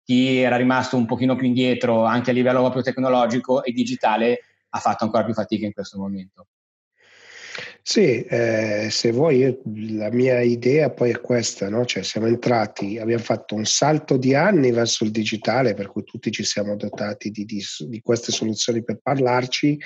Chi 0.04 0.38
era 0.38 0.56
rimasto 0.56 0.96
un 0.96 1.06
pochino 1.06 1.36
più 1.36 1.46
indietro 1.46 2.04
anche 2.04 2.30
a 2.30 2.32
livello 2.32 2.61
proprio 2.61 2.82
tecnologico 2.82 3.62
e 3.62 3.72
digitale 3.72 4.40
ha 4.71 4.79
fatto 4.79 5.05
ancora 5.05 5.25
più 5.25 5.35
fatica 5.35 5.66
in 5.66 5.73
questo 5.73 5.99
momento. 5.99 6.49
Sì, 7.83 8.23
eh, 8.23 8.89
se 8.91 9.11
vuoi, 9.12 9.59
la 9.97 10.11
mia 10.11 10.41
idea 10.41 10.91
poi 10.91 11.11
è 11.11 11.21
questa, 11.21 11.69
no? 11.69 11.85
Cioè 11.85 12.03
siamo 12.03 12.27
entrati, 12.27 12.99
abbiamo 12.99 13.23
fatto 13.23 13.55
un 13.55 13.64
salto 13.64 14.16
di 14.16 14.35
anni 14.35 14.71
verso 14.71 15.05
il 15.05 15.11
digitale, 15.11 15.75
per 15.75 15.89
cui 15.89 16.05
tutti 16.05 16.31
ci 16.31 16.45
siamo 16.45 16.77
dotati 16.77 17.31
di, 17.31 17.45
di, 17.45 17.64
di 17.87 18.01
queste 18.01 18.31
soluzioni 18.31 18.85
per 18.85 19.01
parlarci, 19.03 19.79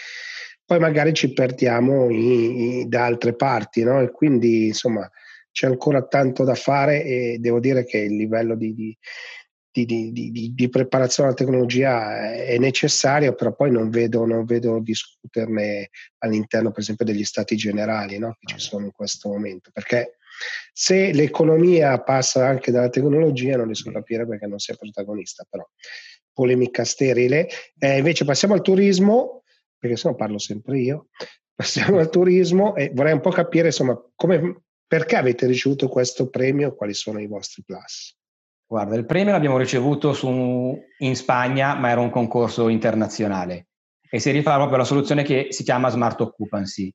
poi 0.65 0.81
magari 0.81 1.13
ci 1.15 1.33
perdiamo 1.33 2.11
i, 2.11 2.81
i, 2.81 2.89
da 2.89 3.05
altre 3.05 3.35
parti, 3.35 3.85
no? 3.85 4.01
E 4.01 4.11
quindi 4.11 4.67
insomma 4.67 5.09
c'è 5.53 5.67
ancora 5.67 6.05
tanto 6.07 6.45
da 6.45 6.55
fare 6.55 7.05
e 7.05 7.37
devo 7.39 7.61
dire 7.61 7.85
che 7.85 7.99
il 7.99 8.17
livello 8.17 8.57
di, 8.57 8.75
di 8.75 8.99
di, 9.73 9.87
di, 9.87 10.13
di, 10.13 10.53
di, 10.55 10.69
preparazione 10.69 11.31
alla 11.31 11.39
tecnologia 11.39 12.35
è 12.35 12.59
necessaria, 12.59 13.33
però 13.33 13.55
poi 13.55 13.71
non 13.71 13.89
vedo, 13.89 14.27
non 14.27 14.45
vedo 14.45 14.79
discuterne 14.81 15.89
all'interno, 16.19 16.71
per 16.71 16.81
esempio, 16.81 17.07
degli 17.07 17.25
stati 17.25 17.57
generali 17.57 18.19
no? 18.19 18.37
che 18.39 18.55
ci 18.55 18.59
sono 18.59 18.85
in 18.85 18.93
questo 18.93 19.31
momento. 19.31 19.71
Perché 19.73 20.19
se 20.73 21.13
l'economia 21.13 22.01
passa 22.03 22.47
anche 22.47 22.71
dalla 22.71 22.91
tecnologia, 22.91 23.57
non 23.57 23.67
riesco 23.67 23.89
a 23.89 23.93
capire 23.93 24.27
perché 24.27 24.47
non 24.47 24.59
sia 24.59 24.77
protagonista, 24.77 25.47
però 25.49 25.67
polemica 26.35 26.85
sterile. 26.85 27.49
Eh, 27.79 27.97
invece 27.97 28.27
passiamo 28.27 28.55
al 28.55 28.63
turismo, 28.63 29.43
perché 29.79 29.97
se 29.97 30.09
no 30.09 30.15
parlo 30.15 30.39
sempre 30.39 30.79
io. 30.81 31.09
Passiamo 31.55 31.99
al 31.99 32.11
turismo 32.11 32.75
e 32.77 32.91
vorrei 32.93 33.13
un 33.13 33.21
po' 33.21 33.31
capire 33.31 33.69
insomma 33.69 33.99
come, 34.15 34.63
perché 34.87 35.17
avete 35.17 35.47
ricevuto 35.47 35.89
questo 35.89 36.29
premio, 36.29 36.75
quali 36.75 36.95
sono 36.95 37.21
i 37.21 37.27
vostri 37.27 37.63
plus. 37.63 38.17
Guarda, 38.73 38.97
il 38.97 39.05
premio 39.05 39.33
l'abbiamo 39.33 39.59
ricevuto 39.59 40.15
su, 40.15 40.83
in 41.01 41.15
Spagna, 41.15 41.75
ma 41.75 41.91
era 41.91 42.01
un 42.01 42.09
concorso 42.09 42.69
internazionale. 42.69 43.67
E 44.09 44.19
si 44.19 44.31
rifà 44.31 44.55
proprio 44.55 44.77
alla 44.77 44.87
soluzione 44.87 45.23
che 45.25 45.49
si 45.51 45.63
chiama 45.63 45.91
Smart 45.91 46.19
Occupancy, 46.19 46.91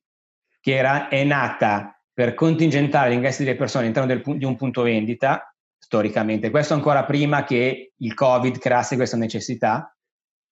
che 0.60 0.74
era, 0.74 1.06
è 1.06 1.22
nata 1.22 1.96
per 2.12 2.34
contingentare 2.34 3.10
gli 3.10 3.14
ingressi 3.14 3.44
delle 3.44 3.54
persone 3.54 3.84
all'interno 3.84 4.12
del, 4.12 4.38
di 4.38 4.44
un 4.44 4.56
punto 4.56 4.82
vendita, 4.82 5.54
storicamente. 5.78 6.50
Questo 6.50 6.74
ancora 6.74 7.04
prima 7.04 7.44
che 7.44 7.92
il 7.96 8.14
Covid 8.14 8.58
creasse 8.58 8.96
questa 8.96 9.16
necessità. 9.16 9.96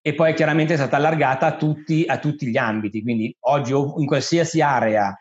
E 0.00 0.14
poi 0.14 0.32
chiaramente 0.32 0.74
è 0.74 0.76
stata 0.76 0.94
allargata 0.94 1.46
a 1.46 1.56
tutti, 1.56 2.04
a 2.06 2.20
tutti 2.20 2.46
gli 2.46 2.56
ambiti, 2.56 3.02
quindi 3.02 3.36
oggi 3.40 3.72
in 3.72 4.06
qualsiasi 4.06 4.60
area, 4.60 5.12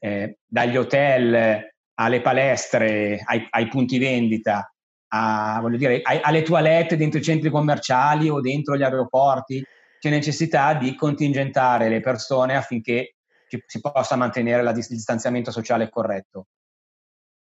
eh, 0.00 0.38
dagli 0.44 0.76
hotel 0.76 1.72
alle 1.94 2.20
palestre, 2.20 3.20
ai, 3.24 3.46
ai 3.48 3.68
punti 3.68 4.00
vendita, 4.00 4.68
a, 5.16 5.60
voglio 5.60 5.76
dire, 5.76 6.00
alle 6.02 6.42
toilette 6.42 6.96
dentro 6.96 7.18
i 7.18 7.22
centri 7.22 7.50
commerciali 7.50 8.28
o 8.28 8.40
dentro 8.40 8.76
gli 8.76 8.82
aeroporti, 8.82 9.64
c'è 9.98 10.10
necessità 10.10 10.74
di 10.74 10.94
contingentare 10.94 11.88
le 11.88 12.00
persone 12.00 12.54
affinché 12.54 13.14
ci, 13.48 13.62
si 13.66 13.80
possa 13.80 14.16
mantenere 14.16 14.68
il 14.68 14.86
distanziamento 14.88 15.50
sociale 15.50 15.88
corretto. 15.88 16.46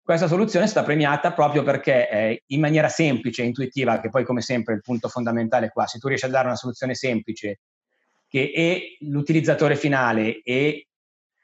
Questa 0.02 0.26
soluzione 0.26 0.64
è 0.64 0.68
stata 0.68 0.86
premiata 0.86 1.32
proprio 1.32 1.62
perché 1.62 2.10
eh, 2.10 2.42
in 2.46 2.60
maniera 2.60 2.88
semplice 2.88 3.42
e 3.42 3.46
intuitiva, 3.46 4.00
che 4.00 4.08
poi 4.08 4.24
come 4.24 4.40
sempre 4.40 4.72
è 4.72 4.76
il 4.76 4.82
punto 4.82 5.08
fondamentale 5.08 5.70
qua, 5.70 5.86
se 5.86 5.98
tu 5.98 6.08
riesci 6.08 6.24
a 6.24 6.30
dare 6.30 6.46
una 6.46 6.56
soluzione 6.56 6.94
semplice 6.94 7.60
che 8.28 8.52
e 8.54 8.96
l'utilizzatore 9.00 9.76
finale 9.76 10.40
e 10.42 10.88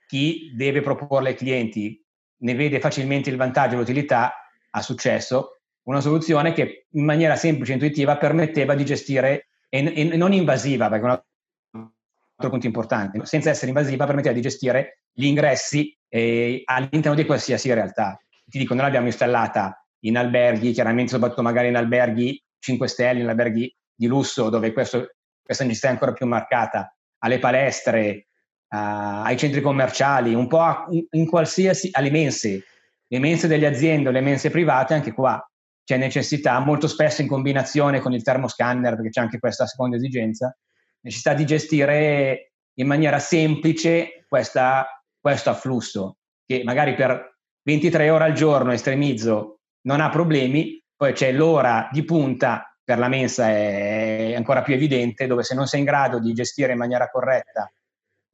chi 0.07 0.53
deve 0.55 0.81
proporle 0.81 1.31
ai 1.31 1.35
clienti 1.37 2.03
ne 2.39 2.55
vede 2.55 2.81
facilmente 2.81 3.31
il 3.31 3.37
vantaggio 3.37 3.75
e 3.75 3.79
l'utilità, 3.79 4.35
ha 4.71 4.83
successo, 4.83 5.56
una 5.87 6.01
soluzione 6.01 6.53
che 6.53 6.87
in 6.91 7.05
maniera 7.05 7.37
semplice 7.37 7.73
e 7.73 7.75
intuitiva 7.75 8.17
permetteva 8.17 8.75
di 8.75 8.85
gestire 8.85 9.49
e, 9.69 9.93
e 9.95 10.17
non 10.17 10.33
invasiva, 10.33 10.89
perché 10.89 11.07
è 11.07 11.09
un 11.09 11.91
altro 12.37 12.51
punto 12.51 12.67
importante, 12.67 13.25
senza 13.25 13.51
essere 13.51 13.69
invasiva 13.69 14.05
permetteva 14.05 14.35
di 14.35 14.41
gestire 14.41 15.03
gli 15.13 15.27
ingressi 15.27 15.97
eh, 16.09 16.63
all'interno 16.65 17.15
di 17.15 17.25
qualsiasi 17.25 17.73
realtà. 17.73 18.19
Ti 18.45 18.59
dico, 18.59 18.75
noi 18.75 18.85
l'abbiamo 18.85 19.07
installata 19.07 19.85
in 20.01 20.17
alberghi, 20.17 20.73
chiaramente 20.73 21.13
soprattutto 21.13 21.43
magari 21.43 21.69
in 21.69 21.77
alberghi 21.77 22.41
5 22.59 22.89
stelle, 22.89 23.21
in 23.21 23.29
alberghi 23.29 23.75
di 23.95 24.07
lusso 24.07 24.51
dove 24.51 24.73
questo, 24.73 25.15
questa 25.43 25.65
necessità 25.65 25.89
è 25.89 25.93
ancora 25.93 26.13
più 26.13 26.27
marcata, 26.27 26.95
alle 27.19 27.39
palestre, 27.39 28.27
uh, 28.69 29.23
ai 29.25 29.37
centri 29.37 29.61
commerciali, 29.61 30.35
un 30.35 30.49
po' 30.49 30.61
a, 30.61 30.87
in, 30.91 31.07
in 31.11 31.27
qualsiasi, 31.27 31.91
alle 31.93 32.11
mense, 32.11 32.65
le 33.07 33.19
mense 33.21 33.47
delle 33.47 33.67
aziende, 33.67 34.11
le 34.11 34.21
mense 34.21 34.51
private, 34.51 34.95
anche 34.95 35.13
qua 35.13 35.41
c'è 35.87 35.97
necessità, 35.97 36.59
molto 36.59 36.89
spesso 36.89 37.23
in 37.23 37.29
combinazione 37.29 38.01
con 38.01 38.13
il 38.13 38.25
termoscanner, 38.25 38.97
perché 38.97 39.11
c'è 39.11 39.21
anche 39.21 39.39
questa 39.39 39.67
seconda 39.67 39.95
esigenza, 39.95 40.55
necessità 41.03 41.33
di 41.33 41.47
gestire 41.47 42.55
in 42.75 42.89
maniera 42.89 43.21
semplice 43.21 44.25
questa, 44.29 44.85
questo 45.21 45.51
afflusso, 45.51 46.17
che 46.45 46.63
magari 46.65 46.95
per 46.95 47.37
23 47.63 48.11
ore 48.11 48.25
al 48.25 48.33
giorno 48.33 48.73
estremizzo 48.73 49.61
non 49.83 50.01
ha 50.01 50.11
problemi, 50.11 50.83
poi 50.97 51.13
c'è 51.13 51.31
l'ora 51.31 51.89
di 51.93 52.05
punta 52.05 52.77
per 52.83 52.99
la 52.99 53.09
mensa 53.09 53.49
è 53.49 54.35
ancora 54.35 54.63
più 54.63 54.75
evidente, 54.75 55.29
dove 55.29 55.45
se 55.45 55.55
non 55.55 55.69
sei 55.69 55.81
in 55.81 55.87
grado 55.87 56.19
di 56.19 56.33
gestire 56.33 56.73
in 56.73 56.79
maniera 56.79 57.09
corretta 57.09 57.71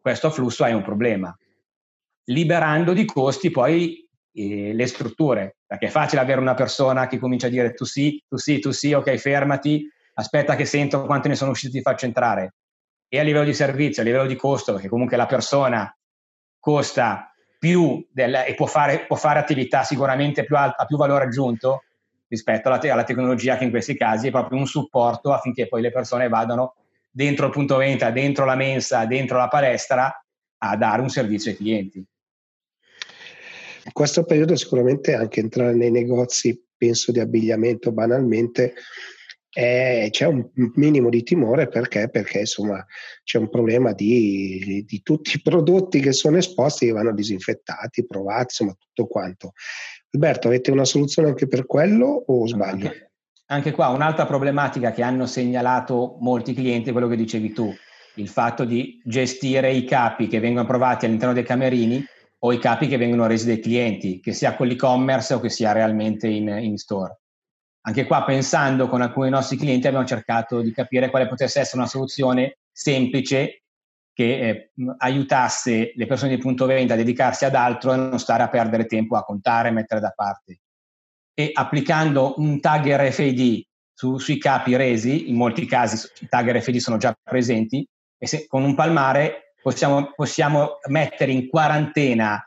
questo 0.01 0.29
afflusso 0.29 0.65
hai 0.65 0.73
un 0.73 0.83
problema. 0.83 1.37
Liberando 2.25 2.95
di 2.95 3.05
costi 3.05 3.51
poi 3.51 4.09
eh, 4.35 4.73
le 4.73 4.87
strutture, 4.87 5.57
perché 5.67 5.87
è 5.87 5.91
facile 5.91 6.21
avere 6.21 6.41
una 6.41 6.55
persona 6.55 7.07
che 7.07 7.19
comincia 7.19 7.47
a 7.47 7.51
dire 7.51 7.73
tu 7.73 7.85
sì, 7.85 8.23
tu 8.29 8.37
sì, 8.37 8.59
tu 8.59 8.71
sì, 8.71 8.93
ok, 8.93 9.17
fermati, 9.17 9.89
aspetta 10.15 10.57
che 10.57 10.65
sento 10.65 11.05
quanto 11.05 11.29
ne 11.29 11.35
sono 11.35 11.51
usciti 11.51 11.75
ti 11.75 11.83
faccio 11.83 12.07
entrare. 12.07 12.55
E 13.09 13.19
a 13.19 13.23
livello 13.23 13.45
di 13.45 13.55
servizio, 13.55 14.03
a 14.03 14.05
livello 14.05 14.27
di 14.27 14.37
costo, 14.37 14.73
perché 14.73 14.89
comunque 14.89 15.17
la 15.17 15.27
persona 15.27 15.95
costa 16.59 17.33
più 17.59 18.05
del, 18.11 18.35
e 18.47 18.55
può 18.55 18.67
fare, 18.67 19.07
può 19.07 19.17
fare, 19.17 19.39
attività 19.39 19.83
sicuramente 19.83 20.45
più 20.45 20.57
alta, 20.57 20.83
a 20.83 20.87
più 20.87 20.97
valore 20.97 21.25
aggiunto 21.25 21.85
rispetto 22.27 22.69
alla, 22.69 22.79
te- 22.79 22.91
alla, 22.91 23.05
tecnologia 23.05 23.57
che 23.57 23.65
in 23.65 23.71
questi 23.71 23.97
casi 23.97 24.29
è 24.29 24.31
proprio 24.31 24.59
un 24.59 24.67
supporto 24.67 25.33
affinché 25.33 25.69
poi 25.69 25.83
le 25.83 25.93
persone 25.93 26.29
vadano 26.29 26.75
dentro 27.11 27.47
il 27.47 27.53
punto 27.53 27.77
vendita, 27.77 28.11
dentro 28.11 28.47
la 28.47 28.55
mensa, 28.55 29.05
dentro 29.05 29.37
la 29.37 29.49
palestra 29.49 30.25
a 30.59 30.77
dare 30.77 31.03
un 31.03 31.11
servizio 31.11 31.51
ai 31.51 31.57
clienti. 31.57 32.05
In 33.85 33.93
questo 33.93 34.25
periodo 34.25 34.57
sicuramente 34.57 35.15
anche 35.15 35.41
entrare 35.41 35.75
nei 35.75 35.91
negozi, 35.91 36.63
penso 36.77 37.13
di 37.13 37.21
abbigliamento 37.21 37.93
banalmente, 37.93 38.75
eh, 39.55 40.09
c'è 40.11 40.27
un 40.27 40.49
minimo 40.75 41.11
di 41.11 41.23
timore 41.23 41.69
perché, 41.69 42.09
perché 42.09 42.41
insomma 42.41 42.85
c'è 43.23 43.39
un 43.39 43.51
problema 43.51 43.93
di, 43.93 44.83
di, 44.87 45.03
tutti 45.03 45.37
i 45.37 45.43
prodotti 45.43 46.01
che 46.01 46.13
sono 46.13 46.39
esposti 46.39 46.87
che 46.87 46.93
vanno 46.93 47.13
disinfettati, 47.13 48.07
provati, 48.07 48.43
insomma 48.45 48.75
tutto 48.79 49.07
quanto. 49.07 49.53
Alberto, 50.13 50.49
avete 50.49 50.71
una 50.71 50.85
soluzione 50.85 51.29
anche 51.29 51.49
per 51.49 51.67
quello 51.67 52.25
o 52.27 52.47
sbaglio? 52.47 52.87
Anche, 52.87 53.13
anche 53.47 53.71
qua 53.73 53.89
un'altra 53.89 54.25
problematica 54.25 54.93
che 54.93 55.03
hanno 55.03 55.27
segnalato 55.27 56.17
molti 56.21 56.55
clienti 56.55 56.89
è 56.89 56.93
quello 56.93 57.09
che 57.09 57.17
dicevi 57.17 57.53
tu, 57.53 57.71
il 58.15 58.29
fatto 58.29 58.65
di 58.65 59.03
gestire 59.05 59.73
i 59.73 59.85
capi 59.85 60.29
che 60.29 60.41
vengono 60.41 60.67
provati 60.67 61.05
all'interno 61.05 61.35
dei 61.35 61.45
camerini 61.45 62.03
o 62.45 62.53
i 62.53 62.59
capi 62.59 62.89
che 62.89 62.97
vengono 62.97 63.27
resi 63.27 63.47
dai 63.47 63.61
clienti, 63.61 64.21
che 64.21 64.33
sia 64.33 64.57
con 64.57 64.67
l'e-commerce 64.67 65.35
o 65.35 65.41
che 65.41 65.49
sia 65.49 65.73
realmente 65.73 66.27
in, 66.27 66.49
in 66.49 66.77
store. 66.77 67.21
Anche 67.83 68.05
qua, 68.05 68.25
pensando 68.25 68.89
con 68.89 69.01
alcuni 69.01 69.31
nostri 69.31 69.57
clienti, 69.57 69.87
abbiamo 69.87 70.05
cercato 70.05 70.61
di 70.61 70.73
capire 70.73 71.11
quale 71.11 71.29
potesse 71.29 71.61
essere 71.61 71.79
una 71.79 71.89
soluzione 71.89 72.59
semplice 72.71 73.63
che 74.13 74.49
eh, 74.49 74.71
aiutasse 74.99 75.93
le 75.95 76.07
persone 76.07 76.35
di 76.35 76.41
punto 76.41 76.67
vendita 76.67 76.95
a 76.95 76.97
dedicarsi 76.97 77.45
ad 77.45 77.55
altro 77.55 77.93
e 77.93 77.97
non 77.97 78.19
stare 78.19 78.43
a 78.43 78.49
perdere 78.49 78.87
tempo 78.87 79.17
a 79.17 79.25
contare 79.25 79.71
mettere 79.71 80.01
da 80.01 80.11
parte. 80.11 80.61
E 81.35 81.51
applicando 81.53 82.35
un 82.39 82.61
tag 82.61 82.95
RFID 82.95 83.63
su, 83.93 84.19
sui 84.19 84.39
capi 84.39 84.77
resi, 84.77 85.31
in 85.31 85.37
molti 85.37 85.65
casi 85.65 86.09
i 86.21 86.29
tag 86.29 86.51
RFID 86.51 86.77
sono 86.77 86.97
già 86.97 87.17
presenti, 87.23 87.87
e 88.19 88.27
se, 88.27 88.47
con 88.47 88.65
un 88.65 88.75
palmare 88.75 89.52
possiamo, 89.63 90.13
possiamo 90.15 90.79
mettere 90.89 91.33
in 91.33 91.49
quarantena 91.49 92.43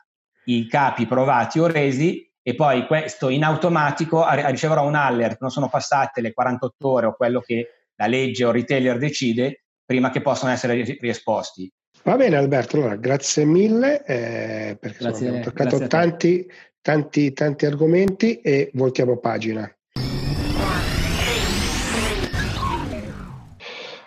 i 0.45 0.68
capi 0.68 1.07
provati 1.07 1.59
o 1.59 1.68
resi 1.68 2.30
e 2.43 2.53
poi 2.53 2.86
questo 2.86 3.30
in 3.30 3.43
automatico 3.43 4.24
riceverò 4.30 4.86
un 4.86 4.95
alert, 4.95 5.38
non 5.39 5.49
sono 5.49 5.70
passate 5.70 6.22
le 6.22 6.34
48 6.34 6.88
ore 6.88 7.05
o 7.07 7.16
quello 7.16 7.39
che 7.39 7.70
la 7.95 8.05
legge 8.05 8.45
o 8.45 8.49
il 8.49 8.55
retailer 8.55 8.97
decide 8.97 9.63
prima 9.84 10.11
che 10.11 10.22
possano 10.22 10.51
essere 10.51 10.84
riesposti. 10.99 11.72
Va 12.03 12.16
bene 12.18 12.36
Alberto, 12.36 12.78
allora 12.78 12.97
grazie 12.97 13.45
mille 13.45 14.03
eh, 14.05 14.78
perché 14.80 14.97
grazie, 14.99 15.28
abbiamo 15.28 15.43
toccato 15.45 15.88
tanti, 15.88 16.47
tanti, 16.82 17.34
tanti 17.34 17.66
argomenti 17.66 18.41
e 18.41 18.70
voltiamo 18.74 19.18
pagina. 19.18 19.68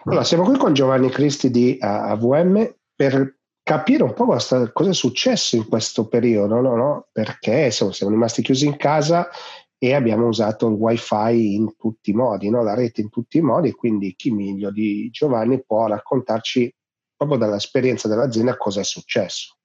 Allora, 0.04 0.24
siamo 0.24 0.44
qui 0.44 0.56
con 0.56 0.72
Giovanni 0.72 1.10
Cristi 1.10 1.50
di 1.50 1.76
AVM 1.78 2.76
per 2.98 3.36
capire 3.62 4.02
un 4.02 4.12
po' 4.12 4.24
cosa, 4.24 4.72
cosa 4.72 4.90
è 4.90 4.92
successo 4.92 5.54
in 5.54 5.68
questo 5.68 6.08
periodo, 6.08 6.60
no? 6.60 6.74
no? 6.74 7.08
perché 7.12 7.66
insomma, 7.66 7.92
siamo 7.92 8.10
rimasti 8.10 8.42
chiusi 8.42 8.66
in 8.66 8.76
casa 8.76 9.28
e 9.78 9.94
abbiamo 9.94 10.26
usato 10.26 10.66
il 10.66 10.74
wifi 10.74 11.54
in 11.54 11.76
tutti 11.76 12.10
i 12.10 12.12
modi, 12.12 12.50
no? 12.50 12.64
la 12.64 12.74
rete 12.74 13.00
in 13.00 13.08
tutti 13.08 13.38
i 13.38 13.40
modi, 13.40 13.70
quindi 13.70 14.16
chi 14.16 14.32
meglio 14.32 14.72
di 14.72 15.10
Giovanni 15.12 15.62
può 15.64 15.86
raccontarci 15.86 16.74
proprio 17.16 17.38
dall'esperienza 17.38 18.08
dell'azienda 18.08 18.56
cosa 18.56 18.80
è 18.80 18.84
successo. 18.84 19.58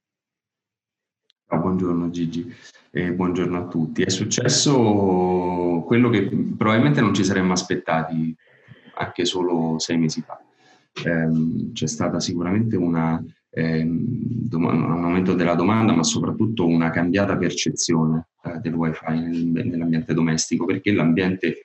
Oh, 1.48 1.58
buongiorno 1.58 2.12
Gigi 2.12 2.54
e 2.92 3.14
buongiorno 3.14 3.58
a 3.58 3.68
tutti. 3.68 4.04
È 4.04 4.10
successo 4.10 5.84
quello 5.88 6.10
che 6.10 6.30
probabilmente 6.56 7.02
non 7.02 7.16
ci 7.16 7.24
saremmo 7.24 7.54
aspettati 7.54 8.36
anche 8.94 9.26
solo 9.26 9.80
sei 9.80 9.98
mesi 9.98 10.22
fa. 10.22 10.40
Eh, 10.94 11.72
c'è 11.74 11.88
stata 11.88 12.20
sicuramente 12.20 12.76
una, 12.76 13.24
eh, 13.50 13.82
un 13.82 15.04
aumento 15.04 15.34
della 15.34 15.56
domanda, 15.56 15.94
ma 15.94 16.04
soprattutto 16.04 16.68
una 16.68 16.90
cambiata 16.92 17.36
percezione 17.38 18.28
eh, 18.44 18.60
del 18.60 18.74
wifi 18.74 19.52
nell'ambiente 19.52 20.14
domestico, 20.14 20.66
perché 20.66 20.92
l'ambiente 20.92 21.64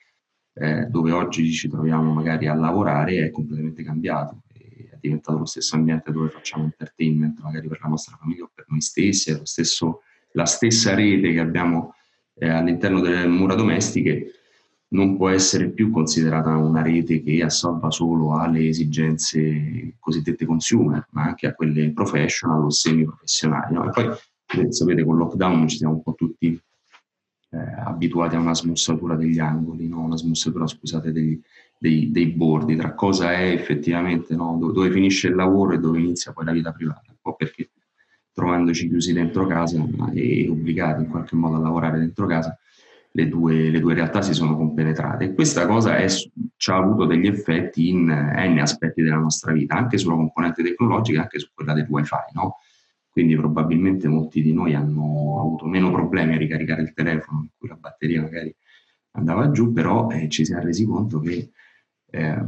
eh, 0.55 0.87
dove 0.87 1.13
oggi 1.13 1.51
ci 1.53 1.69
troviamo 1.69 2.13
magari 2.13 2.47
a 2.47 2.55
lavorare 2.55 3.25
è 3.25 3.31
completamente 3.31 3.83
cambiato. 3.83 4.43
È 4.53 4.97
diventato 5.01 5.39
lo 5.39 5.45
stesso 5.45 5.77
ambiente 5.77 6.11
dove 6.11 6.31
facciamo 6.31 6.65
entertainment, 6.65 7.41
magari 7.41 7.69
per 7.69 7.81
la 7.83 7.89
nostra 7.89 8.17
famiglia 8.17 8.45
o 8.45 8.51
per 8.53 8.65
noi 8.69 8.81
stessi, 8.81 9.31
è 9.31 9.41
stesso, 9.45 10.01
la 10.33 10.47
stessa 10.47 10.95
rete 10.95 11.33
che 11.33 11.41
abbiamo 11.41 11.95
eh, 12.35 12.49
all'interno 12.49 13.01
delle 13.01 13.27
mura 13.27 13.55
domestiche 13.55 14.38
non 14.91 15.17
può 15.17 15.29
essere 15.29 15.71
più 15.71 15.91
considerata 15.91 16.57
una 16.57 16.83
rete 16.83 17.23
che 17.23 17.43
assolva 17.43 17.91
solo 17.91 18.37
alle 18.37 18.69
esigenze 18.69 19.95
cosiddette 19.99 20.47
consumer, 20.47 21.07
ma 21.11 21.25
anche 21.25 21.47
a 21.47 21.55
quelle 21.55 21.93
professional 21.93 22.65
o 22.65 22.71
semi-professionali. 22.71 23.75
No? 23.75 23.87
E 23.87 23.91
poi, 23.91 24.73
sapete, 24.73 25.05
con 25.05 25.15
il 25.15 25.21
lockdown 25.21 25.69
ci 25.69 25.77
siamo 25.77 25.95
un 25.95 26.03
po' 26.03 26.15
tutti 26.15 26.59
eh, 27.51 27.59
abituati 27.85 28.37
a 28.37 28.41
una 28.41 28.55
smussatura 28.55 29.15
degli 29.15 29.39
angoli, 29.39 29.89
no? 29.89 30.01
una 30.01 30.17
smussatura, 30.17 30.67
scusate, 30.67 31.13
dei, 31.13 31.41
dei, 31.79 32.11
dei, 32.11 32.29
bordi, 32.29 32.77
tra 32.77 32.95
cosa 32.95 33.33
è 33.33 33.51
effettivamente, 33.51 34.35
no? 34.35 34.57
dove, 34.59 34.73
dove, 34.73 34.91
finisce 34.91 35.29
il 35.29 35.35
lavoro 35.35 35.75
e 35.75 35.79
dove 35.79 35.99
inizia 35.99 36.33
poi 36.33 36.47
la 36.47 36.53
vita 36.53 36.73
privata, 36.73 37.05
un 37.09 37.17
po' 37.21 37.35
perché 37.35 37.71
trovandoci 38.33 38.89
chiusi 38.89 39.13
dentro 39.13 39.47
casa 39.47 39.85
e 40.15 40.49
obbligati 40.49 41.03
in 41.03 41.09
qualche 41.11 41.35
modo 41.35 41.57
a 41.57 41.61
lavorare 41.61 41.99
dentro 41.99 42.27
casa, 42.27 42.57
le 43.19 43.29
due, 43.29 43.71
le 43.71 43.81
due 43.81 43.95
realtà 43.95 44.23
si 44.23 44.33
sono 44.33 44.57
compenetrate 44.57 45.25
e 45.25 45.35
questa 45.35 45.67
cosa 45.67 45.97
è, 45.97 46.07
ci 46.09 46.71
ha 46.71 46.77
avuto 46.77 47.05
degli 47.05 47.27
effetti 47.27 47.89
in 47.89 48.05
n 48.07 48.59
aspetti 48.61 49.03
della 49.03 49.17
nostra 49.17 49.51
vita, 49.53 49.75
anche 49.75 49.99
sulla 49.99 50.15
componente 50.15 50.63
tecnologica, 50.63 51.23
anche 51.23 51.41
su 51.41 51.49
quella 51.53 51.73
del 51.73 51.87
wifi, 51.89 52.15
no? 52.35 52.59
Quindi 53.11 53.35
probabilmente 53.35 54.07
molti 54.07 54.41
di 54.41 54.53
noi 54.53 54.75
hanno 54.75 55.41
avuto 55.41 55.67
meno 55.67 55.91
problemi 55.91 56.35
a 56.35 56.39
ricaricare 56.39 56.83
il 56.83 56.93
telefono, 56.93 57.41
in 57.41 57.49
cui 57.59 57.69
la 57.69 57.75
batteria 57.75 58.23
magari 58.23 58.55
andava 59.13 59.51
giù, 59.51 59.73
però 59.73 60.09
eh, 60.11 60.29
ci 60.29 60.45
siamo 60.45 60.63
resi 60.63 60.87
conto 60.87 61.19
che 61.19 61.51
eh, 62.11 62.43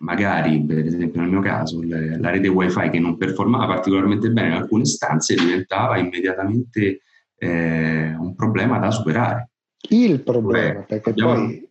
magari, 0.00 0.60
per 0.64 0.84
esempio 0.86 1.20
nel 1.20 1.30
mio 1.30 1.40
caso, 1.40 1.80
le, 1.80 2.18
la 2.18 2.30
rete 2.30 2.48
wifi 2.48 2.90
che 2.90 2.98
non 2.98 3.16
performava 3.16 3.66
particolarmente 3.66 4.28
bene 4.30 4.48
in 4.48 4.54
alcune 4.54 4.86
stanze 4.86 5.36
diventava 5.36 5.98
immediatamente 5.98 7.02
eh, 7.36 8.12
un 8.18 8.34
problema 8.34 8.78
da 8.78 8.90
superare 8.90 9.50
il 9.90 10.22
problema, 10.22 10.80
Beh, 10.80 10.86
perché 10.86 11.10
abbiamo... 11.10 11.34
poi 11.34 11.68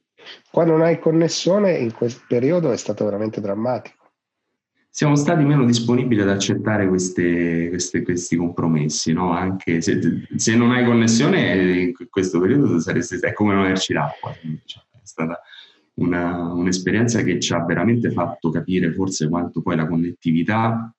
quando 0.49 0.73
non 0.73 0.81
hai 0.81 0.99
connessione 0.99 1.77
in 1.77 1.93
quel 1.93 2.13
periodo 2.27 2.71
è 2.71 2.77
stato 2.77 3.03
veramente 3.05 3.41
drammatico. 3.41 4.01
Siamo 4.89 5.15
stati 5.15 5.43
meno 5.43 5.65
disponibili 5.65 6.21
ad 6.21 6.29
accettare 6.29 6.87
queste, 6.87 7.67
queste, 7.69 8.03
questi 8.03 8.35
compromessi, 8.35 9.11
no? 9.11 9.31
anche 9.31 9.81
se, 9.81 9.99
se, 10.35 10.55
non 10.55 10.71
hai 10.71 10.85
connessione 10.85 11.81
in 11.81 11.93
questo 12.11 12.39
periodo 12.39 12.79
saresti, 12.79 13.17
è 13.19 13.33
come 13.33 13.55
non 13.55 13.63
averci 13.63 13.91
l'acqua. 13.91 14.31
Cioè, 14.65 14.83
è 14.91 14.99
stata 15.01 15.41
una, 15.95 16.53
un'esperienza 16.53 17.23
che 17.23 17.39
ci 17.39 17.53
ha 17.53 17.65
veramente 17.65 18.11
fatto 18.11 18.51
capire 18.51 18.93
forse 18.93 19.27
quanto 19.27 19.63
poi 19.63 19.77
la 19.77 19.87
connettività 19.87 20.93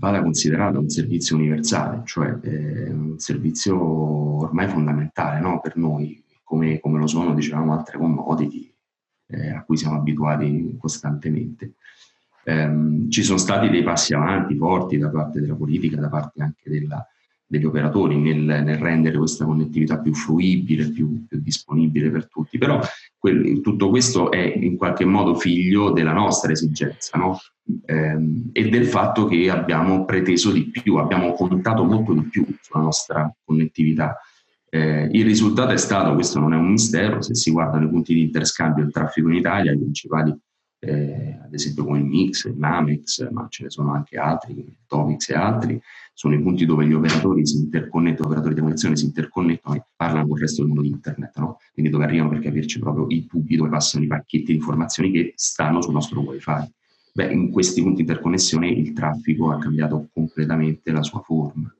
vada 0.00 0.22
considerata 0.22 0.78
un 0.78 0.88
servizio 0.88 1.36
universale, 1.36 2.00
cioè 2.06 2.34
eh, 2.40 2.90
un 2.90 3.18
servizio 3.18 3.78
ormai 3.78 4.66
fondamentale 4.66 5.40
no? 5.40 5.60
per 5.60 5.76
noi, 5.76 6.24
come, 6.42 6.80
come, 6.80 6.98
lo 6.98 7.06
sono, 7.06 7.34
dicevamo, 7.34 7.74
altre 7.74 7.98
commodity 7.98 8.74
eh, 9.26 9.50
a 9.50 9.62
cui 9.62 9.76
siamo 9.76 9.96
abituati 9.96 10.74
costantemente. 10.80 11.74
Eh, 12.42 13.06
ci 13.10 13.22
sono 13.22 13.36
stati 13.36 13.68
dei 13.68 13.82
passi 13.82 14.14
avanti 14.14 14.56
forti 14.56 14.96
da 14.96 15.10
parte 15.10 15.38
della 15.38 15.54
politica, 15.54 16.00
da 16.00 16.08
parte 16.08 16.42
anche 16.42 16.70
della, 16.70 17.06
degli 17.50 17.64
operatori 17.64 18.16
nel, 18.16 18.38
nel, 18.38 18.78
rendere 18.78 19.18
questa 19.18 19.44
connettività 19.44 19.98
più 19.98 20.14
fruibile, 20.14 20.88
più, 20.88 21.26
più 21.26 21.40
disponibile 21.40 22.08
per 22.08 22.28
tutti, 22.28 22.58
però 22.58 22.80
quel, 23.18 23.60
tutto 23.60 23.88
questo 23.88 24.30
è 24.30 24.38
in 24.38 24.76
qualche 24.76 25.04
modo 25.04 25.34
figlio 25.34 25.90
della 25.90 26.12
nostra 26.12 26.52
esigenza, 26.52 27.18
no? 27.18 27.40
ehm, 27.86 28.50
e 28.52 28.68
del 28.68 28.86
fatto 28.86 29.26
che 29.26 29.50
abbiamo 29.50 30.04
preteso 30.04 30.52
di 30.52 30.70
più, 30.70 30.94
abbiamo 30.94 31.32
contato 31.32 31.82
molto 31.82 32.12
di 32.12 32.22
più 32.22 32.46
sulla 32.60 32.84
nostra 32.84 33.34
connettività. 33.44 34.16
Eh, 34.68 35.08
il 35.10 35.24
risultato 35.24 35.72
è 35.72 35.76
stato, 35.76 36.14
questo 36.14 36.38
non 36.38 36.54
è 36.54 36.56
un 36.56 36.70
mistero, 36.70 37.20
se 37.20 37.34
si 37.34 37.50
guardano 37.50 37.86
i 37.86 37.90
punti 37.90 38.14
di 38.14 38.22
interscambio 38.22 38.84
del 38.84 38.92
traffico 38.92 39.28
in 39.28 39.34
Italia, 39.34 39.72
i 39.72 39.78
principali, 39.78 40.32
eh, 40.82 41.38
ad 41.44 41.52
esempio 41.52 41.84
come 41.84 41.98
il 41.98 42.06
Mix, 42.06 42.46
il 42.46 42.56
Namex, 42.56 43.28
ma 43.30 43.46
ce 43.48 43.64
ne 43.64 43.70
sono 43.70 43.92
anche 43.92 44.16
altri, 44.16 44.76
Tomix 44.86 45.28
e 45.28 45.34
altri, 45.34 45.80
sono 46.14 46.34
i 46.34 46.40
punti 46.40 46.64
dove 46.64 46.86
gli 46.86 46.92
operatori 46.92 47.46
si 47.46 47.58
interconnettono, 47.58 48.28
operatori 48.28 48.54
di 48.54 48.60
connessione 48.60 48.96
si 48.96 49.04
interconnettono 49.04 49.74
e 49.74 49.84
parlano 49.94 50.26
con 50.26 50.36
il 50.36 50.42
resto 50.42 50.62
del 50.62 50.72
mondo 50.72 50.82
di 50.82 50.88
internet, 50.88 51.38
no? 51.38 51.58
quindi 51.72 51.90
dove 51.90 52.04
arrivano 52.04 52.30
per 52.30 52.40
capirci 52.40 52.78
proprio 52.78 53.06
i 53.08 53.26
tubi 53.26 53.56
dove 53.56 53.68
passano 53.68 54.04
i 54.04 54.06
pacchetti 54.06 54.46
di 54.46 54.54
informazioni 54.54 55.10
che 55.10 55.32
stanno 55.36 55.82
sul 55.82 55.92
nostro 55.92 56.20
wifi. 56.20 56.50
Beh, 57.12 57.32
in 57.32 57.50
questi 57.50 57.82
punti 57.82 57.96
di 57.96 58.08
interconnessione 58.08 58.68
il 58.68 58.92
traffico 58.92 59.50
ha 59.50 59.58
cambiato 59.58 60.08
completamente 60.12 60.92
la 60.92 61.02
sua 61.02 61.20
forma, 61.20 61.74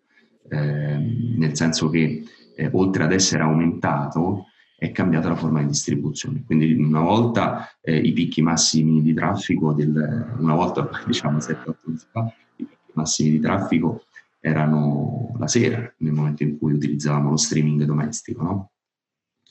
eh, 0.48 0.98
nel 1.36 1.56
senso 1.56 1.88
che 1.88 2.24
eh, 2.56 2.68
oltre 2.72 3.04
ad 3.04 3.12
essere 3.12 3.42
aumentato 3.42 4.46
è 4.80 4.92
cambiata 4.92 5.28
la 5.28 5.36
forma 5.36 5.60
di 5.60 5.66
distribuzione. 5.66 6.42
Quindi 6.46 6.72
una 6.72 7.02
volta 7.02 7.68
eh, 7.82 7.98
i 7.98 8.14
picchi 8.14 8.40
massimi 8.40 9.02
di 9.02 9.12
traffico, 9.12 9.74
del, 9.74 10.36
una 10.38 10.54
volta 10.54 10.88
diciamo 11.06 11.36
7-8 11.36 11.74
mesi 11.84 12.06
fa, 12.10 12.32
i 12.56 12.64
picchi 12.64 12.92
massimi 12.94 13.30
di 13.32 13.40
traffico 13.40 14.04
erano 14.40 15.36
la 15.38 15.46
sera, 15.48 15.92
nel 15.98 16.14
momento 16.14 16.44
in 16.44 16.56
cui 16.56 16.72
utilizzavamo 16.72 17.28
lo 17.28 17.36
streaming 17.36 17.84
domestico, 17.84 18.42
no? 18.42 18.70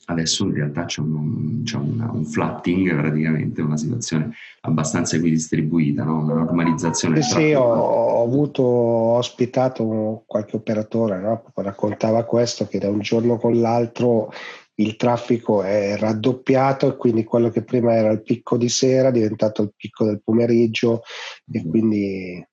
Adesso 0.06 0.46
in 0.46 0.54
realtà 0.54 0.86
c'è, 0.86 1.00
un, 1.00 1.62
c'è 1.62 1.76
una, 1.76 2.10
un, 2.10 2.24
flatting 2.24 2.92
praticamente, 2.92 3.62
una 3.62 3.76
situazione 3.76 4.32
abbastanza 4.62 5.14
equidistribuita, 5.14 6.02
no? 6.02 6.24
una 6.24 6.34
normalizzazione. 6.34 7.22
Sì, 7.22 7.30
sì 7.30 7.52
ho, 7.52 7.62
ho, 7.62 8.24
avuto, 8.24 8.62
ho 8.64 9.16
ospitato 9.18 10.24
qualche 10.26 10.56
operatore, 10.56 11.20
no? 11.20 11.44
raccontava 11.54 12.24
questo, 12.24 12.66
che 12.66 12.80
da 12.80 12.88
un 12.88 12.98
giorno 12.98 13.36
con 13.36 13.60
l'altro 13.60 14.32
il 14.80 14.96
traffico 14.96 15.62
è 15.62 15.96
raddoppiato 15.96 16.88
e 16.88 16.96
quindi 16.96 17.24
quello 17.24 17.50
che 17.50 17.62
prima 17.62 17.94
era 17.94 18.10
il 18.10 18.22
picco 18.22 18.56
di 18.56 18.68
sera 18.68 19.08
è 19.08 19.12
diventato 19.12 19.62
il 19.62 19.72
picco 19.76 20.04
del 20.04 20.22
pomeriggio 20.22 21.02
e 21.50 21.62
mm. 21.64 21.68
quindi 21.68 22.44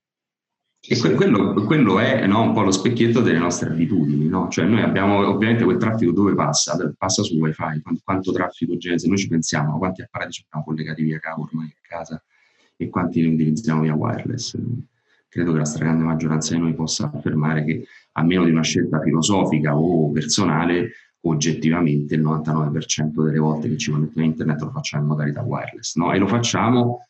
e 0.90 0.98
que- 1.00 1.16
quello, 1.16 1.54
quello, 1.66 2.00
è 2.00 2.26
no, 2.28 2.44
un 2.44 2.54
po' 2.54 2.62
lo 2.62 2.72
specchietto 2.72 3.20
delle 3.20 3.40
nostre 3.40 3.70
abitudini, 3.72 4.28
no? 4.28 4.48
Cioè 4.48 4.66
noi 4.66 4.82
abbiamo 4.82 5.28
ovviamente 5.28 5.66
quel 5.66 5.78
traffico 5.78 6.14
dove 6.14 6.34
passa? 6.34 6.78
Passa 6.98 7.24
su 7.24 7.36
wifi, 7.36 7.82
quanto, 7.82 8.02
quanto 8.04 8.32
traffico 8.32 8.78
genera, 8.78 9.00
se 9.00 9.08
noi 9.10 9.18
ci 9.18 9.28
pensiamo, 9.28 9.78
quanti 9.80 10.02
apparati 10.02 10.46
abbiamo 10.46 10.66
collegati 10.66 11.04
via 11.04 11.20
cavo 11.20 11.44
ormai 11.44 11.68
a 11.68 11.80
casa 11.82 12.24
e 12.78 12.88
quanti 12.88 13.22
ne 13.22 13.34
utilizziamo 13.34 13.82
via 13.82 13.96
wireless. 13.96 14.58
Credo 15.28 15.52
che 15.52 15.58
la 15.58 15.66
stragrande 15.66 16.06
maggioranza 16.06 16.54
di 16.54 16.62
noi 16.62 16.74
possa 16.74 17.12
affermare 17.14 17.66
che 17.66 17.86
a 18.14 18.24
meno 18.24 18.46
di 18.46 18.52
una 18.52 18.64
scelta 18.64 19.02
filosofica 19.02 19.76
o 19.76 20.10
personale, 20.12 20.92
oggettivamente 21.22 22.16
il 22.16 22.22
99% 22.22 23.24
delle 23.24 23.40
volte 23.40 23.70
che 23.70 23.78
ci 23.78 23.92
connettiamo 23.92 24.28
a 24.28 24.30
internet 24.30 24.62
lo 24.62 24.72
facciamo 24.72 25.04
in 25.04 25.10
modalità 25.10 25.42
wireless, 25.42 25.96
no? 25.96 26.14
E 26.14 26.18
lo 26.18 26.28
facciamo 26.28 27.08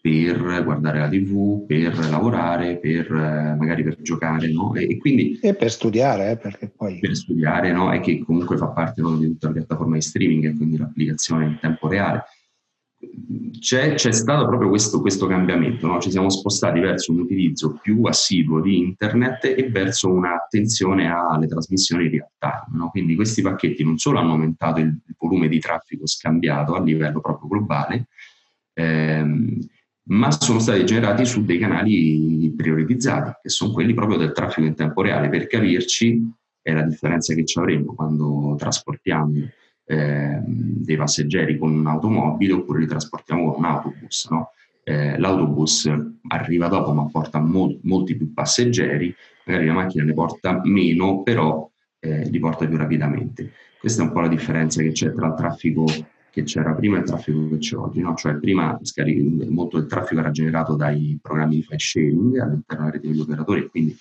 per 0.00 0.64
guardare 0.64 0.98
la 0.98 1.08
tv, 1.08 1.66
per 1.66 1.98
lavorare, 2.08 2.78
per 2.78 3.06
eh, 3.12 3.54
magari 3.58 3.82
per 3.82 4.00
giocare, 4.00 4.50
no? 4.50 4.74
E, 4.74 4.84
e, 4.88 4.96
quindi... 4.96 5.38
E 5.42 5.54
per 5.54 5.70
studiare, 5.70 6.30
eh, 6.30 6.36
perché 6.38 6.68
poi... 6.68 6.98
Per 6.98 7.14
studiare, 7.14 7.70
no? 7.70 7.92
E 7.92 8.00
che 8.00 8.22
comunque 8.24 8.56
fa 8.56 8.68
parte 8.68 9.02
no, 9.02 9.16
di 9.18 9.26
tutta 9.26 9.48
la 9.48 9.52
piattaforma 9.54 9.96
di 9.96 10.00
streaming 10.00 10.44
e 10.46 10.56
quindi 10.56 10.78
l'applicazione 10.78 11.44
in 11.44 11.58
tempo 11.60 11.86
reale. 11.86 12.24
C'è, 13.58 13.94
c'è 13.94 14.12
stato 14.12 14.46
proprio 14.46 14.68
questo, 14.68 15.00
questo 15.00 15.26
cambiamento, 15.26 15.86
no? 15.86 16.00
ci 16.00 16.10
siamo 16.10 16.28
spostati 16.28 16.80
verso 16.80 17.12
un 17.12 17.20
utilizzo 17.20 17.78
più 17.80 18.04
assiduo 18.04 18.60
di 18.60 18.78
internet 18.78 19.44
e 19.44 19.70
verso 19.70 20.10
un'attenzione 20.10 21.10
alle 21.10 21.46
trasmissioni 21.46 22.08
real 22.08 22.28
time. 22.38 22.78
No? 22.78 22.90
Quindi 22.90 23.14
questi 23.14 23.40
pacchetti 23.40 23.84
non 23.84 23.96
solo 23.96 24.18
hanno 24.18 24.32
aumentato 24.32 24.80
il, 24.80 24.88
il 24.88 25.14
volume 25.18 25.48
di 25.48 25.58
traffico 25.58 26.06
scambiato 26.06 26.74
a 26.74 26.82
livello 26.82 27.20
proprio 27.20 27.48
globale, 27.48 28.08
ehm, 28.74 29.58
ma 30.10 30.30
sono 30.30 30.58
stati 30.58 30.84
generati 30.84 31.24
su 31.24 31.44
dei 31.44 31.58
canali 31.58 32.52
prioritizzati, 32.56 33.32
che 33.42 33.48
sono 33.48 33.72
quelli 33.72 33.94
proprio 33.94 34.18
del 34.18 34.32
traffico 34.32 34.66
in 34.66 34.74
tempo 34.74 35.02
reale. 35.02 35.28
Per 35.28 35.46
capirci, 35.46 36.20
è 36.60 36.72
la 36.72 36.82
differenza 36.82 37.34
che 37.34 37.44
ci 37.44 37.58
avremo 37.58 37.94
quando 37.94 38.54
trasportiamo 38.58 39.32
eh, 39.90 40.40
dei 40.44 40.96
passeggeri 40.96 41.58
con 41.58 41.72
un'automobile 41.72 42.52
oppure 42.52 42.78
li 42.78 42.86
trasportiamo 42.86 43.50
con 43.50 43.64
un 43.64 43.64
autobus. 43.64 44.28
No? 44.30 44.50
Eh, 44.84 45.18
l'autobus 45.18 45.92
arriva 46.28 46.68
dopo 46.68 46.92
ma 46.92 47.08
porta 47.10 47.40
mo- 47.40 47.76
molti 47.82 48.16
più 48.16 48.32
passeggeri, 48.32 49.12
magari 49.46 49.66
la 49.66 49.72
macchina 49.72 50.04
ne 50.04 50.12
porta 50.12 50.60
meno, 50.62 51.22
però 51.22 51.68
eh, 51.98 52.28
li 52.28 52.38
porta 52.38 52.68
più 52.68 52.76
rapidamente. 52.76 53.52
Questa 53.80 54.02
è 54.02 54.06
un 54.06 54.12
po' 54.12 54.20
la 54.20 54.28
differenza 54.28 54.80
che 54.80 54.92
c'è 54.92 55.12
tra 55.12 55.26
il 55.26 55.34
traffico 55.34 55.84
che 56.30 56.44
c'era 56.44 56.72
prima 56.74 56.96
e 56.96 57.00
il 57.00 57.06
traffico 57.06 57.48
che 57.48 57.58
c'è 57.58 57.74
oggi. 57.74 58.00
No? 58.00 58.14
Cioè 58.14 58.34
prima 58.36 58.78
scaric- 58.82 59.48
molto 59.48 59.78
del 59.78 59.88
traffico 59.88 60.20
era 60.20 60.30
generato 60.30 60.76
dai 60.76 61.18
programmi 61.20 61.56
di 61.56 61.62
file 61.62 61.78
sharing 61.78 62.38
all'interno 62.38 62.84
della 62.84 62.90
rete 62.90 63.08
degli 63.08 63.20
operatori 63.20 63.60
e 63.60 63.66
quindi 63.66 63.96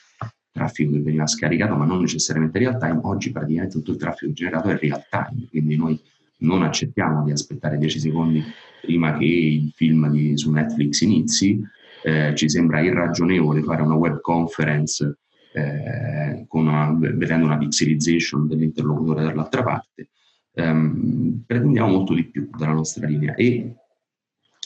traffico 0.52 0.92
che 0.92 1.02
veniva 1.02 1.28
scaricato 1.28 1.76
ma 1.76 1.86
non 1.86 2.02
necessariamente 2.02 2.60
real 2.60 2.78
time, 2.78 3.00
oggi 3.04 3.32
praticamente 3.32 3.78
tutto 3.78 3.92
il 3.92 3.98
traffico 3.98 4.32
generato 4.34 4.70
è 4.70 4.78
real 4.78 5.06
time, 5.10 5.48
quindi 5.50 5.76
noi 5.76 6.00
non 6.40 6.64
accettiamo 6.64 7.24
di 7.24 7.32
aspettare 7.32 7.78
10 7.78 8.00
secondi 8.00 8.44
prima 8.82 9.18
che 9.18 9.26
il 9.26 9.72
film 9.76 10.10
di, 10.10 10.38
su 10.38 10.52
Netflix 10.52 11.02
inizi, 11.02 11.62
eh, 12.04 12.34
ci 12.36 12.50
sembra 12.50 12.80
irragionevole 12.80 13.62
fare 13.62 13.82
una 13.82 13.96
web 13.96 14.22
conference 14.22 15.18
eh, 15.52 16.46
una, 16.50 16.96
vedendo 16.98 17.46
una 17.46 17.58
pixelization 17.58 18.48
dell'interlocutore 18.48 19.24
dall'altra 19.24 19.64
parte, 19.64 20.10
ehm, 20.54 21.44
pretendiamo 21.46 21.90
molto 21.90 22.14
di 22.14 22.26
più 22.26 22.50
dalla 22.56 22.74
nostra 22.74 23.08
linea 23.08 23.34
e 23.36 23.76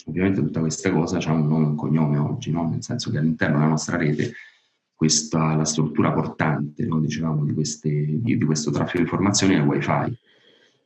ovviamente 0.06 0.42
tutta 0.42 0.60
questa 0.60 0.92
cosa 0.92 1.18
ha 1.18 1.32
un 1.32 1.48
nome 1.48 1.66
e 1.66 1.70
un 1.70 1.76
cognome 1.76 2.18
oggi, 2.18 2.52
no? 2.52 2.70
nel 2.70 2.84
senso 2.84 3.10
che 3.10 3.18
all'interno 3.18 3.58
della 3.58 3.70
nostra 3.70 3.98
rete 3.98 4.34
questa, 5.04 5.56
la 5.56 5.66
struttura 5.66 6.12
portante 6.12 6.86
no? 6.86 7.00
dicevamo, 7.00 7.44
di, 7.44 7.54
queste, 7.54 7.90
di, 7.90 8.38
di, 8.38 8.46
questo 8.46 8.72
traffico 8.72 8.98
di 8.98 9.04
informazioni 9.04 9.54
è 9.54 9.58
il 9.58 9.64
wifi 9.64 10.18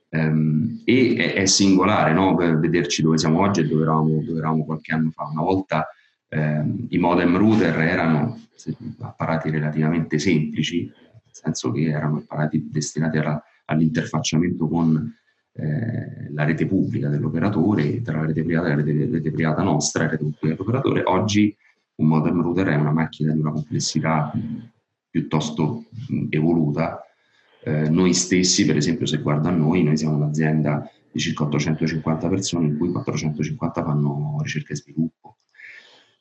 ehm, 0.09 0.81
e 0.83 1.15
è, 1.15 1.33
è 1.33 1.45
singolare 1.45 2.13
no? 2.13 2.35
vederci 2.35 3.01
dove 3.01 3.17
siamo 3.17 3.41
oggi 3.41 3.61
e 3.61 3.67
dove 3.67 3.83
eravamo, 3.83 4.23
dove 4.23 4.39
eravamo 4.39 4.65
qualche 4.65 4.93
anno 4.93 5.11
fa 5.11 5.29
una 5.31 5.43
volta 5.43 5.87
ehm, 6.29 6.87
i 6.89 6.97
modem 6.97 7.37
router 7.37 7.79
erano 7.79 8.39
apparati 8.99 9.49
relativamente 9.49 10.17
semplici 10.17 10.85
nel 10.85 11.21
senso 11.31 11.71
che 11.71 11.83
erano 11.83 12.17
apparati 12.17 12.67
destinati 12.71 13.17
alla 13.17 13.41
all'interfacciamento 13.67 14.67
con 14.67 15.13
eh, 15.53 16.31
la 16.31 16.43
rete 16.43 16.65
pubblica 16.65 17.09
dell'operatore, 17.09 18.01
tra 18.01 18.19
la 18.19 18.25
rete 18.27 18.43
privata 18.43 18.67
e 18.67 18.69
la 18.69 18.75
rete, 18.75 19.09
rete 19.11 19.31
privata 19.31 19.63
nostra 19.63 20.03
la 20.03 20.09
rete 20.09 20.23
pubblica 20.23 20.47
dell'operatore. 20.55 21.01
Oggi 21.05 21.55
un 21.97 22.07
modem 22.07 22.41
router 22.41 22.67
è 22.67 22.75
una 22.75 22.91
macchina 22.91 23.33
di 23.33 23.39
una 23.39 23.51
complessità 23.51 24.31
piuttosto 25.09 25.85
evoluta. 26.29 27.01
Eh, 27.63 27.89
noi 27.89 28.13
stessi, 28.13 28.65
per 28.65 28.77
esempio, 28.77 29.05
se 29.05 29.17
guarda 29.17 29.49
a 29.49 29.53
noi, 29.53 29.83
noi 29.83 29.97
siamo 29.97 30.15
un'azienda 30.15 30.89
di 31.11 31.19
circa 31.19 31.43
850 31.43 32.29
persone, 32.29 32.67
in 32.67 32.77
cui 32.77 32.91
450 32.91 33.83
fanno 33.83 34.37
ricerca 34.41 34.73
e 34.73 34.77
sviluppo. 34.77 35.37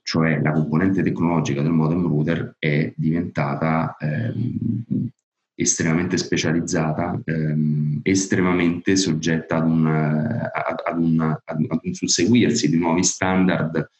Cioè 0.03 0.41
la 0.41 0.53
componente 0.53 1.03
tecnologica 1.03 1.63
del 1.63 1.73
modem 1.73 2.07
router 2.07 2.57
è 2.59 2.93
diventata 2.97 3.97
ehm, 3.99 5.11
estremamente 5.55 6.17
specializzata, 6.17 7.21
ehm, 7.25 8.01
estremamente 8.03 8.95
soggetta 8.95 9.57
ad 9.57 9.67
un, 9.67 9.87
ad, 9.87 10.99
un, 10.99 11.39
ad 11.45 11.59
un, 11.61 11.93
susseguirsi 11.93 12.71
di 12.71 12.79
nuovi 12.79 13.03
standard 13.03 13.91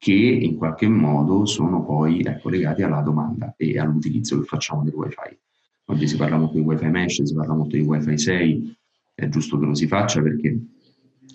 che 0.00 0.12
in 0.12 0.56
qualche 0.56 0.88
modo 0.88 1.44
sono 1.44 1.84
poi 1.84 2.22
ecco, 2.22 2.48
legati 2.48 2.82
alla 2.82 3.02
domanda 3.02 3.52
e 3.54 3.78
all'utilizzo 3.78 4.40
che 4.40 4.46
facciamo 4.46 4.82
del 4.82 4.94
wifi. 4.94 5.38
Oggi 5.84 6.08
si 6.08 6.16
parla 6.16 6.38
molto 6.38 6.54
di 6.54 6.62
wifi 6.62 6.86
mesh, 6.86 7.22
si 7.22 7.34
parla 7.34 7.52
molto 7.52 7.76
di 7.76 7.82
wifi 7.82 8.16
6, 8.16 8.76
è 9.14 9.28
giusto 9.28 9.58
che 9.58 9.66
lo 9.66 9.74
si 9.74 9.86
faccia 9.86 10.22
perché 10.22 10.58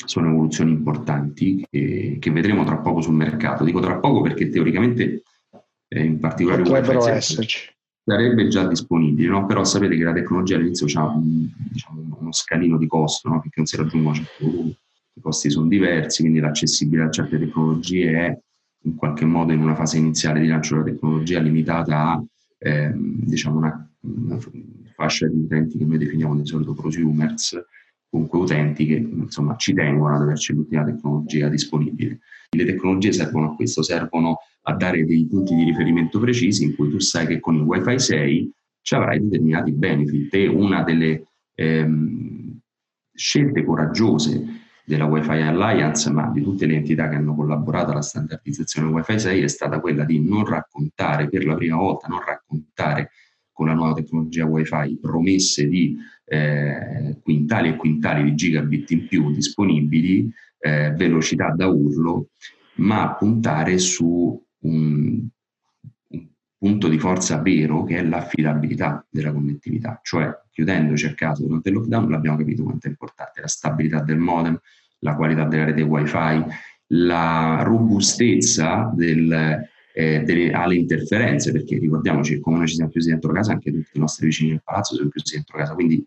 sono 0.05 0.30
evoluzioni 0.30 0.72
importanti 0.72 1.63
che, 1.70 2.18
che 2.20 2.32
vedremo 2.32 2.63
tra 2.63 2.78
poco 2.78 3.01
sul 3.01 3.13
mercato. 3.13 3.63
Dico 3.63 3.82
tra 3.82 3.99
poco 3.99 4.22
perché 4.22 4.49
teoricamente 4.49 5.22
eh, 5.88 6.03
in 6.03 6.18
particolare 6.18 6.63
potrebbero 6.63 7.07
esserci 7.07 7.72
sarebbe 8.03 8.47
già 8.47 8.68
disponibile, 8.68 9.30
no? 9.30 9.45
però 9.45 9.63
sapete 9.63 9.95
che 9.95 10.03
la 10.03 10.13
tecnologia 10.13 10.55
all'inizio 10.55 10.88
ha 10.99 11.07
un, 11.07 11.47
diciamo, 11.72 12.18
uno 12.20 12.32
scalino 12.32 12.78
di 12.78 12.88
costo, 12.88 13.30
no? 13.30 13.41
perché 13.41 13.55
non 13.57 13.66
si 13.66 13.78
raggiungono 13.78 14.16
certi 14.16 14.43
volumi, 14.43 14.78
i 15.18 15.22
costi 15.22 15.49
sono 15.49 15.68
diversi, 15.68 16.22
quindi 16.22 16.39
l'accessibilità 16.39 17.07
a 17.07 17.11
certe 17.11 17.39
tecnologie 17.39 18.11
è 18.11 18.39
in 18.86 18.95
qualche 18.95 19.25
modo 19.25 19.51
in 19.51 19.61
una 19.61 19.75
fase 19.75 19.97
iniziale 19.97 20.39
di 20.39 20.47
lancio 20.47 20.75
della 20.75 20.91
tecnologia 20.91 21.39
limitata 21.39 22.11
a 22.11 22.23
ehm, 22.57 23.25
diciamo 23.25 23.57
una, 23.57 23.89
una, 24.01 24.39
fascia 24.95 25.27
di 25.27 25.39
utenti 25.39 25.77
che 25.77 25.86
noi 25.86 25.97
definiamo 25.97 26.36
di 26.38 26.45
solito 26.45 26.73
prosumers, 26.73 27.61
comunque 28.09 28.39
utenti 28.39 28.86
che 28.86 28.95
insomma 28.95 29.57
ci 29.57 29.73
tengono 29.73 30.15
ad 30.15 30.21
averci 30.21 30.53
l'ultima 30.53 30.86
tecnologia 30.86 31.49
disponibile. 31.49 32.19
Le 32.51 32.65
tecnologie 32.65 33.11
servono 33.11 33.51
a 33.51 33.55
questo, 33.55 33.83
servono 33.83 34.38
a 34.61 34.73
dare 34.73 35.03
dei 35.05 35.27
punti 35.27 35.53
di 35.53 35.63
riferimento 35.65 36.19
precisi 36.19 36.63
in 36.63 36.75
cui 36.75 36.89
tu 36.89 36.99
sai 36.99 37.27
che 37.27 37.41
con 37.41 37.55
il 37.55 37.61
Wi-Fi 37.61 37.99
6 37.99 38.51
ci 38.81 38.95
avrai 38.95 39.19
determinati 39.19 39.73
benefit 39.73 40.33
e 40.33 40.47
una 40.47 40.83
delle 40.83 41.25
ehm, 41.55 42.57
scelte 43.13 43.63
coraggiose 43.65 44.64
della 44.86 45.05
Wi-Fi 45.05 45.41
Alliance, 45.41 46.09
ma 46.11 46.29
di 46.31 46.41
tutte 46.41 46.65
le 46.65 46.75
entità 46.75 47.09
che 47.09 47.15
hanno 47.15 47.36
collaborato 47.36 47.91
alla 47.91 48.01
standardizzazione 48.01 48.89
Wi-Fi 48.89 49.19
6 49.19 49.41
è 49.41 49.47
stata 49.47 49.79
quella 49.79 50.05
di 50.05 50.23
non 50.23 50.45
raccontare 50.45 51.27
per 51.27 51.45
la 51.45 51.55
prima 51.55 51.77
volta, 51.77 52.07
non 52.07 52.23
raccontare 52.23 53.09
con 53.51 53.67
la 53.67 53.73
nuova 53.73 53.93
tecnologia 53.93 54.45
Wi-Fi 54.45 54.99
promesse 55.01 55.67
di 55.67 55.97
eh, 56.25 57.19
quintali 57.23 57.69
e 57.69 57.75
quintali 57.75 58.23
di 58.23 58.36
gigabit 58.36 58.91
in 58.91 59.07
più 59.07 59.31
disponibili, 59.31 60.31
eh, 60.59 60.91
velocità 60.91 61.51
da 61.51 61.67
urlo, 61.67 62.29
ma 62.75 63.15
puntare 63.15 63.77
su 63.79 64.39
un, 64.59 65.27
punto 66.66 66.88
di 66.88 66.97
forza 66.97 67.38
vero 67.38 67.84
che 67.84 67.97
è 67.97 68.03
l'affidabilità 68.03 69.05
della 69.07 69.32
connettività, 69.32 69.99
cioè 70.01 70.36
chiudendoci 70.49 71.05
a 71.05 71.13
caso 71.13 71.45
durante 71.45 71.70
il 71.70 71.76
lockdown 71.76 72.09
l'abbiamo 72.09 72.38
capito 72.38 72.63
quanto 72.63 72.88
è 72.88 72.89
importante. 72.89 73.39
La 73.41 73.47
stabilità 73.47 74.01
del 74.01 74.18
modem, 74.18 74.59
la 74.99 75.13
qualità 75.13 75.43
della 75.43 75.66
rete 75.66 75.84
wifi, 75.84 76.43
la 76.88 77.61
robustezza 77.61 78.91
del, 78.95 79.61
eh, 79.93 80.22
delle, 80.22 80.51
alle 80.53 80.78
interferenze, 80.78 81.51
perché 81.51 81.78
ricordiamoci 81.78 82.34
che 82.34 82.39
come 82.39 82.57
noi 82.57 82.68
ci 82.68 82.74
siamo 82.74 82.89
chiusi 82.89 83.09
dentro 83.09 83.32
casa, 83.32 83.51
anche 83.51 83.72
tutti 83.72 83.91
i 83.93 83.99
nostri 83.99 84.26
vicini 84.26 84.49
del 84.49 84.63
palazzo 84.63 84.95
sono 84.95 85.09
chiusi 85.09 85.36
dentro 85.36 85.59
casa, 85.59 85.76
quindi 85.76 86.03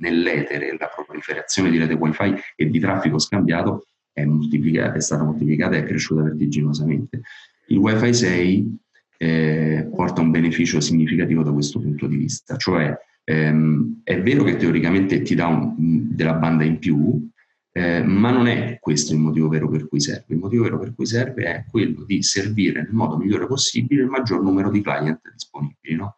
nell'etere 0.00 0.76
la 0.78 0.90
proliferazione 1.06 1.70
di 1.70 1.78
rete 1.78 1.94
wifi 1.94 2.34
e 2.54 2.68
di 2.68 2.78
traffico 2.78 3.18
scambiato 3.18 3.86
è, 4.12 4.26
è 4.26 5.00
stata 5.00 5.22
moltiplicata 5.24 5.76
e 5.76 5.78
è 5.78 5.84
cresciuta 5.84 6.22
vertiginosamente. 6.22 7.22
Il 7.68 7.78
Wi-Fi 7.78 8.12
6 8.12 8.80
eh, 9.22 9.88
porta 9.94 10.20
un 10.20 10.32
beneficio 10.32 10.80
significativo 10.80 11.44
da 11.44 11.52
questo 11.52 11.78
punto 11.78 12.08
di 12.08 12.16
vista, 12.16 12.56
cioè 12.56 12.92
ehm, 13.22 14.00
è 14.02 14.20
vero 14.20 14.42
che 14.42 14.56
teoricamente 14.56 15.22
ti 15.22 15.36
dà 15.36 15.46
un, 15.46 15.74
della 16.10 16.34
banda 16.34 16.64
in 16.64 16.80
più, 16.80 17.30
eh, 17.70 18.02
ma 18.02 18.32
non 18.32 18.48
è 18.48 18.78
questo 18.80 19.12
il 19.12 19.20
motivo 19.20 19.46
vero 19.46 19.68
per 19.68 19.86
cui 19.86 20.00
serve. 20.00 20.34
Il 20.34 20.38
motivo 20.38 20.64
vero 20.64 20.80
per 20.80 20.92
cui 20.92 21.06
serve 21.06 21.44
è 21.44 21.64
quello 21.70 22.02
di 22.02 22.20
servire 22.24 22.82
nel 22.82 22.92
modo 22.92 23.16
migliore 23.16 23.46
possibile 23.46 24.02
il 24.02 24.08
maggior 24.08 24.42
numero 24.42 24.70
di 24.70 24.82
client 24.82 25.20
disponibili. 25.32 25.94
No? 25.94 26.16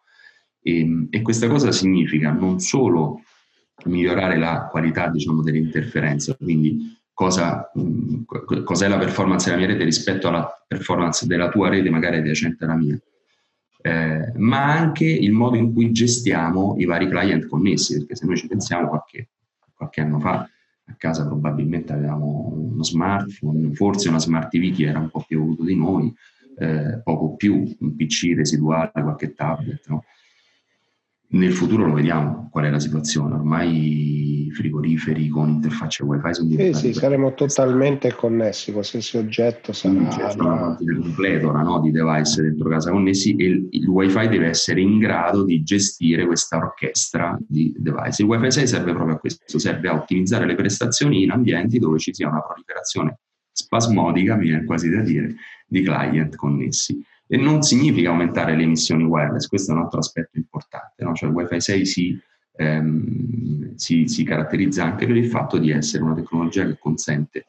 E, 0.63 0.79
ehm, 0.79 1.07
e, 1.11 1.21
questa 1.21 1.47
cosa 1.47 1.71
significa 1.71 2.31
non 2.31 2.59
solo 2.59 3.21
migliorare 3.85 4.39
la 4.39 4.67
qualità 4.71 5.09
diciamo, 5.09 5.43
delle 5.43 5.59
interferenze, 5.59 6.35
quindi 6.37 6.94
cosa, 7.15 7.71
cos'è 8.63 8.87
la 8.89 8.97
performance 8.97 9.45
della 9.45 9.57
mia 9.57 9.67
rete 9.67 9.85
rispetto 9.85 10.27
alla 10.27 10.47
performance 10.67 11.25
della 11.25 11.49
tua 11.49 11.69
rete, 11.69 11.89
magari 11.89 12.17
adiacente 12.17 12.65
alla 12.65 12.75
mia. 12.75 12.99
Eh, 13.81 14.33
ma 14.35 14.65
anche 14.65 15.05
il 15.05 15.31
modo 15.31 15.55
in 15.55 15.73
cui 15.73 15.91
gestiamo 15.91 16.75
i 16.77 16.85
vari 16.85 17.07
client 17.07 17.47
connessi, 17.47 17.97
perché 17.99 18.15
se 18.15 18.25
noi 18.25 18.35
ci 18.35 18.47
pensiamo 18.47 18.89
qualche, 18.89 19.29
qualche 19.73 20.01
anno 20.01 20.19
fa, 20.19 20.47
casa 20.97 21.25
probabilmente 21.25 21.93
avevamo 21.93 22.51
uno 22.53 22.83
smartphone, 22.83 23.73
forse 23.73 24.09
una 24.09 24.19
smart 24.19 24.49
TV 24.49 24.75
che 24.75 24.85
era 24.85 24.99
un 24.99 25.09
po' 25.09 25.23
più 25.25 25.41
avuto 25.41 25.63
di 25.63 25.75
noi, 25.75 26.13
eh, 26.57 27.01
poco 27.03 27.35
più, 27.35 27.75
un 27.79 27.95
PC 27.95 28.33
residuale, 28.35 28.91
qualche 28.91 29.33
tablet. 29.33 29.87
No? 29.87 30.03
Nel 31.27 31.53
futuro 31.53 31.85
lo 31.85 31.93
vediamo 31.93 32.49
qual 32.51 32.65
è 32.65 32.69
la 32.69 32.79
situazione, 32.79 33.35
ormai 33.35 34.34
frigoriferi 34.55 35.27
con 35.27 35.49
interfacce 35.49 36.03
wifi 36.03 36.33
sono. 36.33 36.49
Sì, 36.49 36.73
sì, 36.73 36.93
saremo 36.93 37.33
totalmente 37.33 38.13
connessi, 38.15 38.71
qualsiasi 38.71 39.17
oggetto 39.17 39.73
sarà... 39.73 40.07
C'è 40.07 40.33
una 40.39 40.57
parte 40.57 40.83
del 40.85 41.13
pletora 41.15 41.61
no, 41.61 41.81
di 41.81 41.91
device 41.91 42.41
dentro 42.41 42.69
casa 42.69 42.89
connessi 42.89 43.35
e 43.35 43.45
il, 43.45 43.67
il 43.69 43.87
wifi 43.87 44.27
deve 44.27 44.47
essere 44.47 44.81
in 44.81 44.97
grado 44.97 45.43
di 45.43 45.61
gestire 45.61 46.25
questa 46.25 46.57
orchestra 46.57 47.37
di 47.47 47.73
device. 47.77 48.23
Il 48.23 48.29
wifi 48.29 48.51
6 48.51 48.67
serve 48.67 48.93
proprio 48.93 49.15
a 49.15 49.19
questo, 49.19 49.59
serve 49.59 49.89
a 49.89 49.93
ottimizzare 49.93 50.45
le 50.45 50.55
prestazioni 50.55 51.23
in 51.23 51.31
ambienti 51.31 51.77
dove 51.77 51.99
ci 51.99 52.13
sia 52.13 52.29
una 52.29 52.41
proliferazione 52.41 53.19
spasmodica, 53.51 54.35
mi 54.35 54.47
viene 54.47 54.65
quasi 54.65 54.89
da 54.89 55.01
dire, 55.01 55.35
di 55.67 55.83
client 55.83 56.35
connessi 56.35 57.03
e 57.27 57.37
non 57.37 57.61
significa 57.61 58.09
aumentare 58.09 58.55
le 58.55 58.63
emissioni 58.63 59.03
wireless, 59.03 59.47
questo 59.47 59.71
è 59.71 59.75
un 59.75 59.81
altro 59.81 59.99
aspetto 59.99 60.37
importante, 60.37 61.03
no? 61.03 61.13
cioè 61.13 61.29
il 61.29 61.35
Wi-Fi 61.35 61.59
6 61.59 61.85
si, 61.85 62.19
ehm, 62.55 63.75
si, 63.75 64.07
si, 64.07 64.23
caratterizza 64.23 64.83
anche 64.83 65.05
per 65.05 65.17
il 65.17 65.27
fatto 65.27 65.57
di 65.57 65.71
essere 65.71 66.03
una 66.03 66.15
tecnologia 66.15 66.65
che 66.65 66.77
consente 66.77 67.45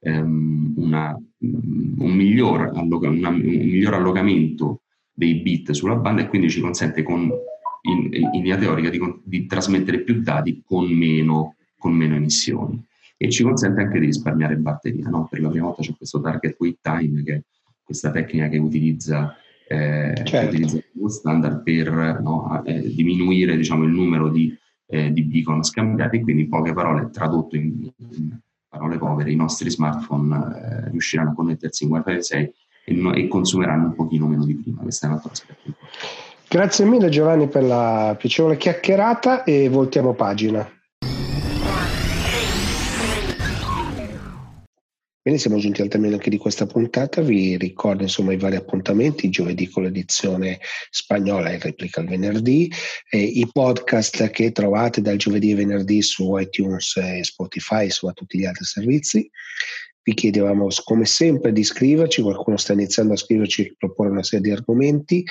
ehm, 0.00 0.74
una, 0.76 1.16
un, 1.38 2.12
miglior 2.12 2.72
alloca, 2.74 3.08
una, 3.08 3.28
un, 3.28 3.38
miglior 3.38 3.94
allocamento 3.94 4.82
dei 5.12 5.34
bit 5.36 5.72
sulla 5.72 5.96
banda 5.96 6.22
e 6.22 6.28
quindi 6.28 6.50
ci 6.50 6.60
consente 6.60 7.02
con, 7.02 7.30
in, 7.82 8.08
in 8.12 8.30
linea 8.32 8.56
teorica 8.56 8.90
di, 8.90 9.00
di, 9.22 9.46
trasmettere 9.46 10.00
più 10.00 10.20
dati 10.22 10.62
con 10.64 10.86
meno, 10.86 11.56
con 11.78 11.92
meno 11.92 12.14
emissioni 12.14 12.82
e 13.16 13.30
ci 13.30 13.42
consente 13.42 13.82
anche 13.82 13.98
di 13.98 14.06
risparmiare 14.06 14.56
batteria. 14.56 15.08
No? 15.08 15.26
Per 15.28 15.40
la 15.40 15.50
prima 15.50 15.66
volta 15.66 15.82
c'è 15.82 15.94
questo 15.94 16.20
target 16.20 16.56
wait 16.58 16.78
time 16.80 17.22
che 17.22 17.44
questa 17.84 18.10
tecnica 18.10 18.48
che 18.48 18.56
utilizza, 18.56 19.34
eh, 19.72 20.14
certo. 20.24 20.30
che 20.30 20.46
utilizza 20.46 20.78
lo 20.94 21.08
standard 21.08 21.62
per 21.62 22.20
no, 22.20 22.60
eh, 22.64 22.92
diminuire 22.92 23.56
diciamo, 23.56 23.84
il 23.84 23.90
numero 23.90 24.28
di, 24.28 24.52
eh, 24.86 25.12
di, 25.12 25.22
beacon 25.22 25.62
scambiati 25.62 26.16
e 26.16 26.22
quindi 26.22 26.42
in 26.42 26.48
poche 26.48 26.72
parole 26.72 27.08
tradotto 27.12 27.54
in, 27.54 27.88
in 27.98 28.36
parole 28.68 28.98
povere 28.98 29.30
i 29.30 29.36
nostri 29.36 29.70
smartphone 29.70 30.34
eh, 30.34 30.90
riusciranno 30.90 31.30
a 31.30 31.34
connettersi 31.34 31.84
in 31.84 31.90
Wi-Fi 31.90 32.20
6 32.20 32.52
e, 32.84 32.94
no, 32.94 33.14
e, 33.14 33.28
consumeranno 33.28 33.86
un 33.86 33.94
pochino 33.94 34.26
meno 34.26 34.44
di 34.44 34.56
prima, 34.56 34.82
questo 34.82 35.06
è 35.06 35.08
un 35.08 35.14
altro 35.14 35.30
aspetto 35.30 35.74
Grazie 36.48 36.84
mille 36.84 37.08
Giovanni 37.08 37.46
per 37.46 37.62
la 37.62 38.16
piacevole 38.18 38.56
chiacchierata 38.56 39.44
e 39.44 39.68
voltiamo 39.68 40.14
pagina. 40.14 40.68
Bene, 45.30 45.42
siamo 45.42 45.60
giunti 45.60 45.80
al 45.80 45.86
termine 45.86 46.14
anche 46.14 46.28
di 46.28 46.38
questa 46.38 46.66
puntata. 46.66 47.20
Vi 47.20 47.56
ricordo 47.56 48.02
insomma 48.02 48.32
i 48.32 48.36
vari 48.36 48.56
appuntamenti, 48.56 49.30
giovedì 49.30 49.68
con 49.68 49.84
l'edizione 49.84 50.58
spagnola 50.90 51.50
e 51.50 51.58
replica 51.60 52.00
il 52.00 52.08
venerdì, 52.08 52.68
eh, 53.08 53.22
i 53.22 53.48
podcast 53.48 54.28
che 54.30 54.50
trovate 54.50 55.00
dal 55.00 55.18
giovedì 55.18 55.52
e 55.52 55.54
venerdì 55.54 56.02
su 56.02 56.36
iTunes 56.36 56.96
e 56.96 57.22
Spotify 57.22 57.88
su 57.90 58.10
tutti 58.12 58.38
gli 58.38 58.44
altri 58.44 58.64
servizi 58.64 59.30
vi 60.02 60.14
chiedevamo 60.14 60.68
come 60.84 61.04
sempre 61.04 61.52
di 61.52 61.60
iscriverci, 61.60 62.22
qualcuno 62.22 62.56
sta 62.56 62.72
iniziando 62.72 63.12
a 63.12 63.16
scriverci 63.16 63.62
e 63.62 63.74
proporre 63.76 64.10
una 64.10 64.22
serie 64.22 64.46
di 64.46 64.50
argomenti 64.50 65.24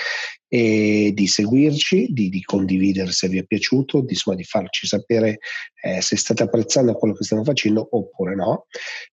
e 0.48 1.12
di 1.14 1.28
seguirci, 1.28 2.08
di, 2.12 2.30
di 2.30 2.42
condividere 2.44 3.12
se 3.12 3.28
vi 3.28 3.40
è 3.40 3.46
piaciuto, 3.46 4.02
di, 4.02 4.14
insomma, 4.14 4.36
di 4.36 4.44
farci 4.44 4.88
sapere 4.88 5.40
eh, 5.82 6.02
se 6.02 6.16
state 6.18 6.44
apprezzando 6.44 6.94
quello 6.94 7.14
che 7.14 7.24
stiamo 7.24 7.44
facendo 7.44 7.88
oppure 7.92 8.36
no. 8.36 8.68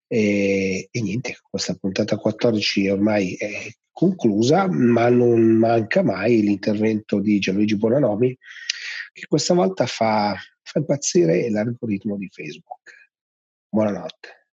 E, 0.06 0.88
e 0.90 1.00
niente, 1.00 1.38
questa 1.48 1.74
puntata 1.74 2.16
14 2.16 2.88
ormai 2.88 3.34
è 3.34 3.70
conclusa, 3.90 4.68
ma 4.68 5.08
non 5.08 5.40
manca 5.40 6.02
mai 6.02 6.42
l'intervento 6.42 7.18
di 7.18 7.38
Gianluigi 7.38 7.76
Bonanomi 7.76 8.36
che 9.12 9.26
questa 9.26 9.54
volta 9.54 9.86
fa, 9.86 10.36
fa 10.62 10.78
impazzire 10.78 11.48
l'algoritmo 11.48 12.18
di 12.18 12.28
Facebook. 12.30 12.92
Buonanotte. 13.70 14.45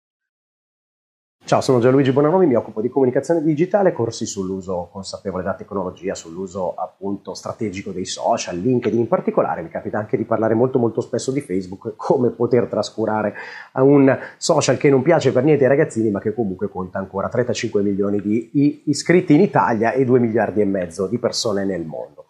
Ciao, 1.52 1.60
sono 1.60 1.80
Gianluigi 1.80 2.12
Bonanomi, 2.12 2.46
mi 2.46 2.54
occupo 2.54 2.80
di 2.80 2.88
comunicazione 2.88 3.42
digitale, 3.42 3.92
corsi 3.92 4.24
sull'uso 4.24 4.88
consapevole 4.90 5.42
della 5.42 5.54
tecnologia, 5.54 6.14
sull'uso 6.14 6.72
appunto 6.74 7.34
strategico 7.34 7.90
dei 7.90 8.06
social, 8.06 8.56
LinkedIn 8.56 9.00
in 9.00 9.06
particolare, 9.06 9.60
mi 9.60 9.68
capita 9.68 9.98
anche 9.98 10.16
di 10.16 10.24
parlare 10.24 10.54
molto 10.54 10.78
molto 10.78 11.02
spesso 11.02 11.30
di 11.30 11.42
Facebook, 11.42 11.92
come 11.96 12.30
poter 12.30 12.68
trascurare 12.68 13.34
un 13.72 14.18
social 14.38 14.78
che 14.78 14.88
non 14.88 15.02
piace 15.02 15.30
per 15.30 15.44
niente 15.44 15.64
ai 15.64 15.68
ragazzini 15.68 16.10
ma 16.10 16.20
che 16.20 16.32
comunque 16.32 16.70
conta 16.70 16.98
ancora 16.98 17.28
35 17.28 17.82
milioni 17.82 18.22
di 18.22 18.84
iscritti 18.86 19.34
in 19.34 19.42
Italia 19.42 19.92
e 19.92 20.06
2 20.06 20.20
miliardi 20.20 20.62
e 20.62 20.64
mezzo 20.64 21.06
di 21.06 21.18
persone 21.18 21.66
nel 21.66 21.84
mondo. 21.84 22.24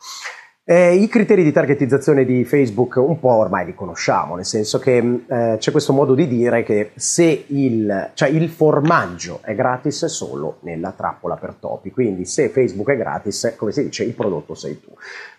Eh, 0.65 0.95
I 0.95 1.09
criteri 1.09 1.43
di 1.43 1.51
targetizzazione 1.51 2.25
di 2.25 2.45
Facebook 2.45 2.95
un 2.95 3.19
po' 3.19 3.33
ormai 3.33 3.65
li 3.65 3.75
conosciamo, 3.75 4.37
nel 4.37 4.45
senso 4.45 4.79
che 4.79 5.03
mm, 5.03 5.15
eh, 5.27 5.57
c'è 5.59 5.73
questo 5.73 5.93
modo 5.93 6.15
di 6.15 6.29
dire 6.29 6.63
che 6.63 6.93
se 6.95 7.47
il, 7.49 8.11
cioè 8.15 8.29
il, 8.29 8.49
formaggio 8.49 9.41
è 9.43 9.57
gratis 9.57 10.05
solo 10.05 10.59
nella 10.61 10.93
trappola 10.97 11.35
per 11.35 11.55
topi, 11.59 11.91
quindi 11.91 12.25
se 12.27 12.49
Facebook 12.49 12.91
è 12.91 12.97
gratis, 12.97 13.55
come 13.57 13.73
si 13.73 13.83
dice, 13.83 14.05
il 14.05 14.15
prodotto 14.15 14.55
sei 14.55 14.81
tu. 14.81 14.91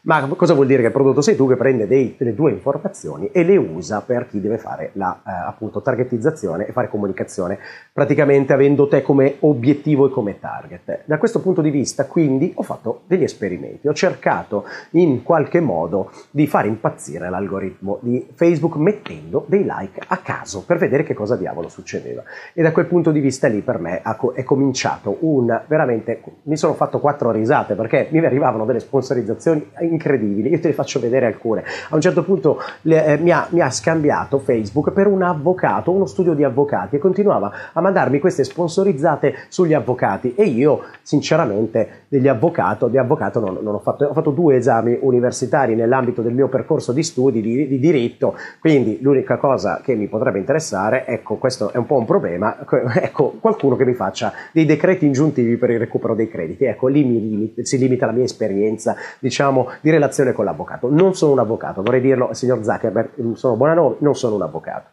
Ma 0.01 0.27
cosa 0.35 0.53
vuol 0.53 0.67
dire 0.67 0.81
che 0.81 0.87
il 0.87 0.91
prodotto 0.91 1.21
sei 1.21 1.37
tu 1.37 1.47
che 1.47 1.55
prende 1.55 1.87
dei, 1.87 2.15
delle 2.17 2.35
tue 2.35 2.51
informazioni 2.51 3.29
e 3.31 3.45
le 3.45 3.55
usa 3.55 4.01
per 4.01 4.27
chi 4.27 4.41
deve 4.41 4.57
fare 4.57 4.89
la 4.95 5.21
eh, 5.25 5.31
appunto 5.31 5.81
targetizzazione 5.81 6.67
e 6.67 6.73
fare 6.73 6.89
comunicazione, 6.89 7.59
praticamente 7.93 8.51
avendo 8.51 8.89
te 8.89 9.01
come 9.01 9.37
obiettivo 9.39 10.07
e 10.07 10.09
come 10.09 10.37
target. 10.41 11.03
Da 11.05 11.17
questo 11.17 11.39
punto 11.39 11.61
di 11.61 11.69
vista, 11.69 12.07
quindi, 12.07 12.51
ho 12.55 12.63
fatto 12.63 13.03
degli 13.07 13.23
esperimenti, 13.23 13.87
ho 13.87 13.93
cercato 13.93 14.65
in 14.91 15.12
qualche 15.21 15.59
modo 15.59 16.09
di 16.31 16.47
fare 16.47 16.67
impazzire 16.67 17.29
l'algoritmo 17.29 17.99
di 18.01 18.25
Facebook 18.33 18.77
mettendo 18.77 19.43
dei 19.47 19.63
like 19.63 20.01
a 20.07 20.17
caso 20.17 20.63
per 20.65 20.77
vedere 20.77 21.03
che 21.03 21.13
cosa 21.13 21.35
diavolo 21.35 21.69
succedeva. 21.69 22.23
E 22.53 22.63
da 22.63 22.71
quel 22.71 22.87
punto 22.87 23.11
di 23.11 23.19
vista 23.19 23.47
lì 23.47 23.61
per 23.61 23.79
me 23.79 24.01
è 24.01 24.43
cominciato 24.43 25.17
un 25.19 25.61
veramente 25.67 26.21
mi 26.43 26.57
sono 26.57 26.73
fatto 26.73 26.99
quattro 26.99 27.31
risate 27.31 27.75
perché 27.75 28.07
mi 28.11 28.19
arrivavano 28.25 28.65
delle 28.65 28.79
sponsorizzazioni 28.79 29.69
incredibili, 29.81 30.49
io 30.49 30.59
te 30.59 30.69
ne 30.69 30.73
faccio 30.73 30.99
vedere 30.99 31.25
alcune. 31.25 31.63
A 31.89 31.95
un 31.95 32.01
certo 32.01 32.23
punto 32.23 32.59
le, 32.81 33.05
eh, 33.05 33.17
mi, 33.17 33.31
ha, 33.31 33.47
mi, 33.49 33.61
ha, 33.61 33.69
scambiato 33.69 34.39
Facebook 34.39 34.91
per 34.91 35.07
un 35.07 35.21
avvocato, 35.21 35.91
uno 35.91 36.05
studio 36.05 36.33
di 36.33 36.43
avvocati 36.43 36.95
e 36.95 36.99
continuava 36.99 37.51
a 37.73 37.81
mandarmi 37.81 38.19
queste 38.19 38.43
sponsorizzate 38.43 39.35
sugli 39.49 39.73
avvocati 39.73 40.35
e 40.35 40.45
io 40.45 40.81
sinceramente 41.01 42.05
degli 42.07 42.27
avvocato, 42.27 42.87
di 42.87 42.97
avvocato 42.97 43.39
non, 43.39 43.59
non 43.61 43.75
ho 43.75 43.79
fatto, 43.79 44.05
ho 44.05 44.13
fatto 44.13 44.31
due 44.31 44.55
esami 44.55 44.97
universitari 45.05 45.75
nell'ambito 45.75 46.21
del 46.21 46.33
mio 46.33 46.47
percorso 46.47 46.91
di 46.91 47.03
studi 47.03 47.41
di, 47.41 47.67
di 47.67 47.79
diritto, 47.79 48.35
quindi 48.59 48.99
l'unica 49.01 49.37
cosa 49.37 49.81
che 49.83 49.95
mi 49.95 50.07
potrebbe 50.07 50.39
interessare, 50.39 51.05
ecco 51.05 51.35
questo 51.35 51.71
è 51.71 51.77
un 51.77 51.85
po' 51.85 51.97
un 51.97 52.05
problema, 52.05 52.57
ecco 52.95 53.35
qualcuno 53.39 53.75
che 53.75 53.85
mi 53.85 53.93
faccia 53.93 54.33
dei 54.51 54.65
decreti 54.65 55.05
ingiuntivi 55.05 55.57
per 55.57 55.69
il 55.69 55.79
recupero 55.79 56.15
dei 56.15 56.27
crediti, 56.27 56.65
ecco 56.65 56.87
lì 56.87 57.03
mi, 57.03 57.53
si 57.61 57.77
limita 57.77 58.05
la 58.05 58.11
mia 58.11 58.23
esperienza 58.23 58.95
diciamo 59.19 59.69
di 59.81 59.89
relazione 59.89 60.31
con 60.31 60.45
l'avvocato. 60.45 60.89
Non 60.91 61.15
sono 61.15 61.33
un 61.33 61.39
avvocato, 61.39 61.81
vorrei 61.81 62.01
dirlo 62.01 62.33
signor 62.33 62.63
Zuckerberg, 62.63 63.33
sono 63.33 63.55
Buonanomi, 63.55 63.95
non 63.99 64.15
sono 64.15 64.35
un 64.35 64.41
avvocato. 64.41 64.89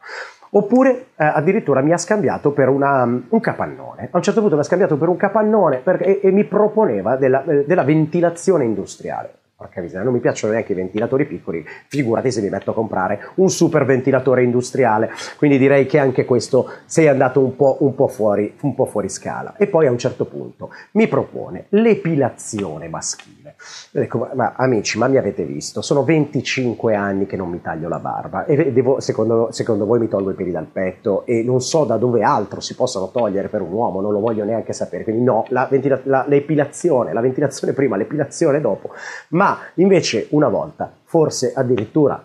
Oppure 0.53 1.07
eh, 1.17 1.25
addirittura 1.25 1.81
mi 1.81 1.93
ha 1.93 1.97
scambiato 1.97 2.51
per 2.51 2.69
una, 2.69 3.05
un 3.05 3.41
capannone. 3.41 4.09
A 4.11 4.17
un 4.17 4.23
certo 4.23 4.41
punto 4.41 4.57
mi 4.57 4.63
ha 4.63 4.65
scambiato 4.65 4.97
per 4.97 5.09
un 5.09 5.17
capannone 5.17 5.79
perché, 5.79 6.21
e, 6.21 6.29
e 6.29 6.33
mi 6.33 6.45
proponeva 6.45 7.17
della, 7.17 7.45
della 7.65 7.85
ventilazione 7.85 8.65
industriale 8.65 9.40
porca 9.61 9.83
miseria, 9.83 10.05
non 10.05 10.15
mi 10.15 10.21
piacciono 10.21 10.55
neanche 10.55 10.73
i 10.73 10.75
ventilatori 10.75 11.27
piccoli, 11.27 11.63
figurati 11.87 12.33
se 12.33 12.41
mi 12.41 12.49
metto 12.49 12.71
a 12.71 12.75
comprare 12.75 13.29
un 13.35 13.51
super 13.51 13.85
ventilatore 13.85 14.43
industriale, 14.43 15.11
quindi 15.37 15.59
direi 15.59 15.85
che 15.85 15.99
anche 15.99 16.25
questo 16.25 16.67
sei 16.87 17.09
andato 17.09 17.45
un 17.45 17.55
po', 17.57 17.77
un 17.81 17.95
po, 17.95 18.09
fuori, 18.09 18.57
un 18.63 18.75
po 18.75 18.87
fuori 18.87 19.11
scala. 19.11 19.57
E 19.59 19.67
poi 19.67 19.87
a 19.87 19.91
un 19.91 19.99
certo 19.99 20.25
punto 20.25 20.71
mi 20.93 21.09
propone 21.09 21.67
l'epilazione 21.71 22.89
maschile. 22.89 23.57
Ecco, 23.93 24.31
ma 24.33 24.55
amici, 24.57 24.97
ma 24.97 25.09
mi 25.09 25.19
avete 25.19 25.45
visto, 25.45 25.83
sono 25.83 26.05
25 26.05 26.95
anni 26.95 27.27
che 27.27 27.37
non 27.37 27.51
mi 27.51 27.61
taglio 27.61 27.89
la 27.89 27.99
barba 27.99 28.47
e 28.47 28.73
devo, 28.73 29.01
secondo, 29.01 29.49
secondo 29.51 29.85
voi 29.85 29.99
mi 29.99 30.09
tolgo 30.09 30.31
i 30.31 30.35
peli 30.35 30.53
dal 30.53 30.65
petto 30.65 31.27
e 31.27 31.43
non 31.43 31.61
so 31.61 31.85
da 31.85 31.99
dove 31.99 32.23
altro 32.23 32.61
si 32.61 32.75
possano 32.75 33.11
togliere 33.11 33.49
per 33.49 33.61
un 33.61 33.73
uomo, 33.73 34.01
non 34.01 34.13
lo 34.13 34.21
voglio 34.21 34.45
neanche 34.45 34.73
sapere, 34.73 35.05
quindi 35.05 35.23
no, 35.23 35.45
la, 35.49 35.69
la, 36.05 36.25
l'epilazione, 36.27 37.13
la 37.13 37.21
ventilazione 37.21 37.75
prima, 37.75 37.97
l'epilazione 37.97 38.63
dopo, 38.63 38.93
ma 39.31 39.50
invece 39.75 40.27
una 40.31 40.49
volta, 40.49 40.91
forse 41.05 41.53
addirittura 41.55 42.23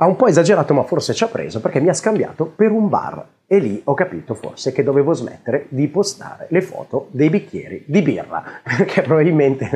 ha 0.00 0.06
un 0.06 0.16
po' 0.16 0.28
esagerato, 0.28 0.74
ma 0.74 0.84
forse 0.84 1.12
ci 1.12 1.24
ha 1.24 1.28
preso 1.28 1.60
perché 1.60 1.80
mi 1.80 1.88
ha 1.88 1.94
scambiato 1.94 2.46
per 2.46 2.70
un 2.70 2.88
bar. 2.88 3.26
E 3.50 3.60
lì 3.60 3.80
ho 3.82 3.94
capito 3.94 4.34
forse 4.34 4.72
che 4.72 4.82
dovevo 4.82 5.14
smettere 5.14 5.68
di 5.70 5.88
postare 5.88 6.48
le 6.50 6.60
foto 6.60 7.06
dei 7.12 7.30
bicchieri 7.30 7.82
di 7.86 8.02
birra, 8.02 8.44
perché 8.62 9.00
probabilmente 9.00 9.70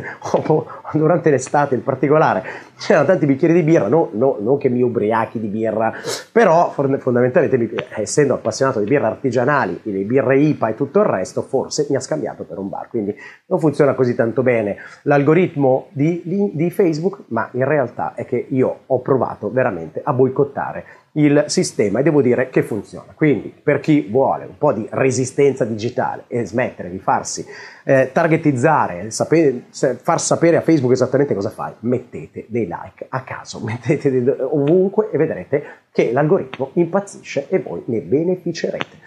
durante 0.92 1.30
l'estate 1.30 1.74
in 1.74 1.82
particolare 1.82 2.44
c'erano 2.76 3.06
tanti 3.06 3.24
bicchieri 3.24 3.54
di 3.54 3.62
birra, 3.62 3.88
no, 3.88 4.10
no, 4.12 4.36
non 4.40 4.58
che 4.58 4.68
mi 4.68 4.82
ubriachi 4.82 5.40
di 5.40 5.46
birra, 5.46 5.90
però 6.30 6.70
fondamentalmente 6.70 7.74
essendo 7.96 8.34
appassionato 8.34 8.78
di 8.78 8.84
birre 8.84 9.06
artigianali, 9.06 9.80
di 9.82 10.04
birre 10.04 10.38
IPA 10.38 10.68
e 10.68 10.74
tutto 10.74 10.98
il 10.98 11.06
resto, 11.06 11.40
forse 11.40 11.86
mi 11.88 11.96
ha 11.96 12.00
scambiato 12.00 12.44
per 12.44 12.58
un 12.58 12.68
bar, 12.68 12.90
quindi 12.90 13.16
non 13.46 13.58
funziona 13.58 13.94
così 13.94 14.14
tanto 14.14 14.42
bene 14.42 14.76
l'algoritmo 15.04 15.86
di, 15.92 16.20
di 16.52 16.70
Facebook, 16.70 17.22
ma 17.28 17.48
in 17.52 17.64
realtà 17.64 18.12
è 18.14 18.26
che 18.26 18.48
io 18.50 18.80
ho 18.84 19.00
provato 19.00 19.50
veramente 19.50 20.02
a 20.04 20.11
boicottare 20.12 20.84
il 21.12 21.44
sistema 21.48 22.00
e 22.00 22.02
devo 22.02 22.22
dire 22.22 22.48
che 22.48 22.62
funziona. 22.62 23.12
Quindi 23.14 23.52
per 23.62 23.80
chi 23.80 24.08
vuole 24.10 24.44
un 24.44 24.56
po' 24.56 24.72
di 24.72 24.86
resistenza 24.90 25.64
digitale 25.64 26.24
e 26.28 26.44
smettere 26.46 26.90
di 26.90 26.98
farsi 26.98 27.44
eh, 27.84 28.10
targetizzare, 28.12 29.10
sapere, 29.10 29.64
far 29.70 30.20
sapere 30.20 30.56
a 30.56 30.60
Facebook 30.62 30.92
esattamente 30.92 31.34
cosa 31.34 31.50
fai, 31.50 31.72
mettete 31.80 32.46
dei 32.48 32.64
like 32.66 33.06
a 33.08 33.22
caso, 33.22 33.60
mettete 33.64 34.36
ovunque 34.40 35.10
e 35.10 35.18
vedrete 35.18 35.64
che 35.92 36.12
l'algoritmo 36.12 36.70
impazzisce 36.74 37.48
e 37.48 37.58
voi 37.58 37.82
ne 37.86 38.00
beneficerete. 38.00 39.00